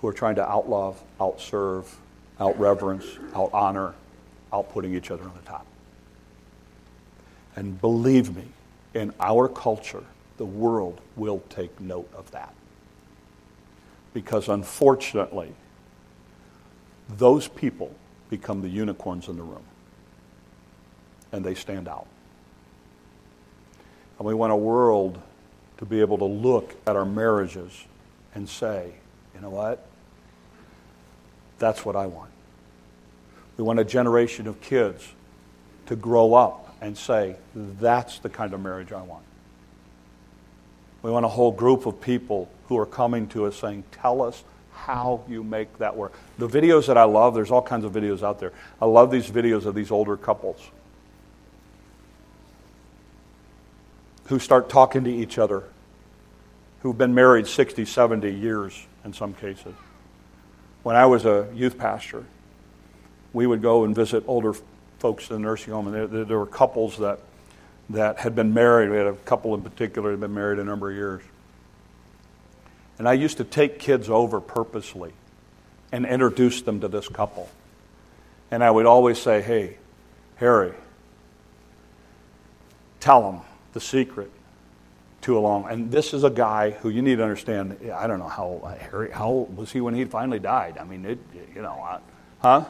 who 0.00 0.08
are 0.08 0.12
trying 0.12 0.36
to 0.36 0.42
outlove, 0.42 0.96
outserve, 1.20 1.86
outreverence, 2.38 3.04
outhonor, 3.34 3.94
outputting 4.52 4.94
each 4.94 5.10
other 5.10 5.24
on 5.24 5.32
the 5.34 5.48
top. 5.48 5.66
And 7.56 7.80
believe 7.80 8.34
me, 8.34 8.44
in 8.94 9.12
our 9.20 9.48
culture, 9.48 10.04
the 10.36 10.44
world 10.44 11.00
will 11.16 11.42
take 11.48 11.80
note 11.80 12.08
of 12.14 12.30
that. 12.30 12.54
Because 14.14 14.48
unfortunately, 14.48 15.52
those 17.16 17.48
people 17.48 17.94
become 18.30 18.62
the 18.62 18.68
unicorns 18.68 19.28
in 19.28 19.36
the 19.36 19.42
room. 19.42 19.64
And 21.32 21.44
they 21.44 21.54
stand 21.54 21.88
out. 21.88 22.06
And 24.18 24.26
we 24.26 24.34
want 24.34 24.52
a 24.52 24.56
world 24.56 25.20
to 25.78 25.84
be 25.84 26.00
able 26.00 26.18
to 26.18 26.24
look 26.24 26.74
at 26.86 26.96
our 26.96 27.04
marriages 27.04 27.84
and 28.34 28.48
say, 28.48 28.92
you 29.38 29.42
know 29.42 29.50
what? 29.50 29.86
That's 31.60 31.84
what 31.84 31.94
I 31.94 32.06
want. 32.06 32.30
We 33.56 33.62
want 33.62 33.78
a 33.78 33.84
generation 33.84 34.48
of 34.48 34.60
kids 34.60 35.06
to 35.86 35.94
grow 35.94 36.34
up 36.34 36.76
and 36.80 36.98
say, 36.98 37.36
that's 37.54 38.18
the 38.18 38.28
kind 38.28 38.52
of 38.52 38.60
marriage 38.60 38.90
I 38.90 39.02
want. 39.02 39.22
We 41.02 41.12
want 41.12 41.24
a 41.24 41.28
whole 41.28 41.52
group 41.52 41.86
of 41.86 42.00
people 42.00 42.50
who 42.66 42.76
are 42.78 42.86
coming 42.86 43.28
to 43.28 43.46
us 43.46 43.54
saying, 43.54 43.84
tell 43.92 44.22
us 44.22 44.42
how 44.72 45.22
you 45.28 45.44
make 45.44 45.78
that 45.78 45.96
work. 45.96 46.14
The 46.38 46.48
videos 46.48 46.88
that 46.88 46.98
I 46.98 47.04
love, 47.04 47.34
there's 47.34 47.52
all 47.52 47.62
kinds 47.62 47.84
of 47.84 47.92
videos 47.92 48.24
out 48.24 48.40
there. 48.40 48.52
I 48.82 48.86
love 48.86 49.12
these 49.12 49.30
videos 49.30 49.66
of 49.66 49.74
these 49.76 49.92
older 49.92 50.16
couples 50.16 50.60
who 54.26 54.40
start 54.40 54.68
talking 54.68 55.04
to 55.04 55.10
each 55.10 55.38
other, 55.38 55.62
who've 56.82 56.98
been 56.98 57.14
married 57.14 57.46
60, 57.46 57.84
70 57.84 58.32
years 58.32 58.86
in 59.04 59.12
some 59.12 59.34
cases, 59.34 59.74
When 60.82 60.96
I 60.96 61.06
was 61.06 61.24
a 61.24 61.48
youth 61.54 61.78
pastor, 61.78 62.24
we 63.32 63.46
would 63.46 63.62
go 63.62 63.84
and 63.84 63.94
visit 63.94 64.24
older 64.26 64.54
folks 64.98 65.30
in 65.30 65.36
the 65.36 65.40
nursing 65.40 65.72
home, 65.72 65.92
and 65.92 66.12
there, 66.12 66.24
there 66.24 66.38
were 66.38 66.46
couples 66.46 66.98
that, 66.98 67.20
that 67.90 68.18
had 68.18 68.34
been 68.34 68.54
married. 68.54 68.90
We 68.90 68.96
had 68.96 69.06
a 69.06 69.12
couple 69.12 69.54
in 69.54 69.62
particular 69.62 70.10
that 70.10 70.14
had 70.14 70.20
been 70.20 70.34
married 70.34 70.58
a 70.58 70.64
number 70.64 70.90
of 70.90 70.96
years. 70.96 71.22
And 72.98 73.08
I 73.08 73.12
used 73.12 73.36
to 73.36 73.44
take 73.44 73.78
kids 73.78 74.10
over 74.10 74.40
purposely 74.40 75.12
and 75.92 76.04
introduce 76.04 76.62
them 76.62 76.80
to 76.80 76.88
this 76.88 77.08
couple. 77.08 77.48
And 78.50 78.64
I 78.64 78.70
would 78.70 78.86
always 78.86 79.18
say, 79.18 79.40
hey, 79.40 79.76
Harry, 80.36 80.72
tell 82.98 83.30
them 83.30 83.40
the 83.72 83.80
secret 83.80 84.30
to 85.28 85.36
a 85.36 85.40
long. 85.40 85.68
And 85.68 85.90
this 85.90 86.14
is 86.14 86.24
a 86.24 86.30
guy 86.30 86.70
who 86.70 86.88
you 86.88 87.02
need 87.02 87.16
to 87.16 87.22
understand. 87.22 87.78
I 87.94 88.06
don't 88.06 88.18
know 88.18 88.28
how 88.28 88.76
Harry, 88.80 89.10
how 89.10 89.26
old 89.28 89.56
was 89.56 89.70
he 89.70 89.80
when 89.80 89.94
he 89.94 90.06
finally 90.06 90.38
died? 90.38 90.78
I 90.78 90.84
mean, 90.84 91.04
it, 91.04 91.18
you 91.54 91.60
know, 91.60 92.00
huh? 92.40 92.64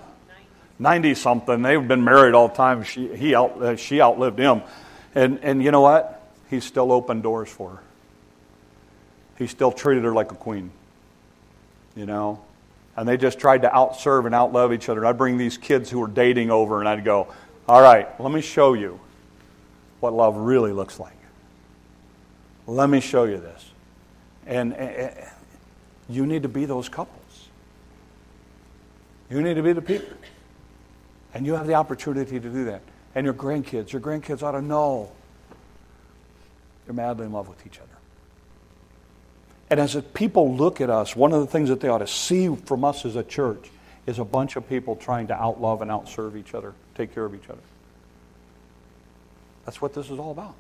Ninety 0.81 1.15
something. 1.15 1.63
They've 1.63 1.87
been 1.87 2.05
married 2.05 2.35
all 2.35 2.49
the 2.49 2.55
time. 2.55 2.83
She 2.83 3.15
he 3.17 3.35
out, 3.35 3.63
uh, 3.63 3.77
she 3.77 4.01
outlived 4.01 4.39
him, 4.39 4.63
and 5.15 5.39
and 5.43 5.63
you 5.63 5.71
know 5.71 5.81
what? 5.81 6.23
He 6.51 6.61
still 6.61 6.93
opened 6.93 7.23
doors 7.23 7.49
for 7.49 7.71
her. 7.71 7.83
He 9.39 9.47
still 9.47 9.73
treated 9.73 10.05
her 10.05 10.13
like 10.13 10.33
a 10.33 10.37
queen. 10.37 10.71
You 11.97 12.07
know, 12.07 12.45
and 12.97 13.09
they 13.09 13.17
just 13.17 13.39
tried 13.39 13.63
to 13.63 13.69
outserve 13.69 14.27
and 14.27 14.35
outlove 14.35 14.73
each 14.75 14.89
other. 14.89 15.05
I'd 15.05 15.19
bring 15.19 15.37
these 15.37 15.59
kids 15.59 15.91
who 15.91 15.99
were 15.99 16.09
dating 16.09 16.51
over, 16.51 16.81
and 16.81 16.89
I'd 16.89 17.05
go, 17.05 17.29
"All 17.69 17.83
right, 17.83 18.09
let 18.21 18.33
me 18.33 18.41
show 18.41 18.75
you 18.75 19.01
what 20.01 20.13
love 20.13 20.37
really 20.37 20.73
looks 20.73 21.01
like." 21.01 21.18
Let 22.69 22.91
me 22.91 23.01
show 23.01 23.25
you 23.25 23.39
this. 23.39 23.65
And, 24.47 24.75
and 24.75 25.15
you 26.09 26.27
need 26.27 26.43
to 26.43 26.49
be 26.51 26.67
those 26.67 26.91
couples. 26.91 27.49
You 29.31 29.41
need 29.41 29.55
to 29.55 29.63
be 29.63 29.73
the 29.73 29.83
people. 29.83 30.17
And 31.33 31.47
you 31.47 31.55
have 31.55 31.67
the 31.67 31.75
opportunity 31.75 32.39
to 32.39 32.49
do 32.49 32.67
that. 32.67 32.83
And 33.15 33.25
your 33.25 33.33
grandkids, 33.33 33.91
your 33.91 34.03
grandkids 34.03 34.43
ought 34.43 34.53
to 34.53 34.61
know 34.61 35.11
you're 36.87 36.95
madly 36.95 37.25
in 37.25 37.33
love 37.33 37.49
with 37.49 37.67
each 37.67 37.79
other. 37.79 37.89
And 39.71 39.81
as 39.81 39.97
people 40.13 40.55
look 40.55 40.83
at 40.83 40.91
us, 40.91 41.17
one 41.17 41.33
of 41.33 41.41
the 41.41 41.47
things 41.47 41.71
that 41.71 41.81
they 41.81 41.89
ought 41.89 41.99
to 41.99 42.07
see 42.07 42.55
from 42.55 42.85
us 42.85 43.07
as 43.07 43.17
a 43.17 43.25
church 43.25 43.71
is 44.07 44.19
a 44.19 44.25
bunch 44.25 44.57
of 44.57 44.69
people 44.69 44.95
trying 44.95 45.27
to 45.29 45.35
outlove 45.35 45.81
and 45.81 45.91
outserve 45.91 46.37
each 46.37 46.55
other, 46.55 46.75
take 46.95 47.15
care 47.15 47.25
of 47.25 47.35
each 47.35 47.49
other. 47.49 47.61
That's 49.65 49.81
what 49.81 49.95
this 49.95 50.11
is 50.11 50.19
all 50.19 50.33
about. 50.33 50.55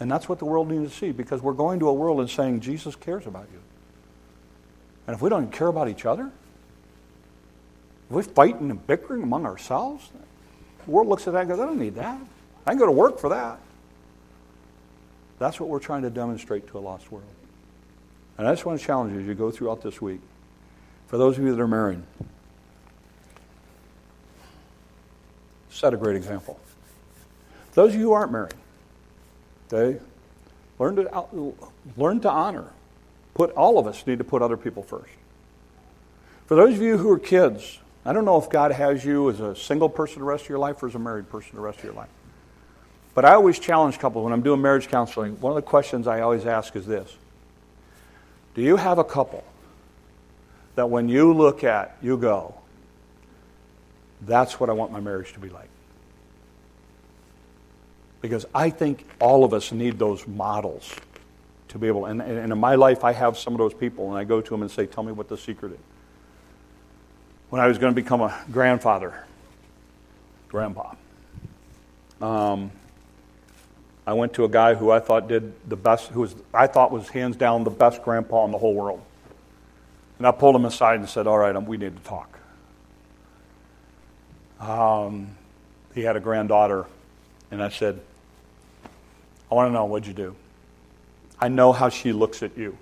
And 0.00 0.10
that's 0.10 0.28
what 0.28 0.38
the 0.38 0.44
world 0.44 0.70
needs 0.70 0.92
to 0.92 0.96
see 0.96 1.12
because 1.12 1.42
we're 1.42 1.52
going 1.52 1.80
to 1.80 1.88
a 1.88 1.92
world 1.92 2.20
and 2.20 2.30
saying 2.30 2.60
Jesus 2.60 2.94
cares 2.94 3.26
about 3.26 3.48
you. 3.52 3.60
And 5.06 5.14
if 5.14 5.22
we 5.22 5.28
don't 5.28 5.50
care 5.50 5.68
about 5.68 5.88
each 5.88 6.06
other, 6.06 6.26
if 6.26 8.10
we're 8.10 8.22
fighting 8.22 8.70
and 8.70 8.86
bickering 8.86 9.22
among 9.22 9.44
ourselves, 9.44 10.10
the 10.84 10.90
world 10.90 11.08
looks 11.08 11.26
at 11.26 11.32
that 11.32 11.40
and 11.40 11.48
goes, 11.48 11.58
I 11.58 11.66
don't 11.66 11.78
need 11.78 11.96
that. 11.96 12.20
I 12.66 12.70
can 12.70 12.78
go 12.78 12.86
to 12.86 12.92
work 12.92 13.18
for 13.18 13.30
that. 13.30 13.58
That's 15.38 15.58
what 15.58 15.68
we're 15.68 15.78
trying 15.78 16.02
to 16.02 16.10
demonstrate 16.10 16.68
to 16.68 16.78
a 16.78 16.80
lost 16.80 17.10
world. 17.10 17.24
And 18.36 18.46
I 18.46 18.52
just 18.52 18.64
want 18.66 18.78
to 18.80 18.86
challenge 18.86 19.14
you 19.14 19.20
as 19.20 19.26
you 19.26 19.34
go 19.34 19.50
throughout 19.50 19.82
this 19.82 20.00
week. 20.00 20.20
For 21.06 21.16
those 21.16 21.38
of 21.38 21.44
you 21.44 21.54
that 21.54 21.60
are 21.60 21.68
married, 21.68 22.02
set 25.70 25.94
a 25.94 25.96
great 25.96 26.16
example. 26.16 26.60
Those 27.72 27.94
of 27.94 28.00
you 28.00 28.06
who 28.06 28.12
aren't 28.12 28.32
married, 28.32 28.54
Okay? 29.72 30.00
Learn 30.78 30.96
to, 30.96 31.54
learn 31.96 32.20
to 32.20 32.30
honor. 32.30 32.66
Put, 33.34 33.52
all 33.52 33.78
of 33.78 33.86
us 33.86 34.06
need 34.06 34.18
to 34.18 34.24
put 34.24 34.42
other 34.42 34.56
people 34.56 34.82
first. 34.82 35.10
For 36.46 36.54
those 36.54 36.74
of 36.74 36.82
you 36.82 36.96
who 36.96 37.10
are 37.10 37.18
kids, 37.18 37.78
I 38.04 38.12
don't 38.12 38.24
know 38.24 38.40
if 38.40 38.48
God 38.48 38.72
has 38.72 39.04
you 39.04 39.28
as 39.30 39.40
a 39.40 39.54
single 39.54 39.88
person 39.88 40.20
the 40.20 40.24
rest 40.24 40.44
of 40.44 40.48
your 40.48 40.58
life 40.58 40.82
or 40.82 40.88
as 40.88 40.94
a 40.94 40.98
married 40.98 41.28
person 41.28 41.56
the 41.56 41.60
rest 41.60 41.78
of 41.78 41.84
your 41.84 41.92
life. 41.92 42.08
But 43.14 43.24
I 43.24 43.34
always 43.34 43.58
challenge 43.58 43.98
couples 43.98 44.24
when 44.24 44.32
I'm 44.32 44.42
doing 44.42 44.62
marriage 44.62 44.88
counseling. 44.88 45.40
One 45.40 45.50
of 45.50 45.56
the 45.56 45.62
questions 45.62 46.06
I 46.06 46.20
always 46.20 46.46
ask 46.46 46.74
is 46.76 46.86
this 46.86 47.16
Do 48.54 48.62
you 48.62 48.76
have 48.76 48.98
a 48.98 49.04
couple 49.04 49.44
that 50.76 50.88
when 50.88 51.08
you 51.08 51.34
look 51.34 51.64
at, 51.64 51.96
you 52.00 52.16
go, 52.16 52.54
that's 54.22 54.60
what 54.60 54.70
I 54.70 54.72
want 54.72 54.92
my 54.92 55.00
marriage 55.00 55.32
to 55.32 55.40
be 55.40 55.48
like? 55.48 55.68
Because 58.20 58.46
I 58.54 58.70
think 58.70 59.04
all 59.20 59.44
of 59.44 59.54
us 59.54 59.70
need 59.70 59.98
those 59.98 60.26
models 60.26 60.92
to 61.68 61.78
be 61.78 61.86
able, 61.86 62.06
and, 62.06 62.20
and 62.20 62.52
in 62.52 62.58
my 62.58 62.74
life, 62.74 63.04
I 63.04 63.12
have 63.12 63.38
some 63.38 63.52
of 63.52 63.58
those 63.58 63.74
people, 63.74 64.08
and 64.08 64.18
I 64.18 64.24
go 64.24 64.40
to 64.40 64.50
them 64.50 64.62
and 64.62 64.70
say, 64.70 64.86
Tell 64.86 65.04
me 65.04 65.12
what 65.12 65.28
the 65.28 65.36
secret 65.36 65.72
is. 65.72 65.78
When 67.50 67.60
I 67.60 67.66
was 67.66 67.78
going 67.78 67.94
to 67.94 68.00
become 68.00 68.20
a 68.20 68.36
grandfather, 68.50 69.24
grandpa, 70.48 70.94
um, 72.20 72.70
I 74.06 74.14
went 74.14 74.32
to 74.34 74.44
a 74.44 74.48
guy 74.48 74.74
who 74.74 74.90
I 74.90 75.00
thought 75.00 75.28
did 75.28 75.52
the 75.68 75.76
best, 75.76 76.08
who 76.08 76.20
was, 76.20 76.34
I 76.52 76.66
thought 76.66 76.90
was 76.90 77.08
hands 77.08 77.36
down 77.36 77.64
the 77.64 77.70
best 77.70 78.02
grandpa 78.02 78.44
in 78.46 78.50
the 78.50 78.58
whole 78.58 78.74
world. 78.74 79.02
And 80.16 80.26
I 80.26 80.30
pulled 80.32 80.56
him 80.56 80.64
aside 80.64 80.98
and 80.98 81.08
said, 81.08 81.26
All 81.26 81.38
right, 81.38 81.54
we 81.62 81.76
need 81.76 81.96
to 81.96 82.02
talk. 82.02 82.38
Um, 84.58 85.36
he 85.94 86.02
had 86.02 86.16
a 86.16 86.20
granddaughter, 86.20 86.86
and 87.50 87.62
I 87.62 87.68
said, 87.68 88.00
I 89.50 89.54
want 89.54 89.68
to 89.68 89.72
know 89.72 89.84
what'd 89.84 90.06
you 90.06 90.14
do? 90.14 90.36
I 91.40 91.48
know 91.48 91.72
how 91.72 91.88
she 91.88 92.12
looks 92.12 92.42
at 92.42 92.56
you. 92.56 92.76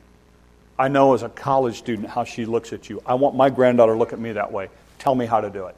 I 0.78 0.88
know 0.88 1.14
as 1.14 1.22
a 1.22 1.28
college 1.28 1.78
student 1.78 2.08
how 2.08 2.24
she 2.24 2.44
looks 2.44 2.72
at 2.72 2.90
you. 2.90 3.02
I 3.06 3.14
want 3.14 3.34
my 3.34 3.50
granddaughter 3.50 3.92
to 3.92 3.98
look 3.98 4.12
at 4.12 4.18
me 4.18 4.32
that 4.32 4.52
way. 4.52 4.68
Tell 4.98 5.14
me 5.14 5.26
how 5.26 5.40
to 5.40 5.50
do 5.50 5.66
it. 5.66 5.76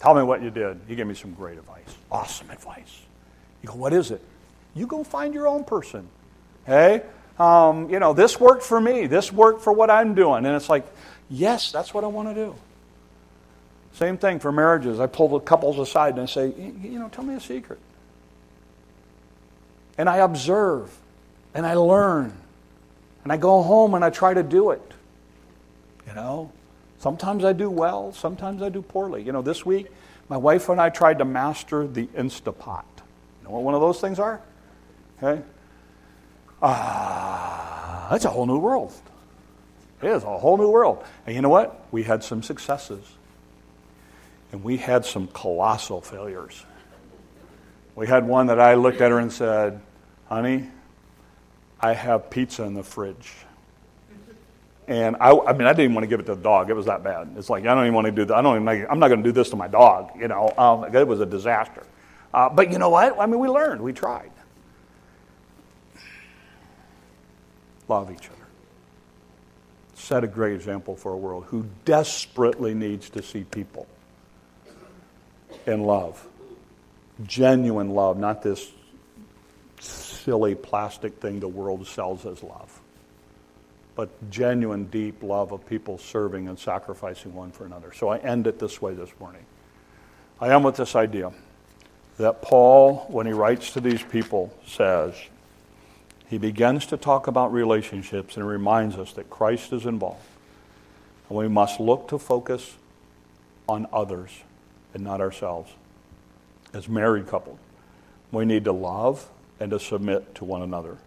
Tell 0.00 0.14
me 0.14 0.22
what 0.22 0.42
you 0.42 0.50
did. 0.50 0.80
He 0.86 0.96
gave 0.96 1.06
me 1.06 1.14
some 1.14 1.32
great 1.32 1.56
advice. 1.56 1.96
Awesome 2.10 2.50
advice. 2.50 3.00
You 3.62 3.68
go, 3.68 3.74
what 3.76 3.92
is 3.92 4.10
it? 4.10 4.20
You 4.74 4.86
go 4.86 5.04
find 5.04 5.32
your 5.32 5.48
own 5.48 5.64
person. 5.64 6.06
Hey, 6.66 7.02
um, 7.38 7.88
you 7.88 7.98
know, 8.00 8.12
this 8.12 8.38
worked 8.38 8.62
for 8.62 8.80
me. 8.80 9.06
This 9.06 9.32
worked 9.32 9.62
for 9.62 9.72
what 9.72 9.90
I'm 9.90 10.14
doing. 10.14 10.44
And 10.44 10.54
it's 10.54 10.68
like, 10.68 10.84
yes, 11.30 11.72
that's 11.72 11.94
what 11.94 12.04
I 12.04 12.08
want 12.08 12.28
to 12.28 12.34
do. 12.34 12.54
Same 13.94 14.18
thing 14.18 14.40
for 14.40 14.52
marriages. 14.52 15.00
I 15.00 15.06
pull 15.06 15.28
the 15.28 15.40
couples 15.40 15.78
aside 15.78 16.14
and 16.14 16.22
I 16.22 16.26
say, 16.26 16.48
you 16.48 16.98
know, 16.98 17.08
tell 17.08 17.24
me 17.24 17.34
a 17.34 17.40
secret. 17.40 17.78
And 19.96 20.08
I 20.08 20.18
observe 20.18 20.96
and 21.54 21.64
I 21.66 21.74
learn. 21.74 22.32
And 23.22 23.32
I 23.32 23.36
go 23.36 23.62
home 23.62 23.94
and 23.94 24.04
I 24.04 24.10
try 24.10 24.34
to 24.34 24.42
do 24.42 24.70
it. 24.70 24.82
You 26.06 26.14
know, 26.14 26.52
sometimes 26.98 27.44
I 27.44 27.52
do 27.52 27.70
well, 27.70 28.12
sometimes 28.12 28.62
I 28.62 28.68
do 28.68 28.82
poorly. 28.82 29.22
You 29.22 29.32
know, 29.32 29.42
this 29.42 29.64
week, 29.64 29.86
my 30.28 30.36
wife 30.36 30.68
and 30.68 30.80
I 30.80 30.90
tried 30.90 31.18
to 31.18 31.24
master 31.24 31.86
the 31.86 32.06
Instapot. 32.08 32.84
You 33.40 33.48
know 33.48 33.50
what 33.50 33.62
one 33.62 33.74
of 33.74 33.80
those 33.80 34.00
things 34.00 34.18
are? 34.18 34.40
Okay? 35.22 35.42
Ah, 36.62 38.08
that's 38.10 38.24
a 38.24 38.30
whole 38.30 38.46
new 38.46 38.58
world. 38.58 38.92
It 40.02 40.08
is 40.08 40.22
a 40.22 40.38
whole 40.38 40.58
new 40.58 40.68
world. 40.68 41.04
And 41.26 41.34
you 41.34 41.40
know 41.40 41.48
what? 41.48 41.86
We 41.90 42.02
had 42.02 42.22
some 42.22 42.42
successes. 42.42 43.04
And 44.52 44.62
we 44.62 44.76
had 44.76 45.04
some 45.04 45.28
colossal 45.28 46.00
failures. 46.00 46.64
We 47.94 48.06
had 48.06 48.26
one 48.26 48.46
that 48.48 48.58
I 48.58 48.74
looked 48.74 49.00
at 49.00 49.10
her 49.10 49.18
and 49.18 49.32
said, 49.32 49.80
Honey, 50.26 50.68
I 51.80 51.92
have 51.92 52.30
pizza 52.30 52.64
in 52.64 52.74
the 52.74 52.82
fridge. 52.82 53.32
And 54.86 55.16
I, 55.16 55.30
I 55.30 55.52
mean, 55.52 55.66
I 55.66 55.72
didn't 55.72 55.94
want 55.94 56.04
to 56.04 56.08
give 56.08 56.20
it 56.20 56.26
to 56.26 56.34
the 56.34 56.42
dog. 56.42 56.68
It 56.68 56.74
was 56.74 56.86
that 56.86 57.02
bad. 57.02 57.34
It's 57.38 57.48
like, 57.48 57.64
I 57.64 57.74
don't 57.74 57.84
even 57.84 57.94
want 57.94 58.06
to 58.06 58.12
do 58.12 58.24
that. 58.26 58.34
I 58.34 58.42
don't 58.42 58.56
even, 58.60 58.86
I'm 58.90 58.98
not 58.98 59.08
going 59.08 59.22
to 59.22 59.28
do 59.28 59.32
this 59.32 59.50
to 59.50 59.56
my 59.56 59.68
dog. 59.68 60.10
You 60.18 60.28
know, 60.28 60.52
um, 60.58 60.94
it 60.94 61.06
was 61.06 61.20
a 61.20 61.26
disaster. 61.26 61.86
Uh, 62.34 62.50
but 62.50 62.70
you 62.70 62.78
know 62.78 62.90
what? 62.90 63.18
I 63.18 63.26
mean, 63.26 63.38
we 63.38 63.48
learned. 63.48 63.80
We 63.80 63.92
tried. 63.92 64.30
Love 67.88 68.10
each 68.10 68.28
other. 68.28 68.38
Set 69.94 70.24
a 70.24 70.26
great 70.26 70.54
example 70.54 70.96
for 70.96 71.12
a 71.12 71.16
world 71.16 71.44
who 71.46 71.66
desperately 71.84 72.74
needs 72.74 73.08
to 73.10 73.22
see 73.22 73.44
people 73.44 73.86
in 75.66 75.82
love 75.82 76.26
genuine 77.22 77.90
love, 77.90 78.18
not 78.18 78.42
this 78.42 78.70
silly 79.80 80.54
plastic 80.54 81.20
thing 81.20 81.40
the 81.40 81.48
world 81.48 81.86
sells 81.86 82.26
as 82.26 82.42
love, 82.42 82.80
but 83.94 84.30
genuine, 84.30 84.84
deep 84.84 85.22
love 85.22 85.52
of 85.52 85.66
people 85.66 85.98
serving 85.98 86.48
and 86.48 86.58
sacrificing 86.58 87.34
one 87.34 87.52
for 87.52 87.66
another. 87.66 87.92
So 87.92 88.08
I 88.08 88.18
end 88.18 88.46
it 88.46 88.58
this 88.58 88.80
way 88.82 88.94
this 88.94 89.10
morning. 89.20 89.44
I 90.40 90.48
am 90.48 90.62
with 90.62 90.76
this 90.76 90.96
idea 90.96 91.32
that 92.16 92.42
Paul, 92.42 93.06
when 93.08 93.26
he 93.26 93.32
writes 93.32 93.72
to 93.72 93.80
these 93.80 94.02
people, 94.02 94.52
says, 94.66 95.14
he 96.26 96.38
begins 96.38 96.86
to 96.86 96.96
talk 96.96 97.26
about 97.26 97.52
relationships 97.52 98.36
and 98.36 98.46
reminds 98.46 98.96
us 98.96 99.12
that 99.12 99.30
Christ 99.30 99.72
is 99.72 99.86
involved. 99.86 100.24
And 101.28 101.38
we 101.38 101.48
must 101.48 101.78
look 101.78 102.08
to 102.08 102.18
focus 102.18 102.76
on 103.68 103.86
others 103.92 104.30
and 104.94 105.04
not 105.04 105.20
ourselves 105.20 105.70
as 106.74 106.88
married 106.88 107.26
couples. 107.26 107.58
We 108.30 108.44
need 108.44 108.64
to 108.64 108.72
love 108.72 109.30
and 109.60 109.70
to 109.70 109.80
submit 109.80 110.34
to 110.34 110.44
one 110.44 110.60
another 110.60 110.98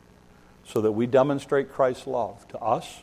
so 0.66 0.82
that 0.82 0.92
we 0.92 1.06
demonstrate 1.06 1.72
Christ's 1.72 2.08
love 2.08 2.48
to 2.50 2.60
us 2.60 3.02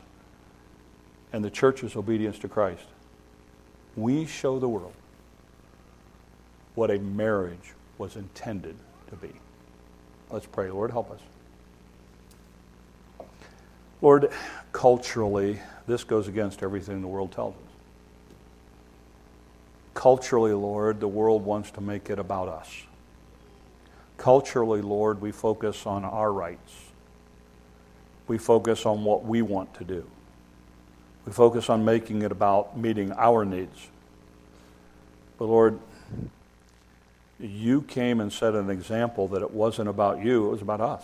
and 1.33 1.45
the 1.45 1.51
church's 1.51 1.97
obedience 1.97 2.39
to 2.41 2.49
Christ, 2.49 2.85
we 3.97 4.27
show 4.27 4.59
the 4.59 4.69
world 4.69 4.93
what 6.75 6.91
a 6.91 6.99
marriage 6.99 7.75
was 7.99 8.17
intended 8.17 8.77
to 9.09 9.17
be. 9.17 9.33
Let's 10.31 10.47
pray. 10.47 10.71
Lord, 10.71 10.91
help 10.91 11.11
us. 11.11 11.21
Lord, 14.03 14.31
culturally, 14.73 15.61
this 15.87 16.05
goes 16.05 16.29
against 16.29 16.63
everything 16.63 17.01
the 17.01 17.09
world 17.09 17.33
tells 17.33 17.55
us. 17.55 17.64
Culturally, 20.05 20.53
Lord, 20.53 21.01
the 21.01 21.09
world 21.09 21.47
wants 21.47 21.71
to 21.71 21.81
make 21.81 22.11
it 22.11 22.19
about 22.19 22.47
us. 22.47 22.69
Culturally, 24.19 24.83
Lord, 24.83 25.23
we 25.23 25.33
focus 25.33 25.87
on 25.87 26.05
our 26.05 26.31
rights. 26.31 26.91
We 28.29 28.37
focus 28.37 28.85
on 28.85 29.03
what 29.05 29.25
we 29.25 29.41
want 29.41 29.73
to 29.77 29.85
do. 29.85 30.05
We 31.25 31.33
focus 31.33 31.71
on 31.71 31.87
making 31.87 32.21
it 32.21 32.31
about 32.31 32.77
meeting 32.77 33.13
our 33.13 33.47
needs. 33.47 33.89
But 35.39 35.47
Lord, 35.47 35.79
you 37.41 37.81
came 37.81 38.21
and 38.21 38.31
set 38.31 38.55
an 38.55 38.69
example 38.69 39.27
that 39.29 39.41
it 39.41 39.53
wasn't 39.53 39.89
about 39.89 40.23
you, 40.23 40.49
it 40.49 40.51
was 40.51 40.61
about 40.61 40.83
us. 40.83 41.03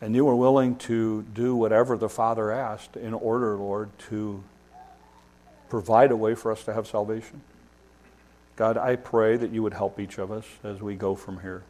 And 0.00 0.16
you 0.16 0.24
were 0.24 0.34
willing 0.34 0.74
to 0.78 1.22
do 1.32 1.54
whatever 1.54 1.96
the 1.96 2.08
Father 2.08 2.50
asked 2.50 2.96
in 2.96 3.14
order, 3.14 3.56
Lord, 3.56 3.96
to 4.08 4.42
provide 5.70 6.10
a 6.10 6.16
way 6.16 6.34
for 6.34 6.52
us 6.52 6.64
to 6.64 6.74
have 6.74 6.86
salvation. 6.86 7.40
God, 8.56 8.76
I 8.76 8.96
pray 8.96 9.36
that 9.36 9.52
you 9.52 9.62
would 9.62 9.72
help 9.72 9.98
each 9.98 10.18
of 10.18 10.30
us 10.30 10.44
as 10.62 10.82
we 10.82 10.96
go 10.96 11.14
from 11.14 11.40
here 11.40 11.62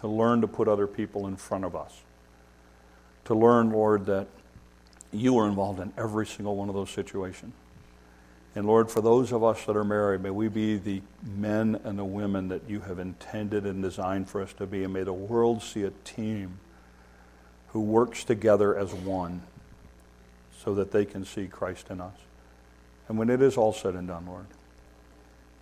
to 0.00 0.08
learn 0.08 0.40
to 0.40 0.48
put 0.48 0.66
other 0.66 0.86
people 0.86 1.26
in 1.26 1.36
front 1.36 1.64
of 1.64 1.76
us. 1.76 2.02
To 3.26 3.34
learn, 3.34 3.70
Lord, 3.70 4.06
that 4.06 4.26
you 5.12 5.38
are 5.38 5.46
involved 5.46 5.80
in 5.80 5.92
every 5.96 6.26
single 6.26 6.56
one 6.56 6.68
of 6.68 6.74
those 6.74 6.90
situations. 6.90 7.52
And 8.54 8.66
Lord, 8.66 8.90
for 8.90 9.00
those 9.00 9.30
of 9.30 9.44
us 9.44 9.64
that 9.66 9.76
are 9.76 9.84
married, 9.84 10.22
may 10.22 10.30
we 10.30 10.48
be 10.48 10.76
the 10.76 11.02
men 11.22 11.80
and 11.84 11.98
the 11.98 12.04
women 12.04 12.48
that 12.48 12.62
you 12.68 12.80
have 12.80 12.98
intended 12.98 13.64
and 13.64 13.82
designed 13.82 14.28
for 14.28 14.42
us 14.42 14.52
to 14.54 14.66
be. 14.66 14.82
And 14.82 14.92
may 14.92 15.04
the 15.04 15.12
world 15.12 15.62
see 15.62 15.84
a 15.84 15.90
team 16.04 16.58
who 17.68 17.80
works 17.80 18.24
together 18.24 18.76
as 18.76 18.92
one 18.92 19.42
so 20.64 20.74
that 20.74 20.90
they 20.90 21.04
can 21.04 21.24
see 21.24 21.46
Christ 21.46 21.88
in 21.90 22.00
us. 22.00 22.16
And 23.08 23.18
when 23.18 23.30
it 23.30 23.40
is 23.40 23.56
all 23.56 23.72
said 23.72 23.94
and 23.94 24.06
done, 24.08 24.26
Lord, 24.26 24.46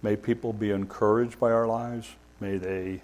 may 0.03 0.17
people 0.17 0.53
be 0.53 0.71
encouraged 0.71 1.39
by 1.39 1.53
our 1.53 1.67
lives. 1.67 2.09
May 2.41 2.59
they 2.59 3.03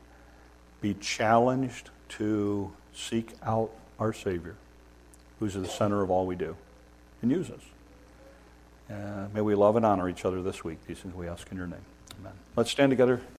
be 0.81 0.95
challenged 0.95 1.91
to 2.11 2.73
seek 2.93 3.33
out 3.43 3.71
our 3.99 4.13
Savior, 4.13 4.57
who's 5.39 5.57
at 5.57 5.63
the 5.63 5.69
center 5.69 6.03
of 6.03 6.11
all 6.11 6.27
we 6.27 6.35
do, 6.35 6.57
and 7.23 7.31
use 7.31 7.51
us. 7.51 7.63
Uh, 8.91 9.29
may 9.33 9.41
we 9.41 9.55
love 9.55 9.77
and 9.77 9.87
honor 9.87 10.09
each 10.09 10.25
other 10.25 10.43
this 10.43 10.65
week. 10.65 10.79
These 10.87 10.99
things 10.99 11.15
we 11.15 11.29
ask 11.29 11.51
in 11.51 11.57
your 11.57 11.69
name. 11.69 11.85
Amen. 12.21 12.33
Let's 12.57 12.71
stand 12.71 12.91
together. 12.91 13.23